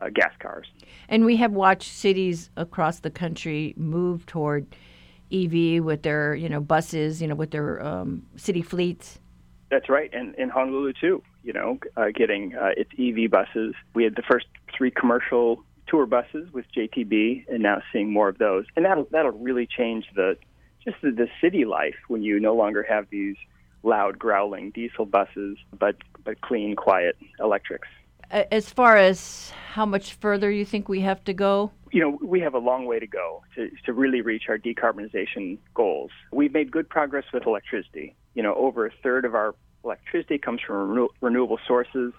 uh, 0.00 0.08
gas 0.08 0.32
cars. 0.38 0.66
And 1.08 1.24
we 1.24 1.36
have 1.36 1.52
watched 1.52 1.92
cities 1.92 2.50
across 2.56 3.00
the 3.00 3.10
country 3.10 3.74
move 3.76 4.26
toward 4.26 4.66
EV 5.32 5.84
with 5.84 6.02
their, 6.02 6.34
you 6.34 6.48
know, 6.48 6.60
buses, 6.60 7.20
you 7.20 7.28
know, 7.28 7.34
with 7.34 7.50
their 7.50 7.84
um, 7.84 8.22
city 8.36 8.62
fleets. 8.62 9.18
That's 9.70 9.88
right, 9.88 10.10
and 10.12 10.34
in 10.34 10.48
Honolulu 10.48 10.94
too. 11.00 11.22
You 11.42 11.52
know, 11.54 11.78
uh, 11.96 12.06
getting 12.14 12.54
uh, 12.54 12.70
its 12.76 12.90
EV 12.98 13.30
buses. 13.30 13.74
We 13.94 14.04
had 14.04 14.14
the 14.14 14.22
first 14.22 14.46
three 14.76 14.90
commercial 14.90 15.64
tour 15.86 16.06
buses 16.06 16.52
with 16.52 16.66
JTB, 16.76 17.48
and 17.48 17.62
now 17.62 17.80
seeing 17.92 18.12
more 18.12 18.28
of 18.28 18.38
those. 18.38 18.64
And 18.76 18.84
that'll 18.84 19.06
that'll 19.10 19.30
really 19.30 19.66
change 19.66 20.06
the 20.14 20.36
just 20.84 20.96
the, 21.02 21.12
the 21.12 21.28
city 21.40 21.64
life 21.64 21.94
when 22.08 22.22
you 22.22 22.40
no 22.40 22.54
longer 22.54 22.82
have 22.82 23.06
these 23.10 23.36
loud 23.82 24.18
growling 24.18 24.70
diesel 24.70 25.06
buses, 25.06 25.56
but 25.78 25.96
but 26.24 26.40
clean, 26.40 26.74
quiet 26.74 27.16
electrics 27.38 27.88
as 28.30 28.70
far 28.70 28.96
as 28.96 29.52
how 29.72 29.86
much 29.86 30.14
further 30.14 30.50
you 30.50 30.64
think 30.64 30.88
we 30.88 31.00
have 31.00 31.22
to 31.24 31.32
go? 31.32 31.70
You 31.92 32.00
know, 32.02 32.18
we 32.22 32.40
have 32.40 32.54
a 32.54 32.58
long 32.58 32.86
way 32.86 32.98
to 32.98 33.06
go 33.06 33.42
to, 33.56 33.70
to 33.84 33.92
really 33.92 34.20
reach 34.20 34.44
our 34.48 34.58
decarbonization 34.58 35.58
goals. 35.74 36.10
We've 36.32 36.52
made 36.52 36.70
good 36.70 36.88
progress 36.88 37.24
with 37.32 37.46
electricity. 37.46 38.14
You 38.34 38.42
know, 38.42 38.54
over 38.54 38.86
a 38.86 38.90
third 39.02 39.24
of 39.24 39.34
our 39.34 39.54
electricity 39.84 40.38
comes 40.38 40.60
from 40.60 40.90
renew- 40.90 41.08
renewable 41.20 41.58
sources. 41.66 42.12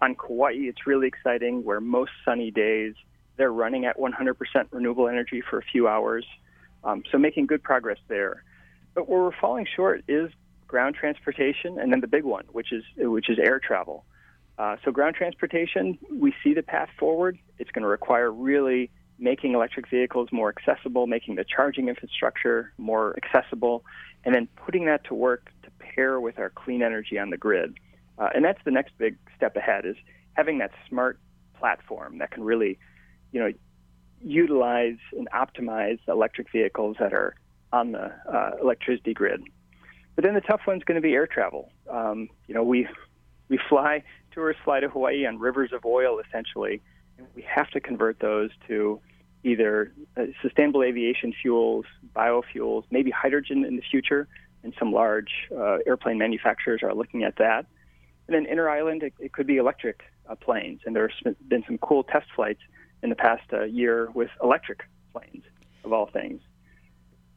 On 0.00 0.14
Kauai, 0.14 0.52
it's 0.54 0.86
really 0.86 1.08
exciting 1.08 1.64
where 1.64 1.80
most 1.80 2.12
sunny 2.24 2.50
days 2.50 2.94
they're 3.36 3.52
running 3.52 3.84
at 3.84 3.98
100% 3.98 4.34
renewable 4.70 5.08
energy 5.08 5.42
for 5.48 5.58
a 5.58 5.62
few 5.62 5.88
hours. 5.88 6.24
Um, 6.84 7.02
so 7.10 7.18
making 7.18 7.46
good 7.46 7.62
progress 7.62 7.98
there. 8.08 8.44
But 8.94 9.08
where 9.08 9.22
we're 9.22 9.36
falling 9.40 9.66
short 9.76 10.04
is 10.08 10.30
ground 10.66 10.94
transportation, 10.94 11.78
and 11.78 11.92
then 11.92 12.00
the 12.00 12.06
big 12.06 12.24
one, 12.24 12.44
which 12.52 12.72
is 12.72 12.84
which 12.96 13.28
is 13.28 13.38
air 13.38 13.58
travel. 13.58 14.04
Uh, 14.58 14.76
so 14.84 14.90
ground 14.90 15.14
transportation, 15.14 15.96
we 16.12 16.34
see 16.42 16.52
the 16.52 16.62
path 16.62 16.88
forward. 16.98 17.38
It's 17.58 17.70
going 17.70 17.82
to 17.82 17.88
require 17.88 18.30
really 18.30 18.90
making 19.18 19.54
electric 19.54 19.88
vehicles 19.88 20.28
more 20.32 20.52
accessible, 20.56 21.06
making 21.06 21.36
the 21.36 21.44
charging 21.44 21.88
infrastructure 21.88 22.72
more 22.76 23.16
accessible, 23.16 23.84
and 24.24 24.34
then 24.34 24.48
putting 24.56 24.86
that 24.86 25.04
to 25.04 25.14
work 25.14 25.50
to 25.62 25.70
pair 25.78 26.20
with 26.20 26.38
our 26.38 26.50
clean 26.50 26.82
energy 26.82 27.18
on 27.18 27.30
the 27.30 27.36
grid. 27.36 27.78
Uh, 28.18 28.28
and 28.34 28.44
that's 28.44 28.60
the 28.64 28.70
next 28.70 28.92
big 28.98 29.16
step 29.36 29.56
ahead 29.56 29.86
is 29.86 29.96
having 30.32 30.58
that 30.58 30.72
smart 30.88 31.18
platform 31.58 32.18
that 32.18 32.30
can 32.30 32.42
really, 32.42 32.78
you 33.32 33.40
know, 33.40 33.52
utilize 34.20 34.96
and 35.16 35.28
optimize 35.30 35.98
electric 36.08 36.50
vehicles 36.50 36.96
that 36.98 37.12
are 37.12 37.34
on 37.72 37.92
the 37.92 38.12
uh, 38.32 38.50
electricity 38.60 39.14
grid. 39.14 39.42
But 40.16 40.24
then 40.24 40.34
the 40.34 40.40
tough 40.40 40.62
one's 40.66 40.82
going 40.82 40.96
to 40.96 41.00
be 41.00 41.14
air 41.14 41.28
travel. 41.28 41.70
Um, 41.88 42.28
you 42.48 42.54
know, 42.54 42.64
we 42.64 42.88
we 43.48 43.58
fly 43.68 44.02
tourists 44.38 44.62
fly 44.62 44.78
to 44.78 44.88
Hawaii 44.88 45.26
on 45.26 45.40
rivers 45.40 45.72
of 45.72 45.84
oil 45.84 46.20
essentially, 46.20 46.80
and 47.18 47.26
we 47.34 47.42
have 47.42 47.68
to 47.70 47.80
convert 47.80 48.20
those 48.20 48.50
to 48.68 49.00
either 49.42 49.92
uh, 50.16 50.26
sustainable 50.42 50.84
aviation 50.84 51.34
fuels, 51.42 51.84
biofuels, 52.14 52.84
maybe 52.92 53.10
hydrogen 53.10 53.64
in 53.64 53.74
the 53.74 53.82
future. 53.82 54.28
And 54.62 54.72
some 54.78 54.92
large 54.92 55.32
uh, 55.50 55.78
airplane 55.86 56.18
manufacturers 56.18 56.82
are 56.84 56.94
looking 56.94 57.24
at 57.24 57.36
that. 57.36 57.66
And 58.28 58.34
then 58.36 58.46
inter 58.46 58.68
island, 58.68 59.02
it, 59.02 59.14
it 59.18 59.32
could 59.32 59.46
be 59.46 59.56
electric 59.56 60.02
uh, 60.28 60.36
planes. 60.36 60.82
And 60.86 60.94
there's 60.94 61.14
been 61.48 61.64
some 61.66 61.78
cool 61.78 62.04
test 62.04 62.26
flights 62.36 62.60
in 63.02 63.10
the 63.10 63.16
past 63.16 63.44
uh, 63.52 63.64
year 63.64 64.08
with 64.14 64.30
electric 64.40 64.82
planes, 65.12 65.42
of 65.84 65.92
all 65.92 66.06
things. 66.06 66.40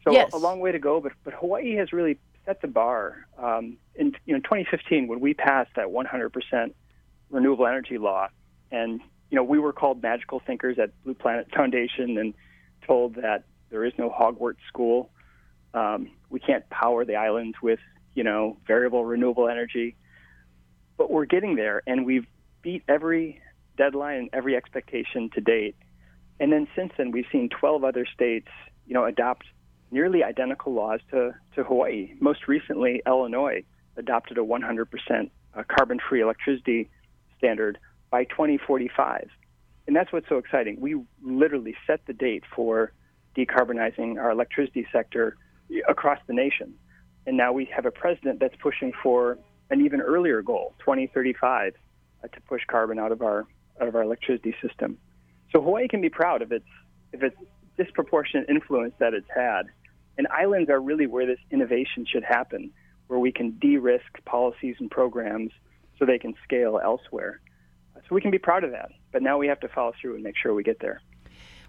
So 0.03 0.11
yes. 0.11 0.31
a, 0.33 0.37
a 0.37 0.39
long 0.39 0.59
way 0.59 0.71
to 0.71 0.79
go, 0.79 0.99
but 0.99 1.13
but 1.23 1.33
Hawaii 1.33 1.75
has 1.75 1.93
really 1.93 2.17
set 2.45 2.61
the 2.61 2.67
bar. 2.67 3.27
Um, 3.37 3.77
in 3.95 4.13
you 4.25 4.33
know 4.33 4.39
2015, 4.39 5.07
when 5.07 5.19
we 5.19 5.33
passed 5.33 5.71
that 5.75 5.87
100% 5.87 6.73
renewable 7.31 7.67
energy 7.67 7.97
law, 7.97 8.27
and 8.71 9.01
you 9.29 9.35
know 9.35 9.43
we 9.43 9.59
were 9.59 9.73
called 9.73 10.01
magical 10.01 10.41
thinkers 10.45 10.77
at 10.79 10.89
Blue 11.03 11.13
Planet 11.13 11.47
Foundation 11.55 12.17
and 12.17 12.33
told 12.85 13.15
that 13.15 13.43
there 13.69 13.85
is 13.85 13.93
no 13.97 14.09
Hogwarts 14.09 14.61
school. 14.67 15.09
Um, 15.73 16.11
we 16.29 16.39
can't 16.39 16.69
power 16.69 17.05
the 17.05 17.15
islands 17.15 17.57
with 17.61 17.79
you 18.13 18.23
know 18.23 18.57
variable 18.67 19.05
renewable 19.05 19.47
energy, 19.47 19.95
but 20.97 21.09
we're 21.09 21.25
getting 21.25 21.55
there, 21.55 21.81
and 21.87 22.05
we've 22.05 22.27
beat 22.61 22.83
every 22.87 23.41
deadline 23.77 24.17
and 24.19 24.29
every 24.33 24.55
expectation 24.55 25.29
to 25.33 25.41
date. 25.41 25.75
And 26.39 26.51
then 26.51 26.67
since 26.75 26.91
then, 26.97 27.11
we've 27.11 27.25
seen 27.31 27.49
12 27.49 27.83
other 27.83 28.05
states, 28.13 28.47
you 28.87 28.93
know, 28.93 29.05
adopt 29.05 29.45
nearly 29.91 30.23
identical 30.23 30.73
laws 30.73 30.99
to, 31.11 31.35
to 31.55 31.63
Hawaii. 31.63 32.13
Most 32.19 32.47
recently, 32.47 33.01
Illinois 33.05 33.63
adopted 33.97 34.37
a 34.37 34.41
100% 34.41 35.29
uh, 35.53 35.63
carbon-free 35.67 36.21
electricity 36.21 36.89
standard 37.41 37.79
by 38.11 38.25
2045. 38.25 39.29
And 39.87 39.95
that's 39.95 40.13
what's 40.13 40.29
so 40.29 40.37
exciting. 40.37 40.79
We 40.79 41.01
literally 41.23 41.75
set 41.87 42.05
the 42.05 42.13
date 42.13 42.43
for 42.55 42.93
decarbonizing 43.35 44.19
our 44.19 44.29
electricity 44.29 44.85
sector 44.91 45.37
across 45.89 46.19
the 46.27 46.33
nation. 46.33 46.75
And 47.25 47.35
now 47.35 47.51
we 47.51 47.65
have 47.75 47.85
a 47.85 47.91
president 47.91 48.39
that's 48.39 48.55
pushing 48.61 48.93
for 49.01 49.39
an 49.69 49.81
even 49.81 50.01
earlier 50.01 50.41
goal, 50.41 50.75
2035, 50.79 51.73
uh, 52.23 52.27
to 52.27 52.41
push 52.41 52.61
carbon 52.67 52.99
out 52.99 53.11
of 53.11 53.21
our 53.21 53.45
out 53.81 53.87
of 53.87 53.95
our 53.95 54.03
electricity 54.03 54.53
system. 54.61 54.97
So 55.51 55.61
Hawaii 55.61 55.87
can 55.87 56.01
be 56.01 56.09
proud 56.09 56.41
of 56.41 56.51
its 56.51 56.65
of 57.13 57.23
its 57.23 57.35
disproportionate 57.77 58.49
influence 58.49 58.93
that 58.99 59.13
it's 59.13 59.29
had. 59.33 59.63
And 60.17 60.27
islands 60.27 60.69
are 60.69 60.79
really 60.79 61.07
where 61.07 61.25
this 61.25 61.39
innovation 61.51 62.05
should 62.05 62.23
happen, 62.23 62.71
where 63.07 63.19
we 63.19 63.31
can 63.31 63.51
de-risk 63.51 64.23
policies 64.25 64.75
and 64.79 64.91
programs 64.91 65.51
so 66.01 66.05
they 66.07 66.17
can 66.17 66.33
scale 66.43 66.81
elsewhere. 66.83 67.39
So 67.95 68.15
we 68.15 68.21
can 68.21 68.31
be 68.31 68.39
proud 68.39 68.63
of 68.63 68.71
that. 68.71 68.89
But 69.11 69.21
now 69.21 69.37
we 69.37 69.47
have 69.47 69.59
to 69.59 69.67
follow 69.67 69.93
through 70.01 70.15
and 70.15 70.23
make 70.23 70.35
sure 70.35 70.53
we 70.53 70.63
get 70.63 70.79
there. 70.79 70.99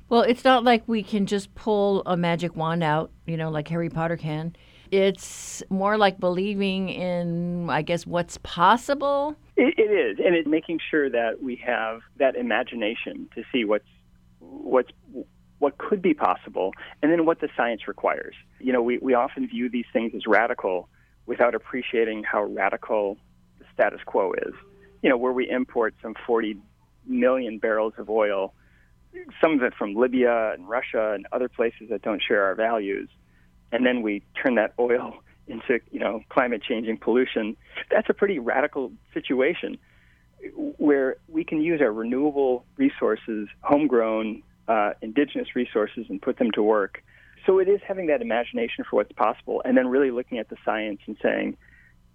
Well, 0.08 0.22
it's 0.22 0.42
not 0.42 0.64
like 0.64 0.82
we 0.86 1.02
can 1.02 1.26
just 1.26 1.54
pull 1.54 2.02
a 2.06 2.16
magic 2.16 2.56
wand 2.56 2.82
out, 2.82 3.10
you 3.26 3.36
know, 3.36 3.50
like 3.50 3.68
Harry 3.68 3.90
Potter 3.90 4.16
can. 4.16 4.56
It's 4.90 5.62
more 5.70 5.96
like 5.96 6.18
believing 6.18 6.88
in, 6.88 7.68
I 7.70 7.82
guess, 7.82 8.06
what's 8.06 8.38
possible. 8.38 9.36
It, 9.56 9.74
it 9.78 9.90
is, 9.90 10.18
and 10.24 10.34
it's 10.34 10.48
making 10.48 10.80
sure 10.90 11.08
that 11.10 11.42
we 11.42 11.56
have 11.64 12.00
that 12.16 12.36
imagination 12.36 13.28
to 13.34 13.42
see 13.52 13.64
what's 13.64 13.88
what's 14.40 14.90
what 15.60 15.78
could 15.78 16.02
be 16.02 16.12
possible, 16.12 16.72
and 17.02 17.10
then 17.10 17.24
what 17.24 17.40
the 17.40 17.48
science 17.56 17.86
requires. 17.86 18.34
You 18.60 18.72
know, 18.72 18.82
we, 18.82 18.98
we 18.98 19.14
often 19.14 19.46
view 19.46 19.70
these 19.70 19.86
things 19.92 20.12
as 20.14 20.26
radical 20.26 20.88
without 21.24 21.54
appreciating 21.54 22.24
how 22.24 22.42
radical 22.44 23.16
status 23.74 24.00
quo 24.04 24.32
is. 24.32 24.54
You 25.02 25.10
know, 25.10 25.16
where 25.16 25.32
we 25.32 25.50
import 25.50 25.94
some 26.02 26.14
40 26.26 26.56
million 27.06 27.58
barrels 27.58 27.94
of 27.98 28.08
oil, 28.08 28.54
some 29.40 29.54
of 29.54 29.62
it 29.62 29.74
from 29.74 29.94
Libya 29.94 30.52
and 30.52 30.68
Russia 30.68 31.12
and 31.12 31.26
other 31.32 31.48
places 31.48 31.88
that 31.90 32.02
don't 32.02 32.22
share 32.22 32.44
our 32.44 32.54
values, 32.54 33.08
and 33.72 33.84
then 33.84 34.02
we 34.02 34.22
turn 34.40 34.54
that 34.56 34.74
oil 34.78 35.14
into, 35.48 35.80
you 35.90 35.98
know, 35.98 36.22
climate 36.28 36.62
changing 36.62 36.96
pollution. 36.98 37.56
That's 37.90 38.08
a 38.08 38.14
pretty 38.14 38.38
radical 38.38 38.92
situation 39.12 39.78
where 40.78 41.16
we 41.28 41.44
can 41.44 41.60
use 41.60 41.80
our 41.80 41.92
renewable 41.92 42.64
resources, 42.76 43.48
homegrown, 43.60 44.42
uh, 44.68 44.92
indigenous 45.00 45.54
resources 45.54 46.06
and 46.08 46.20
put 46.20 46.38
them 46.38 46.50
to 46.52 46.62
work. 46.62 47.02
So 47.46 47.58
it 47.58 47.68
is 47.68 47.80
having 47.86 48.06
that 48.06 48.22
imagination 48.22 48.84
for 48.88 48.96
what's 48.96 49.12
possible 49.12 49.62
and 49.64 49.76
then 49.76 49.88
really 49.88 50.10
looking 50.10 50.38
at 50.38 50.48
the 50.48 50.56
science 50.64 51.00
and 51.06 51.16
saying, 51.22 51.56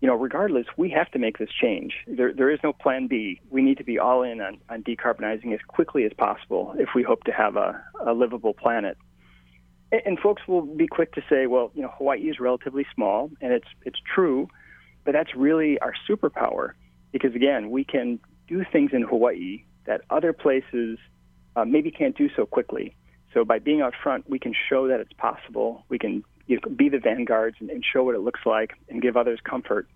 you 0.02 0.08
know, 0.08 0.16
regardless, 0.16 0.68
we 0.78 0.90
have 0.92 1.10
to 1.12 1.20
make 1.20 1.38
this 1.40 1.50
change. 1.50 1.94
There, 2.08 2.32
there 2.34 2.52
is 2.52 2.60
no 2.64 2.72
plan 2.72 3.08
B. 3.08 3.42
We 3.50 3.62
need 3.62 3.78
to 3.80 3.84
be 3.84 3.98
all 3.98 4.22
in 4.22 4.42
on, 4.42 4.60
on 4.70 4.84
decarbonizing 4.84 5.54
as 5.54 5.60
quickly 5.68 6.04
as 6.06 6.12
possible 6.14 6.76
if 6.78 6.90
we 6.94 7.04
hope 7.04 7.24
to 7.24 7.32
have 7.32 7.56
a, 7.56 7.84
a 8.06 8.14
livable 8.14 8.54
planet. 8.54 8.98
And, 9.92 10.02
and 10.06 10.20
folks 10.20 10.44
will 10.48 10.62
be 10.62 10.88
quick 10.88 11.14
to 11.14 11.22
say, 11.30 11.48
well, 11.48 11.72
you 11.74 11.82
know, 11.82 11.92
Hawaii 11.98 12.22
is 12.22 12.40
relatively 12.40 12.86
small, 12.94 13.32
and 13.42 13.52
it's 13.52 13.68
it's 13.84 14.00
true, 14.14 14.48
but 15.04 15.14
that's 15.14 15.34
really 15.36 15.80
our 15.80 15.94
superpower 16.08 16.74
because 17.12 17.34
again, 17.36 17.72
we 17.72 17.84
can 17.84 18.20
do 18.48 18.64
things 18.72 18.92
in 18.94 19.02
Hawaii 19.02 19.64
that 19.86 20.02
other 20.10 20.34
places 20.34 21.00
uh, 21.56 21.66
maybe 21.66 21.92
can't 21.92 22.16
do 22.16 22.30
so 22.36 22.46
quickly. 22.46 22.96
So 23.34 23.44
by 23.44 23.60
being 23.60 23.82
out 23.82 23.94
front, 24.02 24.30
we 24.30 24.40
can 24.40 24.54
show 24.70 24.88
that 24.88 25.00
it's 25.00 25.14
possible. 25.14 25.86
We 25.90 25.98
can 25.98 26.24
you 26.48 26.60
know, 26.64 26.74
be 26.76 26.90
the 26.90 27.00
vanguards 27.00 27.58
and, 27.60 27.70
and 27.70 27.84
show 27.84 28.04
what 28.04 28.16
it 28.16 28.22
looks 28.22 28.42
like, 28.46 28.74
and 28.90 29.02
give 29.02 29.16
others 29.16 29.40
comfort 29.44 29.88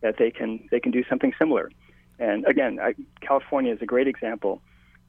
that 0.00 0.16
they 0.18 0.30
can 0.30 0.66
they 0.70 0.80
can 0.80 0.92
do 0.92 1.04
something 1.08 1.32
similar. 1.38 1.70
And 2.18 2.44
again, 2.46 2.78
I, 2.80 2.94
California 3.20 3.72
is 3.72 3.80
a 3.80 3.86
great 3.86 4.08
example. 4.08 4.60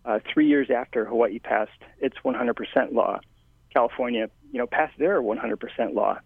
Uh, 0.05 0.19
three 0.31 0.47
years 0.47 0.69
after 0.69 1.05
Hawaii 1.05 1.39
passed 1.39 1.71
its 1.99 2.15
100% 2.23 2.93
law, 2.93 3.19
California, 3.73 4.29
you 4.51 4.59
know, 4.59 4.65
passed 4.65 4.97
their 4.97 5.21
100% 5.21 5.93
law. 5.93 6.19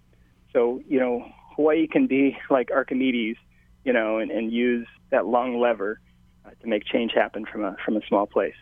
So, 0.51 0.81
you 0.88 0.99
know, 0.99 1.25
Hawaii 1.55 1.88
can 1.88 2.05
be 2.05 2.38
like 2.49 2.69
Archimedes, 2.69 3.38
you 3.83 3.91
know, 3.91 4.19
and, 4.19 4.29
and 4.29 4.51
use 4.51 4.88
that 5.09 5.26
long 5.26 5.59
lever 5.59 5.99
uh, 6.45 6.51
to 6.61 6.67
make 6.67 6.86
change 6.86 7.13
happen 7.13 7.45
from 7.45 7.63
a 7.63 7.76
from 7.84 7.97
a 7.97 8.01
small 8.07 8.28
place 8.28 8.55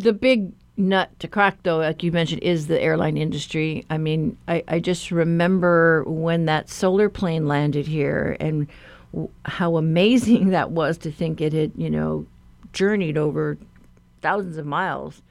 the 0.00 0.12
big 0.14 0.52
nut 0.76 1.10
to 1.20 1.28
crack, 1.28 1.62
though, 1.62 1.78
like 1.78 2.02
you 2.02 2.12
mentioned, 2.12 2.42
is 2.42 2.66
the 2.66 2.80
airline 2.80 3.16
industry. 3.16 3.84
I 3.90 3.98
mean, 3.98 4.36
I, 4.48 4.62
I 4.68 4.78
just 4.80 5.10
remember 5.10 6.04
when 6.04 6.46
that 6.46 6.68
solar 6.68 7.08
plane 7.08 7.46
landed 7.46 7.86
here 7.86 8.36
and 8.40 8.66
w- 9.12 9.30
how 9.44 9.76
amazing 9.76 10.48
that 10.50 10.70
was 10.70 10.98
to 10.98 11.12
think 11.12 11.40
it 11.40 11.52
had, 11.52 11.72
you 11.76 11.90
know, 11.90 12.26
journeyed 12.72 13.18
over 13.18 13.58
thousands 14.22 14.56
of 14.56 14.66
miles 14.66 15.22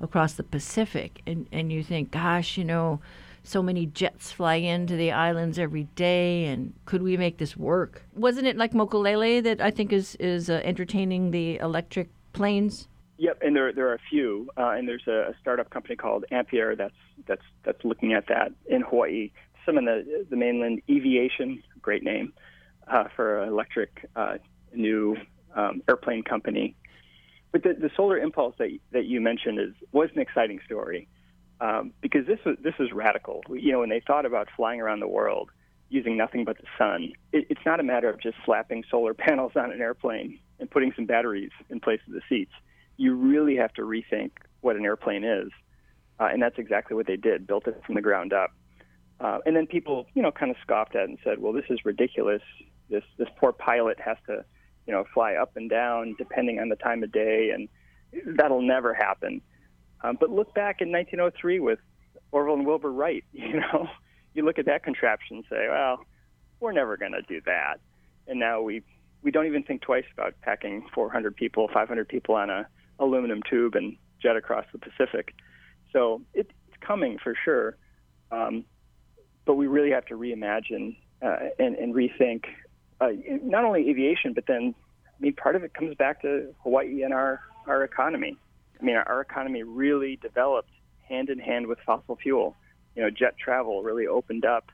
across 0.00 0.34
the 0.34 0.42
Pacific. 0.42 1.22
And, 1.26 1.46
and 1.52 1.72
you 1.72 1.82
think, 1.82 2.10
gosh, 2.10 2.56
you 2.56 2.64
know, 2.64 3.00
so 3.44 3.62
many 3.62 3.86
jets 3.86 4.30
fly 4.30 4.54
into 4.54 4.96
the 4.96 5.10
islands 5.10 5.58
every 5.58 5.84
day, 5.96 6.44
and 6.44 6.72
could 6.84 7.02
we 7.02 7.16
make 7.16 7.38
this 7.38 7.56
work? 7.56 8.02
Wasn't 8.14 8.46
it 8.46 8.56
like 8.56 8.72
Mokulele 8.72 9.42
that 9.42 9.60
I 9.60 9.70
think 9.70 9.92
is, 9.92 10.14
is 10.20 10.48
uh, 10.48 10.60
entertaining 10.64 11.30
the 11.30 11.58
electric 11.58 12.08
planes? 12.32 12.86
Yep, 13.22 13.38
and 13.42 13.54
there 13.54 13.72
there 13.72 13.86
are 13.86 13.94
a 13.94 14.00
few, 14.10 14.50
uh, 14.56 14.70
and 14.70 14.88
there's 14.88 15.06
a, 15.06 15.30
a 15.30 15.34
startup 15.40 15.70
company 15.70 15.94
called 15.94 16.24
Ampaire 16.32 16.74
that's 16.74 16.96
that's 17.28 17.44
that's 17.62 17.84
looking 17.84 18.14
at 18.14 18.26
that 18.26 18.50
in 18.66 18.80
Hawaii. 18.80 19.30
Some 19.64 19.78
in 19.78 19.84
the 19.84 20.26
the 20.28 20.34
mainland, 20.34 20.82
Eviation, 20.88 21.62
great 21.80 22.02
name 22.02 22.32
uh, 22.88 23.04
for 23.14 23.44
electric 23.44 24.10
uh, 24.16 24.38
new 24.74 25.16
um, 25.54 25.84
airplane 25.88 26.24
company. 26.24 26.74
But 27.52 27.62
the, 27.62 27.74
the 27.74 27.90
solar 27.96 28.18
impulse 28.18 28.56
that 28.58 28.76
that 28.90 29.04
you 29.04 29.20
mentioned 29.20 29.60
is 29.60 29.72
was 29.92 30.08
an 30.16 30.20
exciting 30.20 30.58
story 30.66 31.06
um, 31.60 31.92
because 32.00 32.26
this 32.26 32.40
was 32.44 32.56
this 32.60 32.74
was 32.76 32.90
radical. 32.90 33.44
You 33.50 33.70
know, 33.70 33.78
when 33.78 33.90
they 33.90 34.02
thought 34.04 34.26
about 34.26 34.48
flying 34.56 34.80
around 34.80 34.98
the 34.98 35.06
world 35.06 35.48
using 35.90 36.16
nothing 36.16 36.44
but 36.44 36.56
the 36.58 36.66
sun, 36.76 37.12
it, 37.32 37.46
it's 37.50 37.64
not 37.64 37.78
a 37.78 37.84
matter 37.84 38.10
of 38.10 38.20
just 38.20 38.36
slapping 38.44 38.82
solar 38.90 39.14
panels 39.26 39.52
on 39.54 39.70
an 39.70 39.80
airplane 39.80 40.40
and 40.58 40.68
putting 40.68 40.92
some 40.96 41.06
batteries 41.06 41.52
in 41.70 41.78
place 41.78 42.00
of 42.08 42.14
the 42.14 42.22
seats 42.28 42.50
you 43.02 43.16
really 43.16 43.56
have 43.56 43.72
to 43.72 43.82
rethink 43.82 44.30
what 44.60 44.76
an 44.76 44.84
airplane 44.84 45.24
is. 45.24 45.50
Uh, 46.20 46.28
and 46.32 46.40
that's 46.40 46.56
exactly 46.56 46.94
what 46.96 47.04
they 47.08 47.16
did, 47.16 47.48
built 47.48 47.66
it 47.66 47.82
from 47.84 47.96
the 47.96 48.00
ground 48.00 48.32
up. 48.32 48.50
Uh, 49.18 49.38
and 49.44 49.56
then 49.56 49.66
people, 49.66 50.06
you 50.14 50.22
know, 50.22 50.30
kind 50.30 50.52
of 50.52 50.56
scoffed 50.62 50.94
at 50.94 51.02
it 51.02 51.08
and 51.08 51.18
said, 51.24 51.40
"Well, 51.40 51.52
this 51.52 51.64
is 51.68 51.84
ridiculous. 51.84 52.42
This 52.88 53.02
this 53.18 53.28
poor 53.38 53.52
pilot 53.52 53.98
has 53.98 54.16
to, 54.28 54.44
you 54.86 54.92
know, 54.92 55.04
fly 55.12 55.34
up 55.34 55.56
and 55.56 55.68
down 55.68 56.14
depending 56.16 56.60
on 56.60 56.68
the 56.68 56.76
time 56.76 57.02
of 57.02 57.10
day, 57.10 57.50
and 57.50 57.68
that'll 58.36 58.62
never 58.62 58.94
happen." 58.94 59.42
Um, 60.04 60.16
but 60.20 60.30
look 60.30 60.54
back 60.54 60.80
in 60.80 60.92
1903 60.92 61.58
with 61.58 61.80
Orville 62.30 62.54
and 62.54 62.66
Wilbur 62.66 62.92
Wright. 62.92 63.24
You 63.32 63.60
know, 63.60 63.88
you 64.34 64.44
look 64.44 64.58
at 64.60 64.66
that 64.66 64.84
contraption 64.84 65.38
and 65.38 65.44
say, 65.50 65.66
"Well, 65.68 66.04
we're 66.60 66.72
never 66.72 66.96
going 66.96 67.12
to 67.12 67.22
do 67.22 67.40
that." 67.46 67.80
And 68.28 68.38
now 68.38 68.62
we 68.62 68.82
we 69.22 69.32
don't 69.32 69.46
even 69.46 69.64
think 69.64 69.82
twice 69.82 70.04
about 70.12 70.34
packing 70.42 70.86
400 70.94 71.34
people, 71.34 71.68
500 71.72 72.08
people 72.08 72.36
on 72.36 72.50
a 72.50 72.68
aluminum 72.98 73.40
tube 73.48 73.74
and 73.74 73.96
jet 74.20 74.36
across 74.36 74.64
the 74.72 74.78
Pacific. 74.78 75.34
So 75.92 76.22
it, 76.34 76.50
it's 76.68 76.76
coming 76.80 77.18
for 77.22 77.34
sure. 77.44 77.76
Um, 78.30 78.64
but 79.44 79.54
we 79.54 79.66
really 79.66 79.90
have 79.90 80.06
to 80.06 80.14
reimagine 80.14 80.96
uh, 81.20 81.36
and, 81.58 81.76
and, 81.76 81.94
rethink 81.94 82.44
uh, 83.00 83.08
not 83.42 83.64
only 83.64 83.90
aviation, 83.90 84.32
but 84.32 84.46
then 84.46 84.74
I 85.06 85.20
mean 85.20 85.34
part 85.34 85.56
of 85.56 85.64
it 85.64 85.74
comes 85.74 85.94
back 85.96 86.22
to 86.22 86.54
Hawaii 86.62 87.02
and 87.02 87.12
our 87.12 87.40
our 87.66 87.84
economy. 87.84 88.36
I 88.80 88.84
mean, 88.84 88.96
our, 88.96 89.08
our 89.08 89.20
economy 89.20 89.62
really 89.62 90.16
developed 90.16 90.70
hand 91.08 91.28
in 91.28 91.38
hand 91.38 91.66
with 91.66 91.78
fossil 91.84 92.16
fuel. 92.16 92.56
You 92.96 93.02
know, 93.02 93.10
jet 93.10 93.36
travel 93.38 93.82
really 93.82 94.06
opened 94.06 94.44
up 94.44 94.70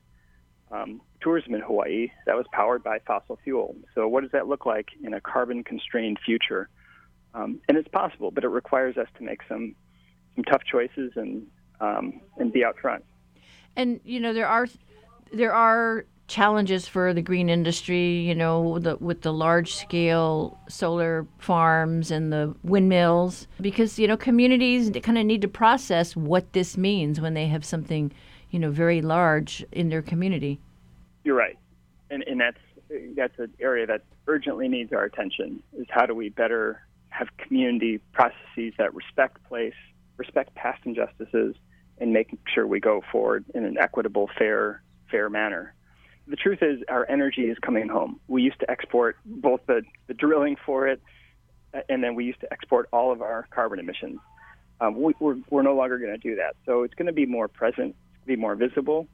um, 0.70 1.00
tourism 1.20 1.54
in 1.54 1.60
Hawaii 1.60 2.08
that 2.26 2.36
was 2.36 2.46
powered 2.52 2.82
by 2.82 2.98
fossil 3.06 3.38
fuel. 3.42 3.76
So, 3.94 4.08
what 4.08 4.22
does 4.22 4.32
that 4.32 4.48
look 4.48 4.66
like 4.66 4.88
in 5.02 5.14
a 5.14 5.20
carbon 5.20 5.64
constrained 5.64 6.18
future? 6.24 6.68
Um, 7.34 7.60
and 7.68 7.76
it's 7.76 7.88
possible, 7.88 8.30
but 8.30 8.44
it 8.44 8.48
requires 8.48 8.96
us 8.96 9.08
to 9.18 9.24
make 9.24 9.40
some 9.48 9.74
some 10.34 10.44
tough 10.44 10.62
choices 10.64 11.12
and 11.16 11.46
um, 11.80 12.20
and 12.38 12.52
be 12.52 12.64
out 12.64 12.78
front. 12.78 13.04
And 13.76 14.00
you 14.04 14.20
know, 14.20 14.32
there 14.32 14.48
are 14.48 14.66
there 15.32 15.52
are 15.52 16.04
challenges 16.28 16.86
for 16.86 17.14
the 17.14 17.22
green 17.22 17.48
industry, 17.48 18.18
you 18.20 18.34
know, 18.34 18.78
the, 18.78 18.96
with 18.96 19.22
the 19.22 19.32
large 19.32 19.74
scale 19.74 20.58
solar 20.68 21.26
farms 21.38 22.10
and 22.10 22.30
the 22.30 22.54
windmills, 22.62 23.48
because, 23.62 23.98
you 23.98 24.06
know, 24.06 24.16
communities 24.16 24.90
kind 25.02 25.16
of 25.16 25.24
need 25.24 25.40
to 25.40 25.48
process 25.48 26.14
what 26.14 26.52
this 26.52 26.76
means 26.76 27.18
when 27.18 27.32
they 27.32 27.46
have 27.46 27.64
something, 27.64 28.12
you 28.50 28.58
know, 28.58 28.70
very 28.70 29.00
large 29.00 29.64
in 29.72 29.88
their 29.88 30.02
community. 30.02 30.60
You're 31.24 31.34
right. 31.34 31.58
And, 32.10 32.22
and 32.24 32.38
that's, 32.38 32.58
that's 33.16 33.38
an 33.38 33.52
area 33.58 33.86
that 33.86 34.02
urgently 34.26 34.68
needs 34.68 34.92
our 34.92 35.04
attention 35.04 35.62
is 35.78 35.86
how 35.88 36.04
do 36.04 36.14
we 36.14 36.28
better 36.28 36.82
have 37.18 37.28
community 37.36 38.00
processes 38.12 38.74
that 38.78 38.94
respect 38.94 39.42
place, 39.48 39.74
respect 40.16 40.54
past 40.54 40.80
injustices, 40.84 41.56
and 41.98 42.12
making 42.12 42.38
sure 42.52 42.66
we 42.66 42.80
go 42.80 43.02
forward 43.10 43.44
in 43.54 43.64
an 43.64 43.76
equitable, 43.78 44.30
fair, 44.38 44.82
fair 45.10 45.28
manner 45.28 45.74
the 46.28 46.36
truth 46.36 46.58
is 46.62 46.80
our 46.88 47.08
energy 47.08 47.42
is 47.42 47.56
coming 47.58 47.88
home. 47.88 48.20
We 48.28 48.42
used 48.42 48.60
to 48.60 48.70
export 48.70 49.16
both 49.24 49.60
the, 49.66 49.82
the 50.06 50.14
drilling 50.14 50.56
for 50.64 50.86
it, 50.86 51.00
and 51.88 52.04
then 52.04 52.14
we 52.14 52.24
used 52.24 52.40
to 52.40 52.52
export 52.52 52.88
all 52.92 53.12
of 53.12 53.22
our 53.22 53.46
carbon 53.50 53.78
emissions. 53.78 54.18
Um, 54.80 55.00
we, 55.00 55.12
are 55.12 55.16
we're, 55.20 55.36
we're 55.50 55.62
no 55.62 55.74
longer 55.74 55.98
going 55.98 56.12
to 56.12 56.18
do 56.18 56.36
that. 56.36 56.56
So 56.66 56.82
it's 56.82 56.94
going 56.94 57.06
to 57.06 57.12
be 57.12 57.26
more 57.26 57.48
present, 57.48 57.96
be 58.26 58.36
more 58.36 58.54
visible. 58.54 59.08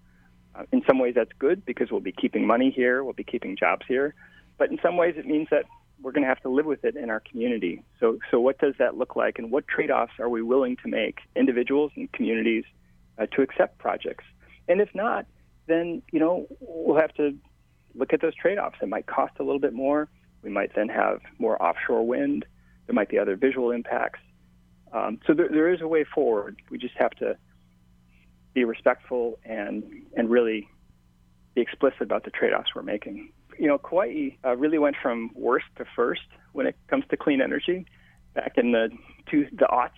Uh, 0.54 0.64
in 0.72 0.82
some 0.86 0.98
ways, 0.98 1.14
that's 1.14 1.30
good 1.38 1.64
because 1.64 1.90
we'll 1.90 2.00
be 2.00 2.12
keeping 2.12 2.46
money 2.46 2.72
here, 2.74 3.02
we'll 3.04 3.12
be 3.12 3.24
keeping 3.24 3.56
jobs 3.56 3.86
here. 3.88 4.14
But 4.58 4.70
in 4.70 4.78
some 4.82 4.96
ways, 4.96 5.14
it 5.16 5.26
means 5.26 5.48
that 5.50 5.64
we're 6.04 6.12
going 6.12 6.22
to 6.22 6.28
have 6.28 6.40
to 6.40 6.50
live 6.50 6.66
with 6.66 6.84
it 6.84 6.96
in 6.96 7.08
our 7.08 7.20
community. 7.20 7.82
So, 7.98 8.18
so 8.30 8.38
what 8.38 8.58
does 8.58 8.74
that 8.78 8.98
look 8.98 9.16
like, 9.16 9.38
and 9.38 9.50
what 9.50 9.66
trade-offs 9.66 10.12
are 10.18 10.28
we 10.28 10.42
willing 10.42 10.76
to 10.82 10.88
make, 10.88 11.20
individuals 11.34 11.92
and 11.96 12.12
communities, 12.12 12.64
uh, 13.18 13.24
to 13.32 13.40
accept 13.40 13.78
projects? 13.78 14.24
And 14.68 14.82
if 14.82 14.94
not, 14.94 15.24
then 15.66 16.02
you 16.12 16.20
know 16.20 16.46
we'll 16.60 17.00
have 17.00 17.14
to 17.14 17.34
look 17.94 18.12
at 18.12 18.20
those 18.20 18.34
trade-offs. 18.34 18.76
It 18.82 18.88
might 18.88 19.06
cost 19.06 19.32
a 19.40 19.42
little 19.42 19.58
bit 19.58 19.72
more. 19.72 20.08
We 20.42 20.50
might 20.50 20.74
then 20.74 20.90
have 20.90 21.20
more 21.38 21.60
offshore 21.62 22.06
wind. 22.06 22.44
There 22.86 22.94
might 22.94 23.08
be 23.08 23.18
other 23.18 23.34
visual 23.34 23.70
impacts. 23.70 24.20
Um, 24.92 25.20
so 25.26 25.32
there, 25.32 25.48
there 25.48 25.72
is 25.72 25.80
a 25.80 25.88
way 25.88 26.04
forward. 26.04 26.60
We 26.70 26.76
just 26.76 26.94
have 26.98 27.12
to 27.12 27.38
be 28.52 28.64
respectful 28.64 29.38
and 29.44 29.82
and 30.16 30.28
really 30.28 30.68
be 31.54 31.62
explicit 31.62 32.02
about 32.02 32.24
the 32.24 32.30
trade-offs 32.30 32.74
we're 32.74 32.82
making. 32.82 33.32
You 33.58 33.68
know, 33.68 33.78
Kauai 33.78 34.30
uh, 34.44 34.56
really 34.56 34.78
went 34.78 34.96
from 35.00 35.30
worst 35.34 35.66
to 35.76 35.84
first 35.96 36.22
when 36.52 36.66
it 36.66 36.76
comes 36.88 37.04
to 37.10 37.16
clean 37.16 37.40
energy. 37.40 37.86
Back 38.34 38.54
in 38.56 38.72
the 38.72 38.88
two, 39.30 39.46
the 39.52 39.66
aughts, 39.66 39.90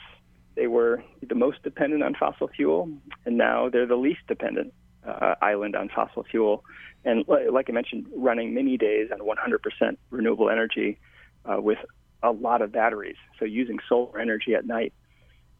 they 0.55 0.67
were 0.67 1.03
the 1.27 1.35
most 1.35 1.63
dependent 1.63 2.03
on 2.03 2.15
fossil 2.15 2.49
fuel, 2.49 2.91
and 3.25 3.37
now 3.37 3.69
they're 3.69 3.87
the 3.87 3.97
least 3.97 4.21
dependent 4.27 4.73
uh, 5.07 5.35
island 5.41 5.77
on 5.77 5.89
fossil 5.89 6.25
fuel. 6.25 6.65
And 7.05 7.25
like 7.29 7.69
I 7.69 7.73
mentioned, 7.73 8.07
running 8.15 8.55
many 8.55 8.77
days 8.77 9.11
on 9.13 9.21
100% 9.21 9.97
renewable 10.11 10.51
energy 10.51 10.99
uh, 11.45 11.61
with 11.61 11.79
a 12.23 12.33
lot 12.33 12.63
of 12.63 12.73
batteries, 12.73 13.17
so 13.39 13.45
using 13.45 13.79
solar 13.89 14.19
energy 14.19 14.55
at 14.55 14.67
night. 14.67 14.93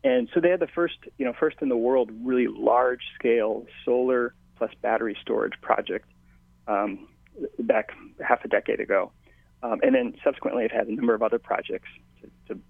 And 0.03 0.29
so 0.35 0.41
they 0.41 0.51
had 0.51 0.61
the 0.61 0.67
first, 0.67 0.97
you 1.19 1.25
know, 1.25 1.33
first 1.39 1.59
in 1.61 1.69
the 1.69 1.77
world 1.77 2.11
really 2.23 2.49
large 2.49 3.03
scale 3.19 3.67
solar 3.85 4.35
plus 4.57 4.71
battery 4.83 5.17
storage 5.21 5.55
project 5.61 6.09
um, 6.69 7.09
back 7.59 7.91
half 8.27 8.45
a 8.45 8.49
decade 8.49 8.81
ago. 8.81 9.13
Um, 9.63 9.81
and 9.83 9.95
then 9.95 10.15
subsequently, 10.23 10.65
I've 10.65 10.71
had 10.71 10.87
a 10.87 10.95
number 10.95 11.15
of 11.15 11.23
other 11.23 11.39
projects 11.39 11.89
to, 12.21 12.55
to 12.55 12.61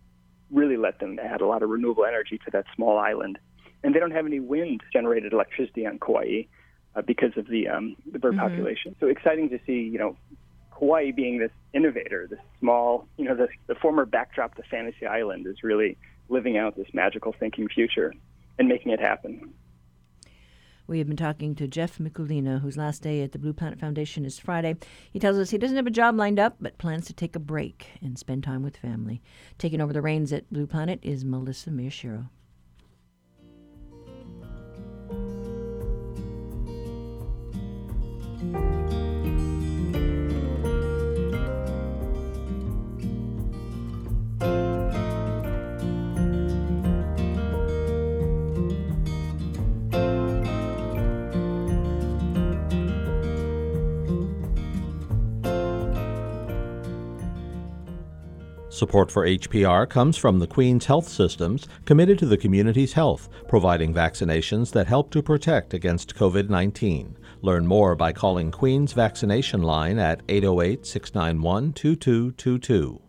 really 0.51 0.77
let 0.77 1.01
them 1.01 1.19
add 1.19 1.41
a 1.41 1.47
lot 1.47 1.63
of 1.63 1.71
renewable 1.71 2.05
energy 2.05 2.39
to 2.45 2.51
that 2.53 2.65
small 2.75 2.99
island. 2.99 3.39
And 3.83 3.95
they 3.95 3.99
don't 3.99 4.13
have 4.13 4.27
any 4.27 4.41
wind 4.41 4.83
generated 4.93 5.33
electricity 5.33 5.87
on 5.87 5.99
Kauai 5.99 6.43
uh, 6.95 7.03
because 7.03 7.37
of 7.37 7.47
the 7.49 7.69
um, 7.69 7.97
the 8.11 8.19
bird 8.19 8.35
mm-hmm. 8.35 8.49
population. 8.49 8.97
So 9.01 9.07
exciting 9.07 9.51
to 9.51 9.59
see, 9.67 9.81
you 9.93 9.99
know, 9.99 10.17
Hawaii 10.71 11.13
being 11.13 11.39
this 11.39 11.51
innovator, 11.73 12.27
this 12.29 12.39
small, 12.61 13.07
you 13.17 13.25
know, 13.25 13.35
the, 13.35 13.49
the 13.67 13.75
former 13.75 14.05
backdrop 14.05 14.55
to 14.57 14.63
Fantasy 14.71 15.07
Island 15.07 15.47
is 15.47 15.63
really 15.63 15.97
living 16.29 16.57
out 16.57 16.77
this 16.77 16.89
magical 16.93 17.35
thinking 17.39 17.69
future 17.69 18.13
and 18.59 18.69
making 18.69 18.93
it 18.93 19.01
happen. 19.01 19.53
We 20.89 20.99
have 20.99 21.09
been 21.09 21.17
talking 21.17 21.57
to 21.57 21.67
Jeff 21.67 21.99
Mikulina, 21.99 22.61
whose 22.61 22.77
last 22.77 23.03
day 23.03 23.23
at 23.23 23.33
the 23.33 23.41
Blue 23.41 23.53
Planet 23.53 23.81
Foundation 23.81 24.25
is 24.25 24.39
Friday. 24.39 24.77
He 25.13 25.19
tells 25.19 25.37
us 25.37 25.51
he 25.51 25.59
doesn't 25.59 25.77
have 25.77 25.87
a 25.87 25.91
job 25.91 26.17
lined 26.17 26.39
up, 26.39 26.57
but 26.61 26.79
plans 26.79 27.07
to 27.07 27.13
take 27.13 27.35
a 27.35 27.41
break 27.41 27.89
and 28.01 28.17
spend 28.17 28.45
time 28.45 28.63
with 28.63 28.77
family. 28.77 29.21
Taking 29.59 29.81
over 29.81 29.93
the 29.93 30.01
reins 30.01 30.33
at 30.33 30.49
Blue 30.53 30.67
Planet 30.67 31.01
is 31.03 31.25
Melissa 31.25 31.71
Miyashiro. 31.71 32.29
Support 58.77 59.11
for 59.11 59.27
HPR 59.27 59.89
comes 59.89 60.19
from 60.19 60.39
the 60.39 60.47
Queen's 60.47 60.85
Health 60.85 61.09
Systems, 61.09 61.67
committed 61.87 62.19
to 62.19 62.27
the 62.27 62.37
community's 62.37 62.93
health, 62.93 63.31
providing 63.49 63.95
vaccinations 63.95 64.71
that 64.73 64.87
help 64.87 65.11
to 65.13 65.23
protect 65.23 65.73
against 65.73 66.15
COVID 66.15 66.51
19. 66.51 67.17
Learn 67.41 67.67
more 67.67 67.97
by 67.97 68.13
calling 68.13 68.51
Queen's 68.51 68.93
Vaccination 68.93 69.63
Line 69.63 69.99
at 69.99 70.21
808 70.29 70.85
691 70.85 71.73
2222. 71.73 73.01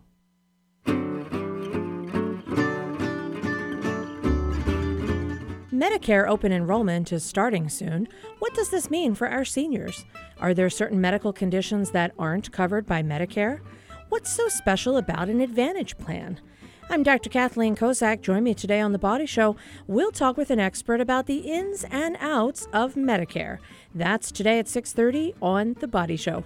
Medicare 5.70 6.26
open 6.26 6.50
enrollment 6.50 7.12
is 7.12 7.22
starting 7.22 7.68
soon. 7.68 8.08
What 8.38 8.54
does 8.54 8.70
this 8.70 8.88
mean 8.88 9.14
for 9.14 9.28
our 9.28 9.44
seniors? 9.44 10.06
Are 10.40 10.54
there 10.54 10.70
certain 10.70 10.98
medical 10.98 11.34
conditions 11.34 11.90
that 11.90 12.14
aren't 12.18 12.52
covered 12.52 12.86
by 12.86 13.02
Medicare? 13.02 13.60
What's 14.08 14.30
so 14.30 14.48
special 14.48 14.96
about 14.96 15.28
an 15.28 15.42
Advantage 15.42 15.98
plan? 15.98 16.40
I'm 16.88 17.02
Dr. 17.02 17.28
Kathleen 17.28 17.76
Kozak. 17.76 18.22
Join 18.22 18.42
me 18.42 18.54
today 18.54 18.80
on 18.80 18.92
The 18.92 18.98
Body 18.98 19.26
Show. 19.26 19.54
We'll 19.86 20.12
talk 20.12 20.38
with 20.38 20.50
an 20.50 20.58
expert 20.58 21.02
about 21.02 21.26
the 21.26 21.40
ins 21.40 21.84
and 21.90 22.16
outs 22.18 22.66
of 22.72 22.94
Medicare. 22.94 23.58
That's 23.94 24.32
today 24.32 24.58
at 24.58 24.66
6:30 24.66 25.34
on 25.42 25.74
The 25.80 25.88
Body 25.88 26.16
Show. 26.16 26.44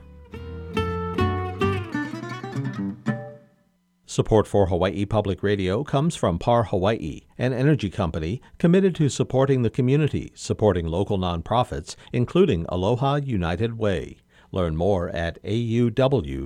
Support 4.06 4.48
for 4.48 4.66
Hawaii 4.66 5.06
Public 5.06 5.44
Radio 5.44 5.84
comes 5.84 6.16
from 6.16 6.40
PAR 6.40 6.64
Hawaii, 6.64 7.20
an 7.38 7.52
energy 7.52 7.90
company 7.90 8.42
committed 8.58 8.96
to 8.96 9.08
supporting 9.08 9.62
the 9.62 9.70
community, 9.70 10.32
supporting 10.34 10.86
local 10.88 11.16
nonprofits, 11.16 11.94
including 12.12 12.66
Aloha 12.68 13.20
United 13.24 13.78
Way. 13.78 14.18
Learn 14.52 14.76
more 14.76 15.08
at 15.08 15.42
auw.org. 15.42 16.42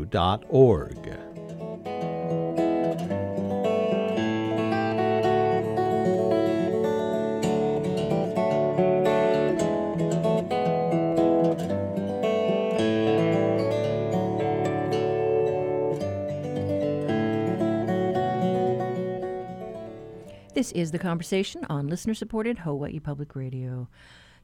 This 20.54 20.72
is 20.72 20.90
the 20.90 20.98
conversation 20.98 21.66
on 21.68 21.86
listener 21.86 22.14
supported 22.14 22.58
Hawaii 22.60 22.98
Public 22.98 23.36
Radio. 23.36 23.88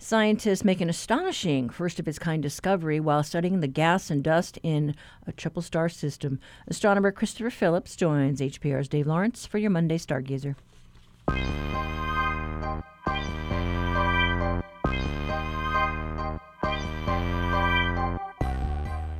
Scientists 0.02 0.64
make 0.64 0.80
an 0.80 0.90
astonishing 0.90 1.70
first 1.70 2.00
of 2.00 2.08
its 2.08 2.18
kind 2.18 2.42
discovery 2.42 2.98
while 2.98 3.22
studying 3.22 3.60
the 3.60 3.68
gas 3.68 4.10
and 4.10 4.24
dust 4.24 4.58
in 4.64 4.96
a 5.28 5.32
triple 5.32 5.62
star 5.62 5.88
system. 5.88 6.40
Astronomer 6.66 7.12
Christopher 7.12 7.50
Phillips 7.50 7.94
joins 7.94 8.40
HPR's 8.40 8.88
Dave 8.88 9.06
Lawrence 9.06 9.46
for 9.46 9.58
your 9.58 9.70
Monday 9.70 9.98
Stargazer. 9.98 10.56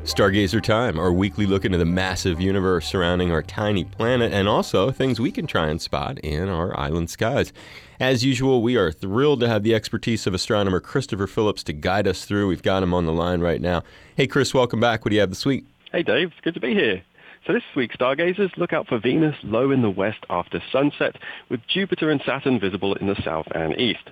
Stargazer 0.04 0.60
Time, 0.60 0.98
our 0.98 1.12
weekly 1.12 1.46
look 1.46 1.64
into 1.64 1.78
the 1.78 1.84
massive 1.84 2.40
universe 2.40 2.86
surrounding 2.86 3.30
our 3.30 3.40
tiny 3.40 3.84
planet 3.84 4.32
and 4.32 4.48
also 4.48 4.90
things 4.90 5.20
we 5.20 5.30
can 5.30 5.46
try 5.46 5.68
and 5.68 5.80
spot 5.80 6.18
in 6.18 6.48
our 6.48 6.76
island 6.76 7.08
skies. 7.08 7.52
As 8.00 8.24
usual, 8.24 8.62
we 8.62 8.76
are 8.76 8.90
thrilled 8.90 9.38
to 9.40 9.48
have 9.48 9.62
the 9.62 9.76
expertise 9.76 10.26
of 10.26 10.34
astronomer 10.34 10.80
Christopher 10.80 11.28
Phillips 11.28 11.62
to 11.64 11.72
guide 11.72 12.08
us 12.08 12.24
through. 12.24 12.48
We've 12.48 12.64
got 12.64 12.82
him 12.82 12.92
on 12.92 13.06
the 13.06 13.12
line 13.12 13.40
right 13.40 13.60
now. 13.60 13.84
Hey, 14.16 14.26
Chris, 14.26 14.52
welcome 14.52 14.80
back. 14.80 15.04
What 15.04 15.10
do 15.10 15.14
you 15.14 15.20
have 15.20 15.30
this 15.30 15.46
week? 15.46 15.64
Hey, 15.92 16.02
Dave. 16.02 16.32
It's 16.32 16.40
good 16.42 16.54
to 16.54 16.60
be 16.60 16.74
here. 16.74 17.00
So 17.46 17.52
this 17.52 17.62
week, 17.76 17.92
stargazers 17.92 18.50
look 18.56 18.72
out 18.72 18.88
for 18.88 18.98
Venus 18.98 19.36
low 19.44 19.70
in 19.70 19.82
the 19.82 19.90
west 19.90 20.26
after 20.28 20.60
sunset, 20.72 21.14
with 21.48 21.60
Jupiter 21.68 22.10
and 22.10 22.20
Saturn 22.26 22.58
visible 22.58 22.94
in 22.94 23.06
the 23.06 23.20
south 23.24 23.46
and 23.54 23.78
east. 23.78 24.10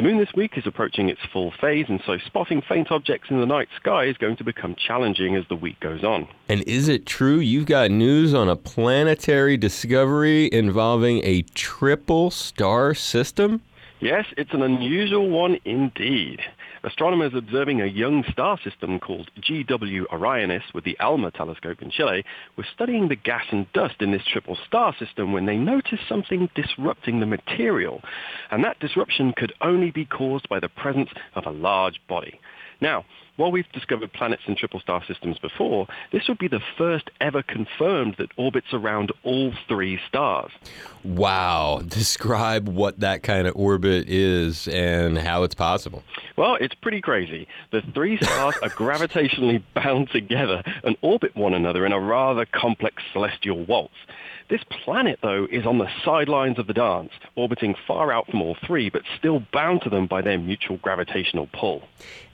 The 0.00 0.06
moon 0.06 0.16
this 0.16 0.32
week 0.34 0.56
is 0.56 0.66
approaching 0.66 1.10
its 1.10 1.20
full 1.30 1.52
phase, 1.60 1.84
and 1.90 2.00
so 2.06 2.16
spotting 2.24 2.62
faint 2.66 2.90
objects 2.90 3.28
in 3.28 3.38
the 3.38 3.44
night 3.44 3.68
sky 3.76 4.06
is 4.06 4.16
going 4.16 4.36
to 4.36 4.44
become 4.44 4.74
challenging 4.74 5.36
as 5.36 5.44
the 5.50 5.56
week 5.56 5.78
goes 5.80 6.02
on. 6.02 6.26
And 6.48 6.62
is 6.62 6.88
it 6.88 7.04
true 7.04 7.38
you've 7.38 7.66
got 7.66 7.90
news 7.90 8.32
on 8.32 8.48
a 8.48 8.56
planetary 8.56 9.58
discovery 9.58 10.48
involving 10.50 11.20
a 11.22 11.42
triple 11.54 12.30
star 12.30 12.94
system? 12.94 13.60
Yes, 14.00 14.24
it's 14.38 14.54
an 14.54 14.62
unusual 14.62 15.28
one 15.28 15.58
indeed. 15.66 16.40
Astronomers 16.82 17.32
observing 17.34 17.82
a 17.82 17.86
young 17.86 18.24
star 18.32 18.58
system 18.64 18.98
called 18.98 19.30
GW 19.38 20.04
Orionis 20.10 20.62
with 20.72 20.84
the 20.84 20.96
ALMA 20.98 21.30
telescope 21.30 21.82
in 21.82 21.90
Chile 21.90 22.24
were 22.56 22.66
studying 22.74 23.08
the 23.08 23.16
gas 23.16 23.44
and 23.50 23.70
dust 23.74 23.96
in 24.00 24.12
this 24.12 24.22
triple 24.32 24.56
star 24.66 24.94
system 24.98 25.32
when 25.34 25.44
they 25.44 25.58
noticed 25.58 26.08
something 26.08 26.48
disrupting 26.54 27.20
the 27.20 27.26
material. 27.26 28.00
And 28.50 28.64
that 28.64 28.80
disruption 28.80 29.34
could 29.36 29.52
only 29.60 29.90
be 29.90 30.06
caused 30.06 30.48
by 30.48 30.58
the 30.58 30.70
presence 30.70 31.10
of 31.34 31.44
a 31.44 31.50
large 31.50 32.00
body. 32.08 32.40
Now, 32.80 33.04
while 33.40 33.50
we've 33.50 33.72
discovered 33.72 34.12
planets 34.12 34.42
in 34.46 34.54
triple 34.54 34.80
star 34.80 35.02
systems 35.06 35.38
before, 35.38 35.86
this 36.12 36.28
would 36.28 36.36
be 36.36 36.46
the 36.46 36.60
first 36.76 37.10
ever 37.22 37.42
confirmed 37.42 38.16
that 38.18 38.28
orbits 38.36 38.66
around 38.74 39.10
all 39.24 39.50
three 39.66 39.98
stars. 40.06 40.50
Wow. 41.04 41.80
Describe 41.88 42.68
what 42.68 43.00
that 43.00 43.22
kind 43.22 43.46
of 43.46 43.56
orbit 43.56 44.10
is 44.10 44.68
and 44.68 45.16
how 45.16 45.44
it's 45.44 45.54
possible. 45.54 46.02
Well, 46.36 46.58
it's 46.60 46.74
pretty 46.74 47.00
crazy. 47.00 47.48
The 47.72 47.80
three 47.94 48.18
stars 48.18 48.56
are 48.62 48.68
gravitationally 48.68 49.62
bound 49.74 50.10
together 50.10 50.62
and 50.84 50.98
orbit 51.00 51.34
one 51.34 51.54
another 51.54 51.86
in 51.86 51.92
a 51.92 52.00
rather 52.00 52.44
complex 52.44 53.02
celestial 53.14 53.64
waltz. 53.64 53.94
This 54.50 54.64
planet, 54.84 55.20
though, 55.22 55.46
is 55.48 55.64
on 55.64 55.78
the 55.78 55.88
sidelines 56.04 56.58
of 56.58 56.66
the 56.66 56.74
dance, 56.74 57.12
orbiting 57.36 57.76
far 57.86 58.10
out 58.10 58.28
from 58.28 58.42
all 58.42 58.56
three, 58.66 58.90
but 58.90 59.02
still 59.16 59.44
bound 59.52 59.82
to 59.82 59.90
them 59.90 60.08
by 60.08 60.22
their 60.22 60.38
mutual 60.38 60.76
gravitational 60.78 61.48
pull. 61.52 61.84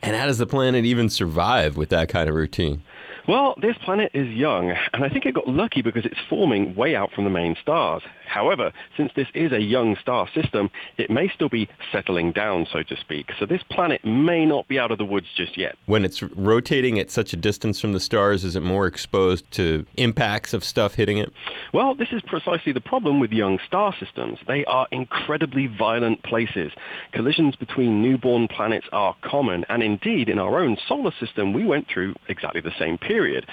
And 0.02 0.16
how 0.16 0.24
does 0.24 0.38
the 0.38 0.46
planet 0.46 0.86
even 0.86 1.10
survive 1.10 1.76
with 1.76 1.90
that 1.90 2.08
kind 2.08 2.30
of 2.30 2.34
routine? 2.34 2.82
Well, 3.28 3.56
this 3.60 3.76
planet 3.84 4.12
is 4.14 4.28
young, 4.28 4.70
and 4.92 5.02
I 5.02 5.08
think 5.08 5.26
it 5.26 5.34
got 5.34 5.48
lucky 5.48 5.82
because 5.82 6.04
it's 6.04 6.18
forming 6.30 6.76
way 6.76 6.94
out 6.94 7.10
from 7.10 7.24
the 7.24 7.30
main 7.30 7.56
stars. 7.60 8.02
However, 8.28 8.72
since 8.96 9.10
this 9.16 9.26
is 9.34 9.50
a 9.50 9.60
young 9.60 9.96
star 10.00 10.28
system, 10.32 10.70
it 10.96 11.10
may 11.10 11.28
still 11.28 11.48
be 11.48 11.68
settling 11.90 12.30
down, 12.30 12.68
so 12.72 12.84
to 12.84 12.96
speak. 12.96 13.32
So 13.36 13.44
this 13.44 13.64
planet 13.68 14.04
may 14.04 14.46
not 14.46 14.68
be 14.68 14.78
out 14.78 14.92
of 14.92 14.98
the 14.98 15.04
woods 15.04 15.26
just 15.36 15.58
yet. 15.58 15.74
When 15.86 16.04
it's 16.04 16.22
rotating 16.22 17.00
at 17.00 17.10
such 17.10 17.32
a 17.32 17.36
distance 17.36 17.80
from 17.80 17.94
the 17.94 17.98
stars, 17.98 18.44
is 18.44 18.54
it 18.54 18.62
more 18.62 18.86
exposed 18.86 19.50
to 19.52 19.84
impacts 19.96 20.54
of 20.54 20.62
stuff 20.62 20.94
hitting 20.94 21.18
it? 21.18 21.32
Well, 21.72 21.96
this 21.96 22.12
is 22.12 22.22
precisely 22.22 22.70
the 22.70 22.80
problem 22.80 23.18
with 23.18 23.32
young 23.32 23.58
star 23.66 23.92
systems. 23.98 24.38
They 24.46 24.64
are 24.66 24.86
incredibly 24.92 25.66
violent 25.66 26.22
places. 26.22 26.70
Collisions 27.10 27.56
between 27.56 28.02
newborn 28.02 28.46
planets 28.46 28.86
are 28.92 29.16
common, 29.22 29.64
and 29.68 29.82
indeed, 29.82 30.28
in 30.28 30.38
our 30.38 30.60
own 30.60 30.76
solar 30.86 31.12
system, 31.18 31.52
we 31.52 31.64
went 31.64 31.88
through 31.88 32.14
exactly 32.28 32.60
the 32.60 32.74
same 32.78 32.98
period 32.98 33.15
period. 33.16 33.46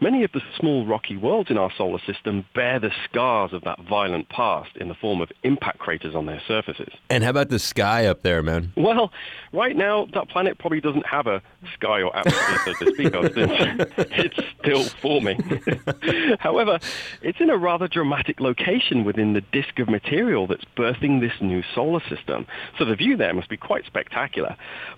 Many 0.00 0.22
of 0.22 0.30
the 0.30 0.40
small 0.56 0.86
rocky 0.86 1.16
worlds 1.16 1.50
in 1.50 1.58
our 1.58 1.72
solar 1.76 1.98
system 2.06 2.44
bear 2.54 2.78
the 2.78 2.92
scars 3.04 3.52
of 3.52 3.64
that 3.64 3.80
violent 3.80 4.28
past 4.28 4.76
in 4.76 4.86
the 4.86 4.94
form 4.94 5.20
of 5.20 5.32
impact 5.42 5.78
craters 5.78 6.14
on 6.14 6.26
their 6.26 6.40
surfaces. 6.46 6.92
And 7.10 7.24
how 7.24 7.30
about 7.30 7.48
the 7.48 7.58
sky 7.58 8.06
up 8.06 8.22
there, 8.22 8.40
man? 8.40 8.72
Well, 8.76 9.10
right 9.52 9.74
now, 9.76 10.06
that 10.14 10.28
planet 10.28 10.58
probably 10.58 10.80
doesn't 10.80 11.04
have 11.04 11.26
a 11.26 11.42
sky 11.74 12.00
or 12.02 12.16
atmosphere, 12.16 12.74
so 12.78 12.84
to 12.84 12.94
speak 12.94 13.12
of, 13.12 13.24
since 13.34 13.90
it's 14.12 14.38
still 14.60 14.84
forming. 14.84 15.40
However, 16.38 16.78
it's 17.20 17.40
in 17.40 17.50
a 17.50 17.56
rather 17.56 17.88
dramatic 17.88 18.38
location 18.38 19.04
within 19.04 19.32
the 19.32 19.40
disk 19.40 19.80
of 19.80 19.88
material 19.88 20.46
that's 20.46 20.64
birthing 20.76 21.20
this 21.20 21.32
new 21.40 21.64
solar 21.74 22.02
system. 22.08 22.46
So 22.78 22.84
the 22.84 22.94
view 22.94 23.16
there 23.16 23.34
must 23.34 23.48
be 23.48 23.56
quite 23.56 23.84
spectacular. 23.84 24.54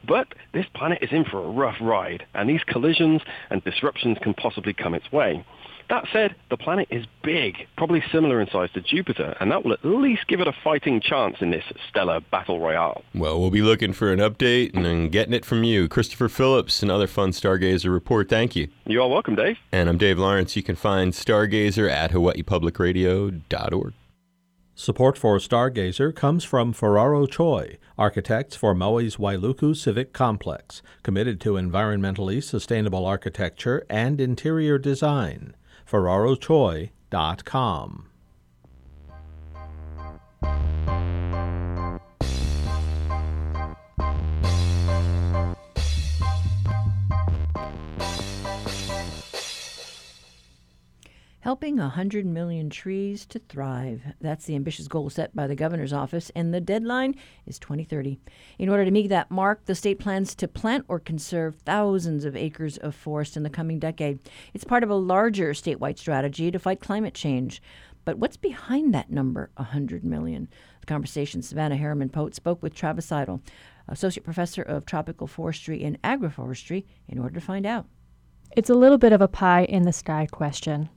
But 0.07 0.29
this 0.53 0.67
planet 0.75 0.99
is 1.01 1.11
in 1.11 1.25
for 1.25 1.39
a 1.39 1.49
rough 1.49 1.79
ride, 1.81 2.27
and 2.35 2.51
these 2.51 2.65
collisions 2.65 3.23
and 3.49 3.65
disruptions 3.65 4.10
can 4.19 4.35
possibly 4.35 4.73
come 4.73 4.95
its 4.95 5.11
way. 5.13 5.45
That 5.91 6.07
said, 6.13 6.37
the 6.51 6.57
planet 6.57 6.87
is 6.93 7.05
big, 7.25 7.67
probably 7.77 8.01
similar 8.13 8.41
in 8.41 8.49
size 8.49 8.71
to 8.75 8.81
Jupiter, 8.81 9.37
and 9.41 9.51
that 9.51 9.65
will 9.65 9.73
at 9.73 9.85
least 9.85 10.29
give 10.29 10.41
it 10.41 10.47
a 10.47 10.53
fighting 10.63 11.01
chance 11.01 11.39
in 11.41 11.51
this 11.51 11.65
stellar 11.89 12.21
battle 12.21 12.61
royale. 12.61 13.03
Well, 13.13 13.41
we'll 13.41 13.51
be 13.51 13.61
looking 13.61 13.93
for 13.93 14.13
an 14.13 14.21
update 14.21 14.73
and 14.73 14.85
then 14.85 15.09
getting 15.09 15.35
it 15.35 15.45
from 15.45 15.65
you. 15.65 15.89
Christopher 15.89 16.29
Phillips, 16.29 16.81
another 16.85 17.09
fun 17.09 17.31
Stargazer 17.31 17.93
report. 17.93 18.29
Thank 18.29 18.55
you. 18.55 18.69
You 18.87 19.03
are 19.03 19.09
welcome, 19.09 19.35
Dave. 19.35 19.59
And 19.73 19.89
I'm 19.89 19.99
Dave 19.99 20.17
Lawrence. 20.17 20.55
You 20.55 20.63
can 20.63 20.77
find 20.77 21.13
Stargazer 21.13 21.91
at 21.91 22.13
hawaiipublicradio.org. 22.13 23.95
Support 24.81 25.19
for 25.19 25.37
Stargazer 25.37 26.15
comes 26.15 26.43
from 26.43 26.73
Ferraro 26.73 27.27
Choi, 27.27 27.77
architects 27.99 28.57
for 28.57 28.75
Maui's 28.75 29.17
Wailuku 29.17 29.77
Civic 29.77 30.15
Complex, 30.15 30.81
committed 31.03 31.39
to 31.43 31.51
environmentally 31.51 32.43
sustainable 32.43 33.05
architecture 33.05 33.85
and 33.91 34.23
interior 34.23 34.79
design. 34.79 35.55
FerraroChoi.com. 35.87 38.07
Helping 51.43 51.79
100 51.79 52.27
million 52.27 52.69
trees 52.69 53.25
to 53.25 53.39
thrive. 53.39 54.03
That's 54.21 54.45
the 54.45 54.55
ambitious 54.55 54.89
goal 54.89 55.09
set 55.09 55.35
by 55.35 55.47
the 55.47 55.55
governor's 55.55 55.93
office, 55.93 56.31
and 56.37 56.53
the 56.53 56.61
deadline 56.61 57.15
is 57.47 57.59
2030. 57.59 58.21
In 58.59 58.69
order 58.69 58.85
to 58.85 58.91
meet 58.91 59.09
that 59.09 59.31
mark, 59.31 59.65
the 59.65 59.75
state 59.75 59.99
plans 59.99 60.35
to 60.35 60.47
plant 60.47 60.85
or 60.87 61.01
conserve 61.01 61.55
thousands 61.55 62.27
of 62.27 62.37
acres 62.37 62.77
of 62.77 62.95
forest 62.95 63.39
in 63.39 63.43
the 63.43 63.49
coming 63.49 63.79
decade. 63.79 64.19
It's 64.53 64.65
part 64.65 64.83
of 64.83 64.91
a 64.91 64.95
larger 64.95 65.53
statewide 65.53 65.97
strategy 65.97 66.51
to 66.51 66.59
fight 66.59 66.81
climate 66.81 67.15
change. 67.15 67.63
But 68.05 68.19
what's 68.19 68.37
behind 68.37 68.93
that 68.93 69.11
number, 69.11 69.51
100 69.57 70.05
million? 70.05 70.47
The 70.81 70.87
conversation, 70.87 71.41
Savannah 71.41 71.79
Harriman 71.79 72.11
Pote 72.11 72.35
spoke 72.35 72.63
with 72.63 72.75
Travis 72.75 73.11
Idol, 73.11 73.41
Associate 73.89 74.23
Professor 74.23 74.61
of 74.61 74.85
Tropical 74.85 75.27
Forestry 75.27 75.85
and 75.85 76.01
Agroforestry, 76.03 76.85
in 77.09 77.19
order 77.19 77.33
to 77.33 77.41
find 77.41 77.65
out. 77.65 77.87
It's 78.55 78.69
a 78.69 78.75
little 78.75 78.99
bit 78.99 79.15
of 79.15 79.23
a 79.23 79.29
pie 79.29 79.65
in 79.65 79.85
the 79.85 79.93
sky 79.93 80.27
question 80.31 80.91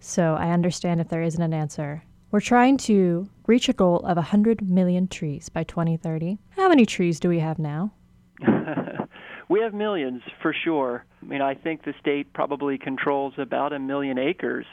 so 0.00 0.34
I 0.34 0.50
understand 0.50 1.00
if 1.00 1.08
there 1.08 1.22
isn't 1.22 1.42
an 1.42 1.54
answer. 1.54 2.02
We're 2.30 2.40
trying 2.40 2.76
to 2.78 3.28
reach 3.46 3.68
a 3.68 3.72
goal 3.72 4.00
of 4.00 4.16
100 4.16 4.68
million 4.68 5.08
trees 5.08 5.48
by 5.48 5.64
2030. 5.64 6.38
How 6.50 6.68
many 6.68 6.84
trees 6.84 7.20
do 7.20 7.28
we 7.28 7.38
have 7.38 7.58
now? 7.58 7.92
we 9.48 9.60
have 9.60 9.72
millions 9.72 10.22
for 10.42 10.52
sure. 10.52 11.04
I 11.22 11.24
mean, 11.24 11.40
I 11.40 11.54
think 11.54 11.84
the 11.84 11.94
state 12.00 12.32
probably 12.32 12.78
controls 12.78 13.34
about 13.38 13.72
a 13.72 13.78
million 13.78 14.18
acres 14.18 14.66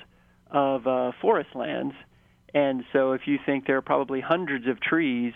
of 0.50 0.88
uh, 0.88 1.12
forest 1.22 1.56
lands. 1.56 1.94
And 2.54 2.84
so 2.92 3.14
if 3.14 3.22
you 3.26 3.40
think 3.46 3.66
there 3.66 3.78
are 3.78 3.82
probably 3.82 4.22
hundreds 4.22 4.68
of 4.68 4.80
trees 4.80 5.34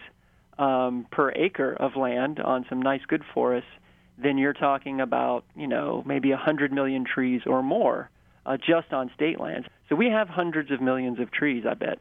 um, 0.59 1.05
per 1.11 1.31
acre 1.31 1.73
of 1.73 1.95
land 1.95 2.39
on 2.39 2.65
some 2.69 2.81
nice 2.81 3.01
good 3.07 3.23
forests, 3.33 3.69
then 4.17 4.37
you're 4.37 4.53
talking 4.53 5.01
about, 5.01 5.45
you 5.55 5.67
know, 5.67 6.03
maybe 6.05 6.31
100 6.31 6.71
million 6.71 7.05
trees 7.05 7.41
or 7.45 7.61
more 7.61 8.09
uh, 8.45 8.57
just 8.57 8.91
on 8.93 9.11
state 9.13 9.39
lands. 9.39 9.67
So 9.89 9.95
we 9.95 10.07
have 10.07 10.27
hundreds 10.27 10.71
of 10.71 10.81
millions 10.81 11.19
of 11.19 11.31
trees, 11.31 11.63
I 11.69 11.73
bet. 11.73 11.99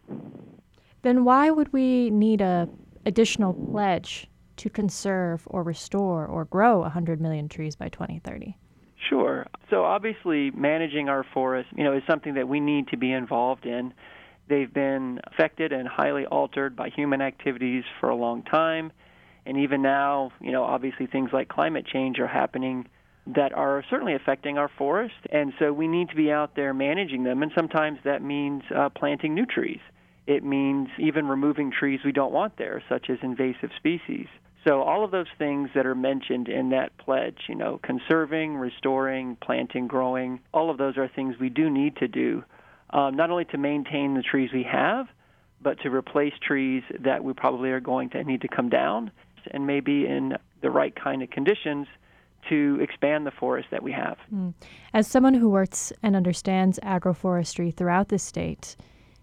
Then 1.02 1.24
why 1.24 1.50
would 1.50 1.72
we 1.72 2.10
need 2.10 2.40
a 2.40 2.68
additional 3.04 3.54
pledge 3.54 4.28
to 4.56 4.68
conserve 4.68 5.42
or 5.46 5.62
restore 5.62 6.26
or 6.26 6.46
grow 6.46 6.80
100 6.80 7.20
million 7.20 7.48
trees 7.48 7.76
by 7.76 7.88
2030? 7.88 8.56
Sure. 9.08 9.46
So 9.70 9.84
obviously 9.84 10.50
managing 10.50 11.08
our 11.08 11.24
forests, 11.32 11.72
you 11.76 11.84
know, 11.84 11.92
is 11.96 12.02
something 12.08 12.34
that 12.34 12.48
we 12.48 12.58
need 12.58 12.88
to 12.88 12.96
be 12.96 13.12
involved 13.12 13.66
in. 13.66 13.92
They've 14.48 14.72
been 14.72 15.20
affected 15.24 15.72
and 15.72 15.86
highly 15.86 16.26
altered 16.26 16.74
by 16.74 16.88
human 16.88 17.20
activities 17.20 17.84
for 18.00 18.08
a 18.08 18.16
long 18.16 18.42
time. 18.42 18.90
And 19.44 19.58
even 19.58 19.82
now, 19.82 20.32
you 20.40 20.50
know, 20.50 20.64
obviously 20.64 21.06
things 21.06 21.30
like 21.32 21.48
climate 21.48 21.86
change 21.86 22.18
are 22.18 22.26
happening 22.26 22.88
that 23.26 23.52
are 23.52 23.84
certainly 23.90 24.14
affecting 24.14 24.56
our 24.56 24.70
forest. 24.78 25.14
And 25.30 25.52
so 25.58 25.72
we 25.72 25.88
need 25.88 26.10
to 26.10 26.16
be 26.16 26.30
out 26.30 26.54
there 26.54 26.72
managing 26.72 27.24
them. 27.24 27.42
And 27.42 27.50
sometimes 27.54 27.98
that 28.04 28.22
means 28.22 28.62
uh, 28.74 28.88
planting 28.90 29.34
new 29.34 29.46
trees. 29.46 29.80
It 30.26 30.44
means 30.44 30.88
even 30.98 31.26
removing 31.26 31.72
trees 31.72 32.00
we 32.04 32.12
don't 32.12 32.32
want 32.32 32.56
there, 32.56 32.82
such 32.88 33.10
as 33.10 33.18
invasive 33.22 33.70
species. 33.76 34.26
So 34.66 34.82
all 34.82 35.04
of 35.04 35.12
those 35.12 35.26
things 35.38 35.70
that 35.74 35.86
are 35.86 35.94
mentioned 35.94 36.48
in 36.48 36.70
that 36.70 36.96
pledge, 36.98 37.38
you 37.48 37.54
know, 37.54 37.78
conserving, 37.82 38.56
restoring, 38.56 39.36
planting, 39.40 39.86
growing, 39.86 40.40
all 40.52 40.70
of 40.70 40.78
those 40.78 40.96
are 40.96 41.06
things 41.06 41.36
we 41.40 41.48
do 41.48 41.70
need 41.70 41.96
to 41.96 42.08
do, 42.08 42.42
um, 42.90 43.14
not 43.14 43.30
only 43.30 43.44
to 43.46 43.58
maintain 43.58 44.14
the 44.14 44.22
trees 44.22 44.50
we 44.52 44.64
have, 44.64 45.06
but 45.62 45.80
to 45.82 45.90
replace 45.90 46.32
trees 46.44 46.82
that 47.00 47.22
we 47.22 47.32
probably 47.32 47.70
are 47.70 47.80
going 47.80 48.10
to 48.10 48.24
need 48.24 48.40
to 48.40 48.48
come 48.48 48.68
down 48.68 49.12
and 49.52 49.66
maybe 49.66 50.06
in 50.06 50.36
the 50.62 50.70
right 50.70 50.94
kind 50.96 51.22
of 51.22 51.30
conditions 51.30 51.86
to 52.48 52.78
expand 52.80 53.26
the 53.26 53.30
forest 53.30 53.68
that 53.70 53.82
we 53.82 53.92
have. 53.92 54.16
Mm. 54.32 54.54
As 54.92 55.06
someone 55.06 55.34
who 55.34 55.48
works 55.48 55.92
and 56.02 56.16
understands 56.16 56.78
agroforestry 56.82 57.74
throughout 57.74 58.08
the 58.08 58.18
state, 58.18 58.76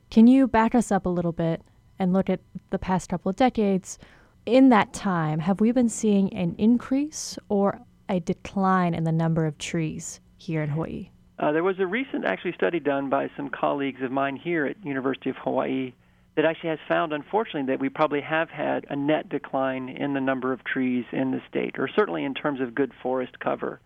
can 0.10 0.28
you 0.28 0.48
back 0.48 0.76
us 0.76 0.92
up 0.92 1.06
a 1.06 1.10
little 1.10 1.32
bit 1.32 1.62
and 2.00 2.14
look 2.14 2.30
at 2.30 2.42
the 2.70 2.80
past 2.80 3.10
couple 3.10 3.30
of 3.30 3.36
decades? 3.36 3.98
in 4.46 4.70
that 4.70 4.94
time, 4.94 5.40
have 5.40 5.62
we 5.62 5.72
been 5.72 5.90
seeing 5.90 6.34
an 6.34 6.56
increase 6.58 7.38
or 7.50 7.80
a 8.10 8.20
decline 8.20 8.94
in 8.94 9.04
the 9.04 9.12
number 9.12 9.46
of 9.46 9.58
trees 9.58 10.20
here 10.38 10.62
in 10.62 10.70
Hawaii? 10.70 11.10
Uh, 11.40 11.52
there 11.52 11.64
was 11.64 11.80
a 11.80 11.88
recent 11.88 12.26
actually 12.26 12.54
study 12.54 12.80
done 12.80 13.10
by 13.10 13.30
some 13.36 13.50
colleagues 13.50 14.02
of 14.02 14.12
mine 14.12 14.36
here 14.36 14.66
at 14.66 14.76
University 14.86 15.30
of 15.30 15.36
Hawaii 15.38 15.94
that 16.36 16.46
actually 16.46 16.70
has 16.70 16.80
found, 16.88 17.14
unfortunately, 17.14 17.72
that 17.72 17.80
we 17.80 17.90
probably 17.90 18.22
have 18.22 18.50
had 18.50 18.86
a 18.90 18.96
net 18.96 19.30
decline 19.30 19.90
in 19.90 20.14
the 20.14 20.22
number 20.22 20.52
of 20.52 20.64
trees 20.64 21.06
in 21.12 21.32
the 21.32 21.42
state, 21.48 21.78
or 21.78 21.88
certainly 21.88 22.24
in 22.24 22.34
terms 22.34 22.60
of 22.60 22.74
good 22.74 22.92
forest 23.02 23.40
cover. 23.40 23.80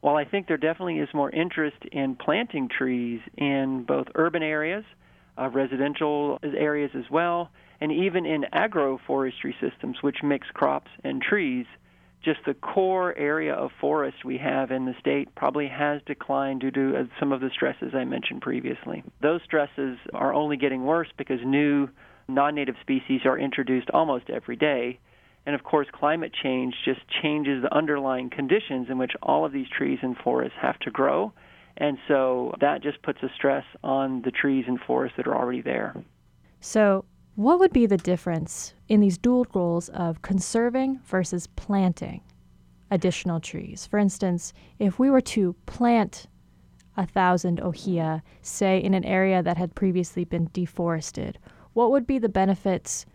While 0.00 0.16
I 0.16 0.24
think 0.24 0.46
there 0.46 0.56
definitely 0.56 0.98
is 0.98 1.08
more 1.12 1.30
interest 1.30 1.76
in 1.92 2.16
planting 2.16 2.68
trees 2.68 3.20
in 3.36 3.84
both 3.84 4.08
urban 4.14 4.42
areas, 4.42 4.84
uh, 5.38 5.48
residential 5.48 6.38
areas 6.42 6.90
as 6.94 7.10
well, 7.10 7.50
and 7.80 7.92
even 7.92 8.26
in 8.26 8.44
agroforestry 8.52 9.54
systems, 9.60 10.02
which 10.02 10.22
mix 10.22 10.46
crops 10.52 10.90
and 11.02 11.22
trees, 11.22 11.66
just 12.22 12.40
the 12.46 12.54
core 12.54 13.16
area 13.16 13.54
of 13.54 13.70
forest 13.80 14.24
we 14.24 14.38
have 14.38 14.70
in 14.70 14.84
the 14.84 14.94
state 15.00 15.34
probably 15.34 15.68
has 15.68 16.00
declined 16.06 16.60
due 16.60 16.70
to 16.70 16.96
uh, 16.96 17.04
some 17.18 17.32
of 17.32 17.40
the 17.40 17.50
stresses 17.54 17.94
I 17.94 18.04
mentioned 18.04 18.42
previously. 18.42 19.02
Those 19.22 19.40
stresses 19.44 19.98
are 20.12 20.34
only 20.34 20.56
getting 20.56 20.84
worse 20.84 21.08
because 21.16 21.40
new 21.44 21.88
non 22.28 22.54
native 22.54 22.76
species 22.80 23.22
are 23.24 23.38
introduced 23.38 23.90
almost 23.90 24.30
every 24.30 24.56
day. 24.56 24.98
And 25.46 25.54
of 25.54 25.64
course, 25.64 25.86
climate 25.92 26.32
change 26.42 26.74
just 26.84 27.00
changes 27.22 27.62
the 27.62 27.74
underlying 27.74 28.30
conditions 28.30 28.88
in 28.90 28.98
which 28.98 29.12
all 29.22 29.44
of 29.44 29.52
these 29.52 29.68
trees 29.68 29.98
and 30.02 30.16
forests 30.16 30.56
have 30.60 30.78
to 30.80 30.90
grow. 30.90 31.32
And 31.78 31.96
so 32.06 32.54
that 32.60 32.82
just 32.82 33.02
puts 33.02 33.22
a 33.22 33.30
stress 33.34 33.64
on 33.82 34.22
the 34.22 34.30
trees 34.30 34.66
and 34.68 34.78
forests 34.78 35.16
that 35.16 35.26
are 35.26 35.34
already 35.34 35.62
there. 35.62 35.94
So, 36.60 37.06
what 37.36 37.58
would 37.58 37.72
be 37.72 37.86
the 37.86 37.96
difference 37.96 38.74
in 38.90 39.00
these 39.00 39.16
dual 39.16 39.46
roles 39.54 39.88
of 39.90 40.20
conserving 40.20 40.98
versus 41.04 41.46
planting 41.46 42.20
additional 42.90 43.40
trees? 43.40 43.86
For 43.86 43.98
instance, 43.98 44.52
if 44.78 44.98
we 44.98 45.08
were 45.08 45.20
to 45.22 45.54
plant 45.64 46.26
a 46.96 47.06
thousand 47.06 47.60
ohia, 47.60 48.22
say 48.42 48.78
in 48.82 48.92
an 48.92 49.04
area 49.04 49.42
that 49.42 49.56
had 49.56 49.74
previously 49.74 50.24
been 50.24 50.50
deforested, 50.52 51.38
what 51.72 51.92
would 51.92 52.06
be 52.06 52.18
the 52.18 52.28
benefits 52.28 53.06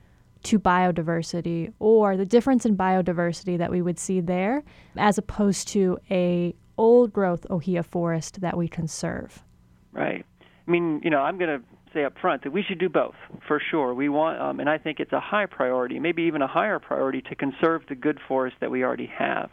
to 0.44 0.58
biodiversity 0.58 1.74
or 1.80 2.16
the 2.16 2.26
difference 2.26 2.66
in 2.66 2.78
biodiversity 2.78 3.58
that 3.58 3.70
we 3.70 3.82
would 3.82 4.00
see 4.00 4.22
there 4.22 4.64
as 4.96 5.18
opposed 5.18 5.68
to 5.68 6.00
a 6.10 6.56
old 6.78 7.12
growth 7.12 7.46
ohia 7.50 7.84
forest 7.84 8.40
that 8.40 8.56
we 8.56 8.70
conserve? 8.70 9.44
Right. 9.92 10.26
I 10.42 10.72
mean, 10.72 11.02
you 11.04 11.10
know, 11.10 11.20
I'm 11.20 11.38
going 11.38 11.60
to 11.60 11.66
say 11.96 12.04
up 12.04 12.14
front 12.20 12.44
that 12.44 12.52
we 12.52 12.62
should 12.62 12.78
do 12.78 12.90
both 12.90 13.16
for 13.48 13.60
sure. 13.72 13.94
We 13.94 14.10
want, 14.10 14.40
um, 14.40 14.60
and 14.60 14.70
I 14.70 14.78
think 14.78 15.00
it's 15.00 15.14
a 15.14 15.20
high 15.20 15.46
priority, 15.46 15.98
maybe 16.00 16.24
even 16.24 16.42
a 16.42 16.48
higher 16.48 16.78
priority, 16.78 17.22
to 17.22 17.36
conserve 17.36 17.84
the 17.88 17.96
good 17.96 18.20
forest 18.28 18.58
that 18.60 18.70
we 18.70 18.84
already 18.84 19.10
have. 19.18 19.50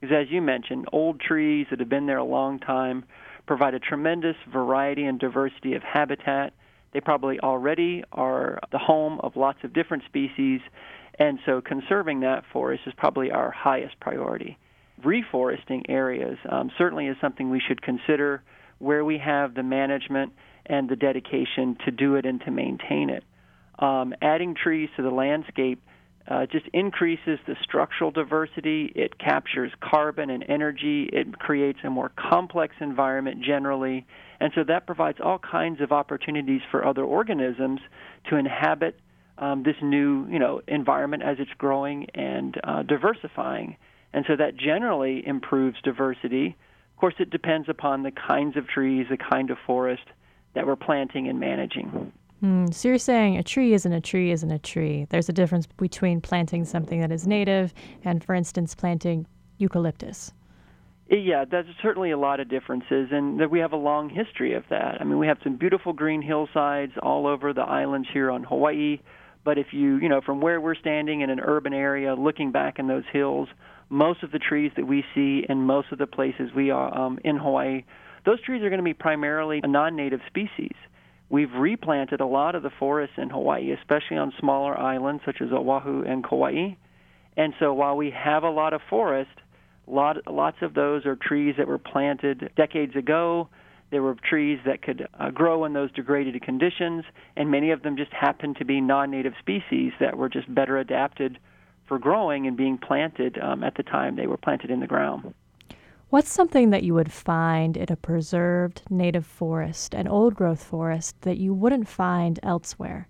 Because 0.00 0.14
as 0.14 0.30
you 0.30 0.42
mentioned, 0.42 0.86
old 0.92 1.20
trees 1.20 1.66
that 1.70 1.78
have 1.78 1.88
been 1.88 2.06
there 2.06 2.18
a 2.18 2.24
long 2.24 2.58
time 2.58 3.04
provide 3.46 3.74
a 3.74 3.78
tremendous 3.78 4.36
variety 4.52 5.04
and 5.04 5.18
diversity 5.18 5.74
of 5.74 5.82
habitat. 5.82 6.52
They 6.92 7.00
probably 7.00 7.40
already 7.40 8.04
are 8.12 8.58
the 8.72 8.78
home 8.78 9.20
of 9.20 9.36
lots 9.36 9.58
of 9.64 9.72
different 9.72 10.04
species, 10.04 10.60
and 11.18 11.38
so 11.46 11.60
conserving 11.60 12.20
that 12.20 12.44
forest 12.52 12.82
is 12.86 12.92
probably 12.96 13.30
our 13.30 13.50
highest 13.50 13.98
priority. 14.00 14.58
Reforesting 15.02 15.82
areas 15.88 16.38
um, 16.48 16.70
certainly 16.76 17.06
is 17.06 17.16
something 17.20 17.50
we 17.50 17.62
should 17.66 17.82
consider 17.82 18.42
where 18.78 19.04
we 19.04 19.18
have 19.18 19.54
the 19.54 19.62
management 19.62 20.32
and 20.66 20.88
the 20.88 20.96
dedication 20.96 21.76
to 21.84 21.90
do 21.90 22.16
it 22.16 22.26
and 22.26 22.40
to 22.42 22.50
maintain 22.50 23.10
it. 23.10 23.24
Um, 23.78 24.14
adding 24.22 24.54
trees 24.54 24.88
to 24.96 25.02
the 25.02 25.10
landscape 25.10 25.82
uh, 26.26 26.46
just 26.46 26.66
increases 26.72 27.38
the 27.46 27.54
structural 27.62 28.10
diversity. 28.10 28.90
It 28.94 29.18
captures 29.18 29.70
carbon 29.80 30.30
and 30.30 30.44
energy. 30.48 31.08
It 31.12 31.38
creates 31.38 31.80
a 31.84 31.90
more 31.90 32.10
complex 32.16 32.74
environment 32.80 33.42
generally. 33.42 34.06
And 34.40 34.52
so 34.54 34.64
that 34.64 34.86
provides 34.86 35.18
all 35.22 35.38
kinds 35.38 35.80
of 35.80 35.92
opportunities 35.92 36.62
for 36.70 36.86
other 36.86 37.04
organisms 37.04 37.80
to 38.30 38.36
inhabit 38.36 38.98
um, 39.36 39.64
this 39.64 39.76
new 39.82 40.26
you 40.28 40.38
know, 40.38 40.62
environment 40.66 41.22
as 41.22 41.36
it's 41.40 41.50
growing 41.58 42.06
and 42.14 42.58
uh, 42.64 42.82
diversifying. 42.84 43.76
And 44.12 44.24
so 44.26 44.36
that 44.36 44.56
generally 44.56 45.26
improves 45.26 45.76
diversity. 45.82 46.56
Of 46.94 47.00
course, 47.00 47.14
it 47.18 47.30
depends 47.30 47.68
upon 47.68 48.02
the 48.02 48.12
kinds 48.12 48.56
of 48.56 48.68
trees, 48.68 49.06
the 49.10 49.18
kind 49.18 49.50
of 49.50 49.58
forest, 49.66 50.04
that 50.54 50.66
we're 50.66 50.76
planting 50.76 51.28
and 51.28 51.38
managing. 51.38 52.12
Mm, 52.42 52.74
so 52.74 52.88
you're 52.88 52.98
saying 52.98 53.38
a 53.38 53.42
tree 53.42 53.72
isn't 53.72 53.92
a 53.92 54.00
tree 54.00 54.30
isn't 54.30 54.50
a 54.50 54.58
tree. 54.58 55.06
There's 55.10 55.28
a 55.28 55.32
difference 55.32 55.66
between 55.66 56.20
planting 56.20 56.64
something 56.64 57.00
that 57.00 57.10
is 57.10 57.26
native 57.26 57.72
and, 58.04 58.22
for 58.22 58.34
instance, 58.34 58.74
planting 58.74 59.26
eucalyptus. 59.58 60.32
Yeah, 61.08 61.44
there's 61.44 61.66
certainly 61.82 62.10
a 62.10 62.18
lot 62.18 62.40
of 62.40 62.48
differences, 62.48 63.08
and 63.12 63.38
we 63.50 63.58
have 63.60 63.72
a 63.72 63.76
long 63.76 64.08
history 64.08 64.54
of 64.54 64.64
that. 64.70 65.00
I 65.00 65.04
mean, 65.04 65.18
we 65.18 65.26
have 65.26 65.38
some 65.44 65.56
beautiful 65.56 65.92
green 65.92 66.22
hillsides 66.22 66.92
all 67.02 67.26
over 67.26 67.52
the 67.52 67.62
islands 67.62 68.08
here 68.12 68.30
on 68.30 68.42
Hawaii. 68.42 69.00
But 69.44 69.58
if 69.58 69.68
you, 69.72 69.96
you 69.96 70.08
know, 70.08 70.22
from 70.22 70.40
where 70.40 70.60
we're 70.60 70.74
standing 70.74 71.20
in 71.20 71.28
an 71.28 71.40
urban 71.40 71.74
area, 71.74 72.14
looking 72.14 72.52
back 72.52 72.78
in 72.78 72.88
those 72.88 73.04
hills, 73.12 73.48
most 73.90 74.22
of 74.22 74.32
the 74.32 74.38
trees 74.38 74.72
that 74.76 74.86
we 74.86 75.04
see 75.14 75.44
in 75.46 75.58
most 75.58 75.92
of 75.92 75.98
the 75.98 76.06
places 76.06 76.50
we 76.56 76.70
are 76.70 76.96
um, 76.96 77.18
in 77.22 77.36
Hawaii 77.36 77.84
those 78.24 78.40
trees 78.42 78.62
are 78.62 78.70
going 78.70 78.78
to 78.78 78.84
be 78.84 78.94
primarily 78.94 79.60
non-native 79.64 80.20
species. 80.26 80.74
We've 81.28 81.52
replanted 81.52 82.20
a 82.20 82.26
lot 82.26 82.54
of 82.54 82.62
the 82.62 82.70
forests 82.70 83.16
in 83.18 83.30
Hawaii, 83.30 83.72
especially 83.72 84.18
on 84.18 84.32
smaller 84.38 84.78
islands 84.78 85.22
such 85.24 85.40
as 85.40 85.52
Oahu 85.52 86.02
and 86.02 86.22
Kauai. 86.22 86.74
And 87.36 87.54
so 87.58 87.72
while 87.72 87.96
we 87.96 88.10
have 88.10 88.42
a 88.42 88.50
lot 88.50 88.72
of 88.72 88.80
forest, 88.88 89.30
lot, 89.86 90.18
lots 90.30 90.58
of 90.62 90.74
those 90.74 91.06
are 91.06 91.16
trees 91.16 91.54
that 91.58 91.66
were 91.66 91.78
planted 91.78 92.50
decades 92.56 92.94
ago. 92.94 93.48
There 93.90 94.02
were 94.02 94.14
trees 94.14 94.58
that 94.66 94.82
could 94.82 95.06
uh, 95.18 95.30
grow 95.30 95.64
in 95.64 95.72
those 95.72 95.92
degraded 95.92 96.40
conditions, 96.42 97.04
and 97.36 97.50
many 97.50 97.70
of 97.70 97.82
them 97.82 97.96
just 97.96 98.12
happened 98.12 98.56
to 98.56 98.64
be 98.64 98.80
non 98.80 99.10
native 99.10 99.34
species 99.38 99.92
that 100.00 100.16
were 100.16 100.28
just 100.28 100.52
better 100.52 100.78
adapted 100.78 101.38
for 101.86 101.98
growing 101.98 102.46
and 102.46 102.56
being 102.56 102.78
planted 102.78 103.38
um, 103.38 103.62
at 103.62 103.76
the 103.76 103.82
time 103.82 104.16
they 104.16 104.26
were 104.26 104.36
planted 104.36 104.70
in 104.70 104.80
the 104.80 104.86
ground. 104.86 105.34
What's 106.14 106.30
something 106.30 106.70
that 106.70 106.84
you 106.84 106.94
would 106.94 107.10
find 107.10 107.76
in 107.76 107.90
a 107.90 107.96
preserved 107.96 108.82
native 108.88 109.26
forest, 109.26 109.94
an 109.94 110.06
old 110.06 110.36
growth 110.36 110.62
forest, 110.62 111.20
that 111.22 111.38
you 111.38 111.52
wouldn't 111.52 111.88
find 111.88 112.38
elsewhere? 112.40 113.08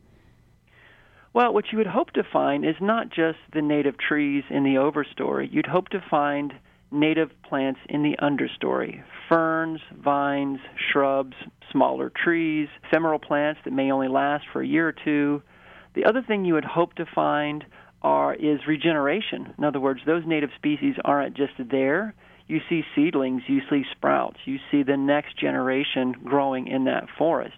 Well, 1.34 1.52
what 1.52 1.66
you 1.70 1.76
would 1.76 1.86
hope 1.86 2.12
to 2.12 2.22
find 2.24 2.64
is 2.64 2.76
not 2.80 3.10
just 3.10 3.36
the 3.52 3.60
native 3.60 3.98
trees 3.98 4.44
in 4.48 4.64
the 4.64 4.76
overstory. 4.76 5.52
You'd 5.52 5.66
hope 5.66 5.90
to 5.90 6.02
find 6.08 6.54
native 6.90 7.28
plants 7.42 7.78
in 7.90 8.02
the 8.02 8.16
understory 8.22 9.02
ferns, 9.28 9.80
vines, 10.02 10.60
shrubs, 10.90 11.36
smaller 11.70 12.10
trees, 12.10 12.68
ephemeral 12.86 13.18
plants 13.18 13.60
that 13.66 13.74
may 13.74 13.92
only 13.92 14.08
last 14.08 14.46
for 14.50 14.62
a 14.62 14.66
year 14.66 14.88
or 14.88 14.94
two. 15.04 15.42
The 15.92 16.06
other 16.06 16.22
thing 16.22 16.46
you 16.46 16.54
would 16.54 16.64
hope 16.64 16.94
to 16.94 17.04
find 17.14 17.66
are 18.00 18.34
is 18.34 18.60
regeneration. 18.66 19.52
In 19.58 19.64
other 19.64 19.80
words, 19.80 20.00
those 20.06 20.22
native 20.24 20.50
species 20.56 20.94
aren't 21.04 21.36
just 21.36 21.52
there, 21.70 22.14
you 22.46 22.60
see 22.68 22.84
seedlings, 22.94 23.42
you 23.46 23.60
see 23.70 23.84
sprouts, 23.90 24.38
you 24.44 24.58
see 24.70 24.82
the 24.82 24.96
next 24.96 25.38
generation 25.38 26.14
growing 26.24 26.66
in 26.66 26.84
that 26.84 27.08
forest. 27.16 27.56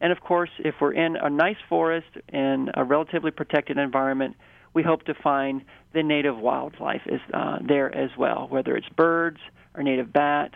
And 0.00 0.12
of 0.12 0.20
course, 0.20 0.50
if 0.58 0.76
we're 0.80 0.92
in 0.92 1.16
a 1.16 1.30
nice 1.30 1.56
forest 1.68 2.08
in 2.32 2.70
a 2.74 2.84
relatively 2.84 3.30
protected 3.30 3.78
environment, 3.78 4.36
we 4.74 4.82
hope 4.82 5.04
to 5.04 5.14
find 5.14 5.62
the 5.92 6.02
native 6.02 6.38
wildlife 6.38 7.02
is 7.06 7.20
uh, 7.34 7.58
there 7.66 7.94
as 7.94 8.10
well, 8.16 8.46
whether 8.48 8.76
it's 8.76 8.88
birds 8.88 9.38
or 9.74 9.82
native 9.82 10.12
bat, 10.12 10.52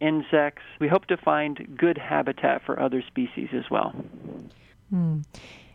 insects. 0.00 0.62
We 0.80 0.88
hope 0.88 1.06
to 1.06 1.16
find 1.16 1.76
good 1.76 1.98
habitat 1.98 2.62
for 2.64 2.80
other 2.80 3.02
species 3.06 3.48
as 3.52 3.70
well. 3.70 3.90
Hmm. 4.90 5.20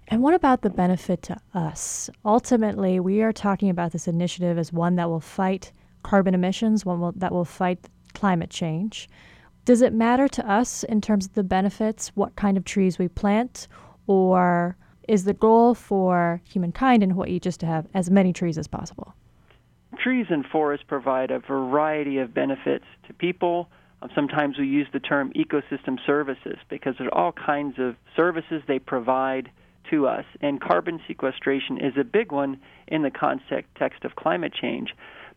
And 0.08 0.22
what 0.22 0.34
about 0.34 0.62
the 0.62 0.70
benefit 0.70 1.22
to 1.24 1.38
us? 1.54 2.10
Ultimately, 2.26 3.00
we 3.00 3.22
are 3.22 3.32
talking 3.32 3.70
about 3.70 3.92
this 3.92 4.08
initiative 4.08 4.58
as 4.58 4.74
one 4.74 4.96
that 4.96 5.10
will 5.10 5.22
fight 5.22 5.72
carbon 6.04 6.34
emissions, 6.34 6.86
one 6.86 7.00
will, 7.00 7.14
that 7.16 7.32
will 7.32 7.46
fight 7.46 7.80
climate 8.14 8.50
change. 8.50 9.10
Does 9.66 9.82
it 9.82 9.94
matter 9.94 10.28
to 10.28 10.50
us 10.50 10.84
in 10.84 11.02
terms 11.02 11.26
of 11.26 11.34
the 11.34 11.44
benefits, 11.44 12.10
what 12.16 12.36
kind 12.36 12.58
of 12.58 12.66
trees 12.66 13.00
we 13.00 13.08
plant, 13.08 13.68
or 14.08 14.76
is 15.08 15.24
the 15.24 15.34
goal 15.34 15.74
for 15.74 16.42
humankind 16.44 17.02
in 17.02 17.12
Hawaii 17.12 17.40
just 17.40 17.60
to 17.62 17.66
have 17.66 17.88
as 17.94 18.10
many 18.10 18.34
trees 18.34 18.58
as 18.58 18.68
possible? 18.68 19.14
Trees 19.98 20.28
and 20.30 20.46
forests 20.46 20.86
provide 20.88 21.32
a 21.32 21.40
variety 21.40 22.18
of 22.18 22.34
benefits 22.34 22.86
to 23.08 23.14
people. 23.14 23.70
Um, 24.02 24.10
sometimes 24.16 24.58
we 24.58 24.68
use 24.68 24.88
the 24.92 25.00
term 25.00 25.32
ecosystem 25.34 25.98
services 26.06 26.58
because 26.70 26.96
there 26.98 27.08
are 27.08 27.14
all 27.14 27.32
kinds 27.32 27.76
of 27.80 27.96
services 28.16 28.64
they 28.68 28.80
provide 28.80 29.50
to 29.92 30.08
us. 30.08 30.26
And 30.42 30.60
carbon 30.60 31.00
sequestration 31.08 31.78
is 31.78 31.94
a 31.98 32.04
big 32.04 32.32
one 32.32 32.60
in 32.88 33.04
the 33.04 33.12
context 33.12 34.04
of 34.04 34.16
climate 34.16 34.54
change, 34.54 34.94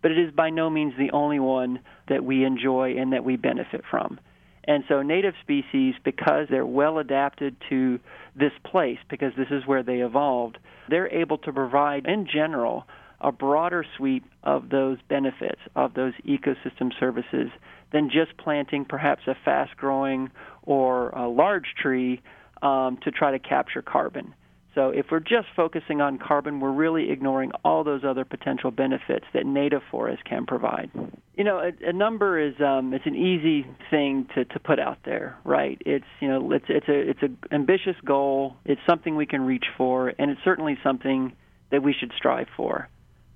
but 0.07 0.12
it 0.12 0.18
is 0.18 0.30
by 0.30 0.50
no 0.50 0.70
means 0.70 0.92
the 0.96 1.11
only 1.11 1.40
one 1.40 1.80
that 2.09 2.24
we 2.24 2.44
enjoy 2.44 2.94
and 2.96 3.12
that 3.12 3.24
we 3.24 3.34
benefit 3.34 3.82
from. 3.90 4.20
And 4.62 4.84
so, 4.86 5.02
native 5.02 5.34
species, 5.42 5.96
because 6.04 6.46
they're 6.48 6.64
well 6.64 7.00
adapted 7.00 7.57
to 7.70 7.98
this 8.36 8.52
place, 8.64 8.98
because 9.11 9.32
this 9.36 9.48
is 9.50 9.66
where 9.66 9.82
they 9.82 10.02
evolved, 10.02 10.59
they're 10.88 11.12
able 11.12 11.38
to 11.38 11.52
provide, 11.52 12.07
in 12.07 12.24
general, 12.32 12.86
a 13.20 13.32
broader 13.32 13.84
suite 13.96 14.22
of 14.44 14.68
those 14.68 14.98
benefits, 15.09 15.59
of 15.74 15.94
those 15.94 16.12
ecosystem 16.24 16.92
services, 17.00 17.50
than 17.92 18.09
just 18.09 18.36
planting 18.38 18.84
perhaps 18.84 19.22
a 19.26 19.34
fast 19.44 19.76
growing 19.76 20.30
or 20.62 21.09
a 21.09 21.28
large 21.28 21.74
tree 21.82 22.22
um, 22.62 22.96
to 23.02 23.11
try 23.11 23.32
to 23.32 23.40
capture 23.40 23.82
carbon. 23.82 24.34
So 24.77 24.91
if 24.91 25.07
we're 25.11 25.20
just 25.20 25.49
focusing 25.57 26.03
on 26.03 26.18
carbon, 26.18 26.61
we're 26.61 26.70
really 26.70 27.11
ignoring 27.11 27.51
all 27.64 27.83
those 27.83 28.03
other 28.05 28.27
potential 28.27 28.70
benefits 28.70 29.24
that 29.33 29.47
native 29.47 29.81
forests 29.91 30.22
can 30.29 30.45
provide. 30.45 30.91
You 31.35 31.45
know, 31.45 31.59
a, 31.61 31.89
a 31.89 31.95
number 31.95 32.39
is 32.39 32.53
um, 32.61 32.93
it's 32.93 33.07
an 33.07 33.14
easy 33.14 33.66
thing 33.91 34.29
to, 34.35 34.45
to 34.45 34.61
put 34.61 34.79
out 34.79 34.99
there, 35.07 35.39
right? 35.45 35.81
It's 35.87 36.05
you 36.20 36.29
know 36.29 36.53
it's 36.53 36.66
it's 36.68 36.89
a 36.89 37.11
it's 37.11 37.22
an 37.22 37.39
ambitious 37.51 37.97
goal. 38.05 38.57
It's 38.66 38.81
something 38.87 39.16
we 39.16 39.24
can 39.24 39.41
reach 39.41 39.64
for, 39.79 40.12
and 40.18 40.31
it's 40.31 40.41
certainly 40.45 40.77
something 40.85 41.33
that 41.70 41.83
we 41.83 41.95
should 41.99 42.12
strive 42.14 42.49
for. 42.55 42.91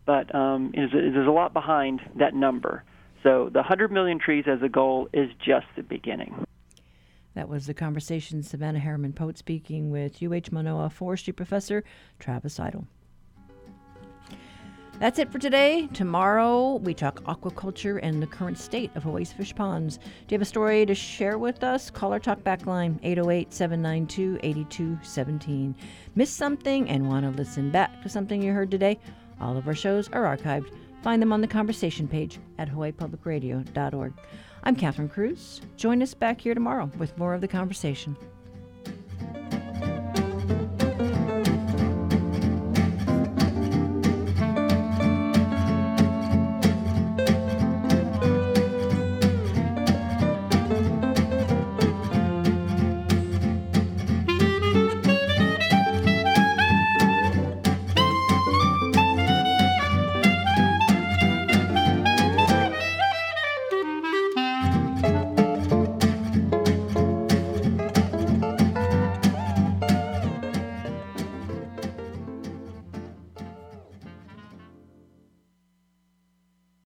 But 0.05 0.34
um, 0.34 0.72
there's 0.74 1.26
a 1.26 1.30
lot 1.30 1.55
behind 1.55 2.01
that 2.18 2.34
number. 2.34 2.84
So 3.22 3.49
the 3.51 3.61
100 3.61 3.91
million 3.91 4.18
trees 4.18 4.45
as 4.47 4.61
a 4.62 4.68
goal 4.68 5.09
is 5.14 5.30
just 5.38 5.66
the 5.76 5.82
beginning. 5.82 6.47
That 7.35 7.49
was 7.49 7.66
the 7.66 7.74
conversation 7.74 8.43
Savannah 8.43 8.81
Harriman 8.81 9.12
Pote 9.12 9.39
speaking 9.39 9.91
with 9.91 10.22
UH 10.22 10.53
Manoa 10.53 10.91
forestry 10.91 11.33
professor 11.33 11.85
Travis 12.18 12.59
Idol. 12.59 12.87
That's 14.99 15.18
it 15.18 15.33
for 15.33 15.39
today. 15.39 15.89
Tomorrow, 15.95 16.76
we 16.76 16.93
talk 16.93 17.22
aquaculture 17.24 18.01
and 18.03 18.22
the 18.22 18.26
current 18.26 18.59
state 18.59 18.91
of 18.95 19.03
Hawaii's 19.03 19.33
fish 19.33 19.55
ponds. 19.55 19.97
Do 19.97 20.05
you 20.28 20.35
have 20.35 20.43
a 20.43 20.45
story 20.45 20.85
to 20.85 20.95
share 20.95 21.39
with 21.39 21.64
us? 21.64 21.89
Call 21.89 22.12
our 22.12 22.20
talkback 22.20 22.66
line 22.66 23.01
808 23.03 23.51
792 23.51 24.39
8217. 24.43 25.74
Miss 26.16 26.31
something 26.31 26.91
and 26.91 27.09
want 27.09 27.24
to 27.24 27.31
listen 27.31 27.70
back 27.70 28.03
to 28.03 28.11
something 28.11 28.43
you 28.43 28.53
heard 28.53 28.70
today? 28.70 28.99
All 29.41 29.57
of 29.57 29.66
our 29.66 29.74
shows 29.74 30.11
are 30.11 30.37
archived. 30.37 30.70
Find 31.03 31.22
them 31.22 31.33
on 31.33 31.41
the 31.41 31.47
conversation 31.49 32.07
page 32.07 32.39
at 32.59 32.68
hawaiipublicradio.org. 32.68 34.12
I'm 34.62 34.76
Catherine 34.76 35.08
Cruz. 35.08 35.62
Join 35.76 36.02
us 36.02 36.12
back 36.12 36.40
here 36.40 36.52
tomorrow 36.54 36.90
with 36.98 37.16
more 37.16 37.32
of 37.32 37.40
the 37.40 37.48
conversation. 37.48 38.16